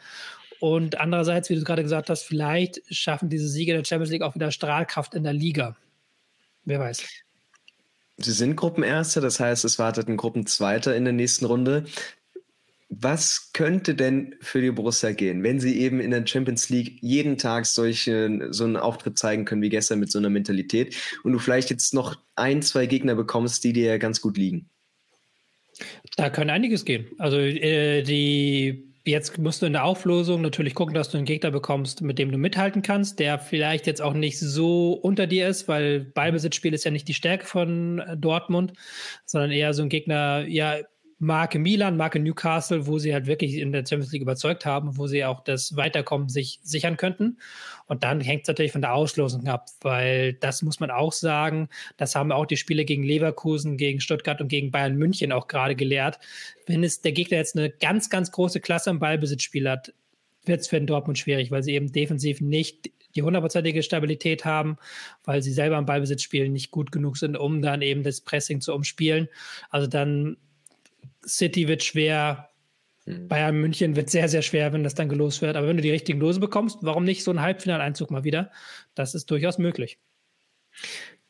Und 0.61 1.01
andererseits, 1.01 1.49
wie 1.49 1.55
du 1.55 1.64
gerade 1.64 1.82
gesagt 1.82 2.11
hast, 2.11 2.22
vielleicht 2.22 2.82
schaffen 2.95 3.30
diese 3.30 3.49
Siege 3.49 3.72
der 3.72 3.84
Champions 3.84 4.11
League 4.11 4.22
auch 4.22 4.34
wieder 4.34 4.51
Strahlkraft 4.51 5.14
in 5.14 5.24
der 5.24 5.32
Liga. 5.32 5.76
Wer 6.64 6.80
weiß. 6.80 7.03
Sie 8.18 8.32
sind 8.32 8.57
Gruppenerster, 8.57 9.22
das 9.22 9.41
heißt, 9.41 9.64
es 9.64 9.78
wartet 9.78 10.09
ein 10.09 10.18
Gruppenzweiter 10.18 10.95
in 10.95 11.05
der 11.05 11.14
nächsten 11.14 11.47
Runde. 11.47 11.84
Was 12.91 13.53
könnte 13.55 13.95
denn 13.95 14.34
für 14.41 14.61
die 14.61 14.70
Borussia 14.70 15.12
gehen, 15.12 15.43
wenn 15.43 15.61
sie 15.61 15.80
eben 15.80 16.01
in 16.01 16.11
der 16.11 16.26
Champions 16.26 16.68
League 16.68 16.99
jeden 17.01 17.38
Tag 17.38 17.64
solche, 17.64 18.49
so 18.51 18.64
einen 18.64 18.76
Auftritt 18.76 19.16
zeigen 19.16 19.47
können 19.47 19.62
wie 19.62 19.68
gestern 19.70 20.01
mit 20.01 20.11
so 20.11 20.18
einer 20.18 20.28
Mentalität 20.28 20.97
und 21.22 21.32
du 21.32 21.38
vielleicht 21.38 21.70
jetzt 21.70 21.95
noch 21.95 22.18
ein, 22.34 22.61
zwei 22.61 22.86
Gegner 22.86 23.14
bekommst, 23.14 23.64
die 23.64 23.72
dir 23.72 23.99
ganz 23.99 24.20
gut 24.20 24.36
liegen? 24.36 24.68
Da 26.16 26.28
kann 26.28 26.51
einiges 26.51 26.84
gehen. 26.84 27.07
Also 27.18 27.38
äh, 27.38 28.03
die 28.03 28.89
Jetzt 29.05 29.39
musst 29.39 29.63
du 29.63 29.67
in 29.67 29.73
der 29.73 29.85
Auflösung 29.85 30.43
natürlich 30.43 30.75
gucken, 30.75 30.95
dass 30.95 31.09
du 31.09 31.17
einen 31.17 31.25
Gegner 31.25 31.51
bekommst, 31.51 32.03
mit 32.03 32.19
dem 32.19 32.31
du 32.31 32.37
mithalten 32.37 32.83
kannst, 32.83 33.19
der 33.19 33.39
vielleicht 33.39 33.87
jetzt 33.87 34.03
auch 34.03 34.13
nicht 34.13 34.39
so 34.39 34.93
unter 34.93 35.27
dir 35.27 35.49
ist, 35.49 35.69
weil 35.69 36.01
Ballbesitzspiel 36.01 36.75
ist 36.75 36.85
ja 36.85 36.91
nicht 36.91 37.09
die 37.09 37.15
Stärke 37.15 37.47
von 37.47 38.03
Dortmund, 38.17 38.75
sondern 39.25 39.53
eher 39.53 39.73
so 39.73 39.83
ein 39.83 39.89
Gegner, 39.89 40.45
ja, 40.47 40.81
Marke 41.23 41.59
Milan, 41.59 41.99
Marke 41.99 42.18
Newcastle, 42.18 42.87
wo 42.87 42.99
sie 42.99 43.12
halt 43.12 43.27
wirklich 43.27 43.57
in 43.57 43.73
der 43.73 43.85
Champions 43.87 44.11
League 44.11 44.23
überzeugt 44.23 44.64
haben, 44.64 44.97
wo 44.97 45.07
sie 45.07 45.23
auch 45.27 45.45
das 45.45 45.77
Weiterkommen 45.77 46.31
sich 46.31 46.61
sichern 46.62 46.97
könnten. 46.97 47.37
Und 47.87 48.05
dann 48.05 48.23
hängt 48.23 48.43
es 48.43 48.49
natürlich 48.49 48.73
von 48.73 48.81
der 48.81 48.95
Auslosung 48.95 49.47
ab, 49.47 49.66
weil 49.83 50.33
das 50.33 50.62
muss 50.62 50.81
man 50.81 50.91
auch 50.91 51.12
sagen, 51.12 51.68
das 51.99 52.14
haben 52.14 52.33
auch 52.33 52.47
die 52.47 52.57
Spiele 52.57 52.87
gegen 52.87 53.03
Leverkusen, 53.03 53.77
gegen 53.77 54.01
Stuttgart 54.01 54.41
und 54.41 54.49
gegen 54.49 54.71
Bayern 54.71 54.97
München 54.97 55.31
auch 55.31 55.47
gerade 55.47 55.77
gelehrt. 55.77 56.18
Wenn 56.66 56.83
es 56.83 57.03
der 57.03 57.12
Gegner 57.12 57.37
jetzt 57.37 57.55
eine 57.55 57.68
ganz, 57.68 58.09
ganz 58.09 58.33
große 58.33 58.61
Klasse 58.61 58.89
im 58.89 58.99
Ballbesitzspiel 58.99 59.68
hat, 59.68 59.93
wird 60.47 60.62
es 60.62 60.68
für 60.68 60.79
den 60.79 60.87
Dortmund 60.87 61.18
schwierig, 61.18 61.51
weil 61.51 61.62
sie 61.62 61.75
eben 61.75 61.93
defensiv 61.93 62.41
nicht 62.41 62.91
die 63.14 63.23
hundertprozentige 63.23 63.83
Stabilität 63.83 64.47
haben, 64.47 64.79
weil 65.25 65.43
sie 65.43 65.53
selber 65.53 65.77
im 65.77 65.85
Ballbesitzspiel 65.85 66.49
nicht 66.49 66.71
gut 66.71 66.93
genug 66.93 67.18
sind, 67.18 67.37
um 67.37 67.61
dann 67.61 67.83
eben 67.83 68.05
das 68.05 68.23
Pressing 68.23 68.62
zu 68.62 68.73
umspielen. 68.73 69.29
Also 69.68 69.87
dann 69.87 70.39
City 71.27 71.69
wird 71.69 71.83
schwer. 71.83 72.51
Mhm. 73.07 73.29
Bayern 73.29 73.61
München 73.61 73.97
wird 73.97 74.11
sehr, 74.11 74.29
sehr 74.29 74.43
schwer, 74.43 74.73
wenn 74.73 74.85
das 74.85 74.95
dann 74.95 75.09
gelost 75.09 75.43
wird. 75.43 75.57
Aber 75.57 75.69
wenn 75.69 75.77
du 75.77 75.83
die 75.83 75.91
richtigen 75.91 76.21
Lose 76.21 76.41
bekommst, 76.41 76.79
warum 76.83 77.05
nicht 77.05 77.25
so 77.25 77.31
ein 77.31 77.41
Halbfinaleinzug 77.41 78.11
mal 78.11 78.25
wieder? 78.25 78.51
Das 78.95 79.15
ist 79.15 79.31
durchaus 79.31 79.59
möglich. 79.59 79.99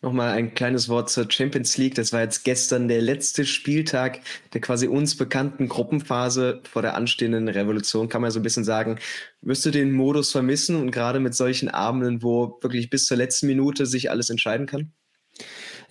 Nochmal 0.03 0.31
ein 0.31 0.55
kleines 0.55 0.89
Wort 0.89 1.11
zur 1.11 1.31
Champions 1.31 1.77
League. 1.77 1.95
Das 1.95 2.15
war 2.15 2.23
jetzt 2.23 2.45
gestern 2.45 2.89
der 2.89 3.03
letzte 3.03 3.45
Spieltag 3.45 4.21
der 4.55 4.63
quasi 4.63 4.89
uns 4.89 5.15
bekannten 5.15 5.69
Gruppenphase 5.69 6.63
vor 6.71 6.81
der 6.81 6.95
anstehenden 6.95 7.49
Revolution. 7.49 8.09
Kann 8.09 8.23
man 8.23 8.31
so 8.31 8.41
ein 8.41 8.43
bisschen 8.43 8.65
sagen, 8.65 8.99
wirst 9.43 9.67
du 9.67 9.71
den 9.71 9.93
Modus 9.93 10.33
vermissen 10.33 10.77
und 10.77 10.91
gerade 10.91 11.21
mit 11.21 11.35
solchen 11.35 11.69
Abenden, 11.69 12.23
wo 12.23 12.59
wirklich 12.63 12.89
bis 12.89 13.07
zur 13.07 13.19
letzten 13.19 13.47
Minute 13.47 13.85
sich 13.85 14.11
alles 14.11 14.31
entscheiden 14.31 14.67
kann? 14.67 14.91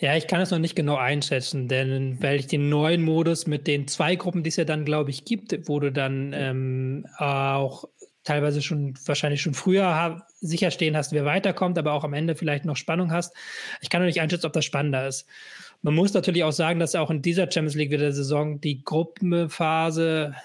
Ja, 0.02 0.16
ich 0.16 0.28
kann 0.28 0.40
es 0.40 0.52
noch 0.52 0.60
nicht 0.60 0.76
genau 0.76 0.96
einschätzen, 0.96 1.68
denn 1.68 2.22
weil 2.22 2.40
ich 2.40 2.48
den 2.48 2.70
neuen 2.70 3.02
Modus 3.02 3.48
mit 3.48 3.68
den 3.68 3.88
zwei 3.88 4.16
Gruppen, 4.16 4.44
die 4.44 4.50
es 4.50 4.56
ja 4.56 4.64
dann, 4.64 4.86
glaube 4.86 5.10
ich, 5.10 5.26
gibt, 5.26 5.68
wo 5.68 5.80
du 5.80 5.92
dann 5.92 6.32
ähm, 6.34 7.06
auch 7.18 7.84
teilweise 8.24 8.62
schon 8.62 8.94
wahrscheinlich 9.06 9.42
schon 9.42 9.54
früher 9.54 10.26
sicherstehen 10.40 10.96
hast, 10.96 11.12
wer 11.12 11.26
weiterkommt, 11.26 11.78
aber 11.78 11.94
auch 11.94 12.04
am 12.04 12.14
Ende 12.14 12.36
vielleicht 12.36 12.64
noch 12.64 12.78
Spannung 12.78 13.12
hast. 13.12 13.36
Ich 13.82 13.90
kann 13.90 14.02
noch 14.02 14.08
nicht 14.08 14.22
einschätzen, 14.22 14.46
ob 14.46 14.54
das 14.54 14.66
spannender 14.66 15.08
ist. 15.08 15.28
Man 15.82 15.96
muss 15.96 16.14
natürlich 16.14 16.44
auch 16.44 16.52
sagen, 16.52 16.80
dass 16.80 16.96
auch 16.96 17.10
in 17.10 17.22
dieser 17.22 17.52
Champions 17.52 17.76
League 17.76 17.92
wieder 17.92 18.12
Saison 18.12 18.62
die 18.62 18.84
Gruppenphase, 18.84 20.36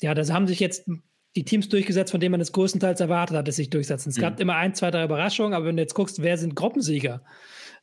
ja, 0.00 0.14
das 0.14 0.32
haben 0.32 0.46
sich 0.46 0.60
jetzt 0.60 0.88
die 1.36 1.44
Teams 1.44 1.68
durchgesetzt, 1.68 2.10
von 2.10 2.20
denen 2.20 2.32
man 2.32 2.40
es 2.40 2.52
größtenteils 2.52 3.00
erwartet 3.00 3.36
hat, 3.36 3.48
dass 3.48 3.56
sich 3.56 3.70
durchsetzen. 3.70 4.10
Es 4.10 4.16
mhm. 4.16 4.22
gab 4.22 4.40
immer 4.40 4.56
ein, 4.56 4.74
zwei, 4.74 4.90
drei 4.90 5.04
Überraschungen, 5.04 5.54
aber 5.54 5.66
wenn 5.66 5.76
du 5.76 5.82
jetzt 5.82 5.94
guckst, 5.94 6.22
wer 6.22 6.38
sind 6.38 6.54
Gruppensieger? 6.54 7.22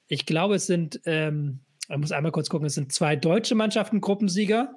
Ich 0.07 0.25
glaube, 0.25 0.55
es 0.55 0.67
sind, 0.67 1.01
ähm, 1.05 1.59
ich 1.89 1.97
muss 1.97 2.11
einmal 2.11 2.31
kurz 2.31 2.49
gucken, 2.49 2.67
es 2.67 2.75
sind 2.75 2.91
zwei 2.91 3.15
deutsche 3.15 3.55
Mannschaften 3.55 4.01
Gruppensieger. 4.01 4.73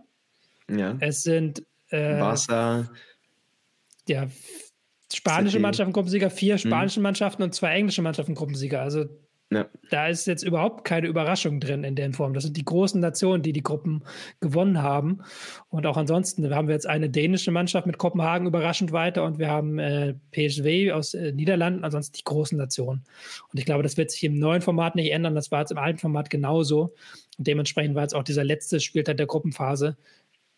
Ja. 0.70 0.96
Es 1.00 1.22
sind 1.22 1.62
äh, 1.90 2.18
Barca. 2.18 2.90
Ja, 4.06 4.28
spanische 5.12 5.52
City. 5.52 5.62
Mannschaften 5.62 5.92
Gruppensieger, 5.92 6.30
vier 6.30 6.54
mhm. 6.54 6.58
spanische 6.58 7.00
mhm. 7.00 7.04
Mannschaften 7.04 7.42
und 7.42 7.54
zwei 7.54 7.74
englische 7.74 8.02
Mannschaften 8.02 8.34
Gruppensieger. 8.34 8.82
Also 8.82 9.06
ja. 9.50 9.66
Da 9.88 10.08
ist 10.08 10.26
jetzt 10.26 10.42
überhaupt 10.42 10.84
keine 10.84 11.06
Überraschung 11.06 11.58
drin 11.58 11.82
in 11.82 11.94
der 11.94 12.12
Form. 12.12 12.34
Das 12.34 12.44
sind 12.44 12.56
die 12.58 12.66
großen 12.66 13.00
Nationen, 13.00 13.42
die 13.42 13.54
die 13.54 13.62
Gruppen 13.62 14.04
gewonnen 14.40 14.82
haben. 14.82 15.22
Und 15.70 15.86
auch 15.86 15.96
ansonsten 15.96 16.54
haben 16.54 16.68
wir 16.68 16.74
jetzt 16.74 16.86
eine 16.86 17.08
dänische 17.08 17.50
Mannschaft 17.50 17.86
mit 17.86 17.96
Kopenhagen 17.96 18.46
überraschend 18.46 18.92
weiter 18.92 19.24
und 19.24 19.38
wir 19.38 19.48
haben 19.48 19.78
äh, 19.78 20.14
PSV 20.32 20.92
aus 20.92 21.14
äh, 21.14 21.32
Niederlanden, 21.32 21.82
ansonsten 21.82 22.18
die 22.18 22.24
großen 22.24 22.58
Nationen. 22.58 23.04
Und 23.50 23.58
ich 23.58 23.64
glaube, 23.64 23.82
das 23.82 23.96
wird 23.96 24.10
sich 24.10 24.22
im 24.24 24.38
neuen 24.38 24.60
Format 24.60 24.96
nicht 24.96 25.12
ändern. 25.12 25.34
Das 25.34 25.50
war 25.50 25.60
jetzt 25.60 25.72
im 25.72 25.78
alten 25.78 25.98
Format 25.98 26.28
genauso. 26.28 26.94
Und 27.38 27.46
dementsprechend 27.46 27.94
war 27.94 28.02
jetzt 28.02 28.14
auch 28.14 28.24
dieser 28.24 28.44
letzte 28.44 28.80
Spieltag 28.80 29.16
der 29.16 29.26
Gruppenphase. 29.26 29.96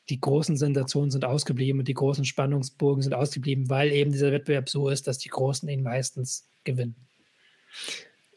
Die 0.08 0.20
großen 0.20 0.56
Sensationen 0.56 1.12
sind 1.12 1.24
ausgeblieben 1.24 1.78
und 1.78 1.86
die 1.86 1.94
großen 1.94 2.24
Spannungsburgen 2.24 3.02
sind 3.02 3.14
ausgeblieben, 3.14 3.70
weil 3.70 3.92
eben 3.92 4.10
dieser 4.10 4.32
Wettbewerb 4.32 4.68
so 4.68 4.88
ist, 4.88 5.06
dass 5.06 5.18
die 5.18 5.28
Großen 5.28 5.68
ihn 5.68 5.84
meistens 5.84 6.48
gewinnen. 6.64 6.96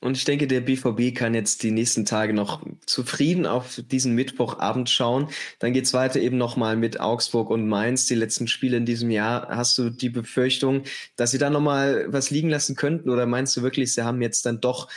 Und 0.04 0.18
ich 0.18 0.26
denke, 0.26 0.48
der 0.48 0.60
BVB 0.60 1.16
kann 1.16 1.34
jetzt 1.34 1.64
die 1.64 1.72
nächsten 1.72 2.04
Tage 2.04 2.34
noch 2.34 2.62
zufrieden 2.86 3.46
auf 3.46 3.82
diesen 3.90 4.14
Mittwochabend 4.16 4.90
schauen. 4.90 5.30
Dann 5.60 5.72
geht 5.72 5.86
es 5.86 5.94
weiter 5.94 6.20
eben 6.20 6.38
nochmal 6.38 6.76
mit 6.76 7.00
Augsburg 7.00 7.50
und 7.50 7.70
Mainz, 7.70 8.06
die 8.08 8.16
letzten 8.16 8.50
Spiele 8.50 8.76
in 8.76 8.86
diesem 8.86 9.10
Jahr. 9.10 9.48
Hast 9.48 9.78
du 9.78 9.90
die 9.90 10.10
Befürchtung, 10.10 10.84
dass 11.16 11.32
sie 11.32 11.38
da 11.38 11.50
nochmal 11.50 12.06
was 12.10 12.32
liegen 12.32 12.50
lassen 12.50 12.76
könnten? 12.76 13.10
Oder 13.10 13.26
meinst 13.26 13.56
du 13.56 13.62
wirklich, 13.62 13.94
sie 13.94 14.04
haben 14.04 14.22
jetzt 14.22 14.46
dann 14.46 14.60
doch 14.60 14.90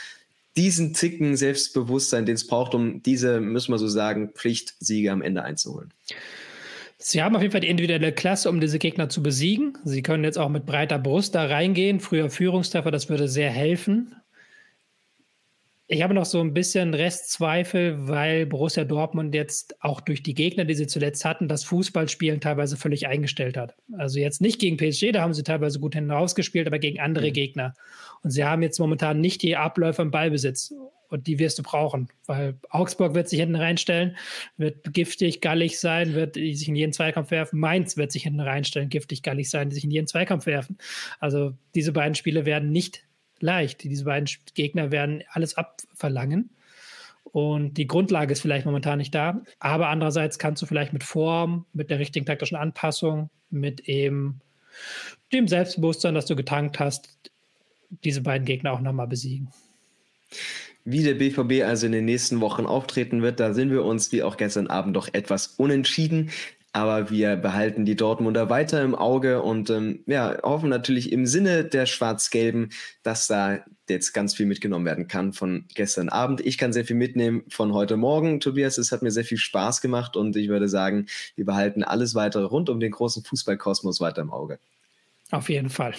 diesen 0.57 0.93
Ticken 0.93 1.37
Selbstbewusstsein, 1.37 2.25
den 2.25 2.35
es 2.35 2.45
braucht, 2.45 2.75
um 2.75 3.01
diese, 3.01 3.39
müssen 3.39 3.71
wir 3.71 3.77
so 3.77 3.87
sagen, 3.87 4.31
Pflichtsiege 4.33 5.13
am 5.13 5.21
Ende 5.21 5.41
einzuholen? 5.41 5.93
Sie 6.97 7.23
haben 7.23 7.33
auf 7.33 7.41
jeden 7.41 7.53
Fall 7.53 7.61
die 7.61 7.69
individuelle 7.69 8.11
Klasse, 8.11 8.49
um 8.49 8.59
diese 8.59 8.77
Gegner 8.77 9.07
zu 9.07 9.23
besiegen. 9.23 9.77
Sie 9.85 10.01
können 10.01 10.25
jetzt 10.25 10.37
auch 10.37 10.49
mit 10.49 10.65
breiter 10.65 10.99
Brust 10.99 11.33
da 11.33 11.45
reingehen. 11.45 12.01
Früher 12.01 12.29
Führungstreffer, 12.29 12.91
das 12.91 13.07
würde 13.07 13.29
sehr 13.29 13.51
helfen. 13.51 14.13
Ich 15.89 16.01
habe 16.01 16.13
noch 16.13 16.25
so 16.25 16.41
ein 16.41 16.53
bisschen 16.53 16.93
Restzweifel, 16.93 18.09
weil 18.09 18.45
Borussia 18.45 18.83
Dortmund 18.83 19.33
jetzt 19.33 19.81
auch 19.81 20.01
durch 20.01 20.21
die 20.21 20.33
Gegner, 20.33 20.65
die 20.65 20.73
sie 20.73 20.87
zuletzt 20.87 21.23
hatten, 21.23 21.47
das 21.47 21.63
Fußballspielen 21.63 22.41
teilweise 22.41 22.75
völlig 22.75 23.07
eingestellt 23.07 23.55
hat. 23.55 23.73
Also 23.97 24.19
jetzt 24.19 24.41
nicht 24.41 24.59
gegen 24.59 24.75
PSG, 24.75 25.13
da 25.13 25.21
haben 25.21 25.33
sie 25.33 25.43
teilweise 25.43 25.79
gut 25.79 25.95
hinausgespielt, 25.95 26.67
aber 26.67 26.79
gegen 26.79 26.99
andere 26.99 27.29
mhm. 27.29 27.33
Gegner. 27.33 27.73
Und 28.21 28.31
sie 28.31 28.43
haben 28.43 28.63
jetzt 28.63 28.79
momentan 28.79 29.21
nicht 29.21 29.41
die 29.43 29.55
Abläufe 29.55 30.01
im 30.01 30.11
Ballbesitz. 30.11 30.73
Und 31.09 31.25
die 31.27 31.39
wirst 31.39 31.57
du 31.57 31.63
brauchen, 31.63 32.09
weil 32.25 32.55
Augsburg 32.69 33.15
wird 33.15 33.29
sich 33.29 33.39
hinten 33.39 33.55
reinstellen, 33.55 34.17
wird 34.57 34.93
giftig, 34.93 35.39
gallig 35.39 35.79
sein, 35.79 36.15
wird 36.15 36.33
sich 36.35 36.67
in 36.67 36.75
jeden 36.75 36.91
Zweikampf 36.91 37.31
werfen. 37.31 37.61
Mainz 37.61 37.95
wird 37.95 38.11
sich 38.11 38.23
hinten 38.23 38.41
reinstellen, 38.41 38.89
giftig, 38.89 39.23
gallig 39.23 39.49
sein, 39.49 39.71
sich 39.71 39.85
in 39.85 39.91
jeden 39.91 40.07
Zweikampf 40.07 40.47
werfen. 40.47 40.77
Also 41.21 41.53
diese 41.75 41.93
beiden 41.93 42.15
Spiele 42.15 42.45
werden 42.45 42.73
nicht 42.73 43.06
leicht. 43.39 43.83
Diese 43.83 44.05
beiden 44.05 44.29
Gegner 44.53 44.91
werden 44.91 45.23
alles 45.31 45.55
abverlangen. 45.55 46.49
Und 47.23 47.75
die 47.75 47.87
Grundlage 47.87 48.31
ist 48.31 48.41
vielleicht 48.41 48.65
momentan 48.65 48.97
nicht 48.97 49.13
da. 49.13 49.41
Aber 49.59 49.89
andererseits 49.89 50.39
kannst 50.39 50.61
du 50.61 50.65
vielleicht 50.65 50.93
mit 50.93 51.03
Form, 51.03 51.65
mit 51.73 51.89
der 51.89 51.99
richtigen 51.99 52.25
taktischen 52.25 52.57
Anpassung, 52.57 53.29
mit 53.49 53.81
eben 53.81 54.41
dem 55.33 55.47
Selbstbewusstsein, 55.47 56.15
das 56.15 56.25
du 56.25 56.35
getankt 56.35 56.79
hast, 56.79 57.09
diese 58.03 58.21
beiden 58.21 58.45
Gegner 58.45 58.73
auch 58.73 58.79
nochmal 58.79 59.07
besiegen. 59.07 59.49
Wie 60.83 61.03
der 61.03 61.15
BVB 61.15 61.65
also 61.65 61.85
in 61.85 61.91
den 61.91 62.05
nächsten 62.05 62.39
Wochen 62.39 62.65
auftreten 62.65 63.21
wird, 63.21 63.39
da 63.39 63.53
sind 63.53 63.71
wir 63.71 63.83
uns 63.83 64.11
wie 64.11 64.23
auch 64.23 64.37
gestern 64.37 64.67
Abend 64.67 64.95
doch 64.95 65.09
etwas 65.13 65.47
unentschieden. 65.47 66.31
Aber 66.77 67.09
wir 67.09 67.37
behalten 67.37 67.85
die 67.85 67.95
Dortmunder 67.95 68.51
weiter 68.51 68.83
im 68.83 68.93
Auge 68.93 69.41
und 69.41 69.71
ähm, 69.71 70.03
ja, 70.05 70.37
hoffen 70.43 70.69
natürlich 70.69 71.11
im 71.11 71.25
Sinne 71.25 71.63
der 71.63 71.87
Schwarz-Gelben, 71.87 72.69
dass 73.01 73.25
da 73.25 73.65
jetzt 73.89 74.13
ganz 74.13 74.35
viel 74.35 74.45
mitgenommen 74.45 74.85
werden 74.85 75.07
kann 75.07 75.33
von 75.33 75.65
gestern 75.73 76.09
Abend. 76.09 76.39
Ich 76.39 76.59
kann 76.59 76.73
sehr 76.73 76.85
viel 76.85 76.95
mitnehmen 76.95 77.41
von 77.49 77.73
heute 77.73 77.97
Morgen, 77.97 78.39
Tobias. 78.39 78.77
Es 78.77 78.91
hat 78.91 79.01
mir 79.01 79.09
sehr 79.09 79.23
viel 79.23 79.39
Spaß 79.39 79.81
gemacht 79.81 80.15
und 80.15 80.35
ich 80.35 80.49
würde 80.49 80.69
sagen, 80.69 81.07
wir 81.35 81.45
behalten 81.45 81.83
alles 81.83 82.13
weitere 82.13 82.43
rund 82.43 82.69
um 82.69 82.79
den 82.79 82.91
großen 82.91 83.23
Fußballkosmos 83.23 83.99
weiter 83.99 84.21
im 84.21 84.31
Auge. 84.31 84.59
Auf 85.31 85.49
jeden 85.49 85.71
Fall. 85.71 85.95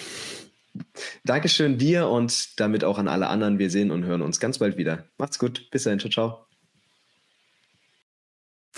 Dankeschön 1.25 1.77
dir 1.77 2.07
und 2.07 2.57
damit 2.57 2.85
auch 2.85 2.99
an 2.99 3.09
alle 3.09 3.27
anderen. 3.27 3.59
Wir 3.59 3.69
sehen 3.69 3.91
und 3.91 4.05
hören 4.05 4.21
uns 4.21 4.39
ganz 4.39 4.59
bald 4.59 4.77
wieder. 4.77 5.03
Macht's 5.17 5.39
gut. 5.39 5.69
Bis 5.71 5.83
dahin. 5.83 5.99
Ciao, 5.99 6.09
ciao. 6.09 6.48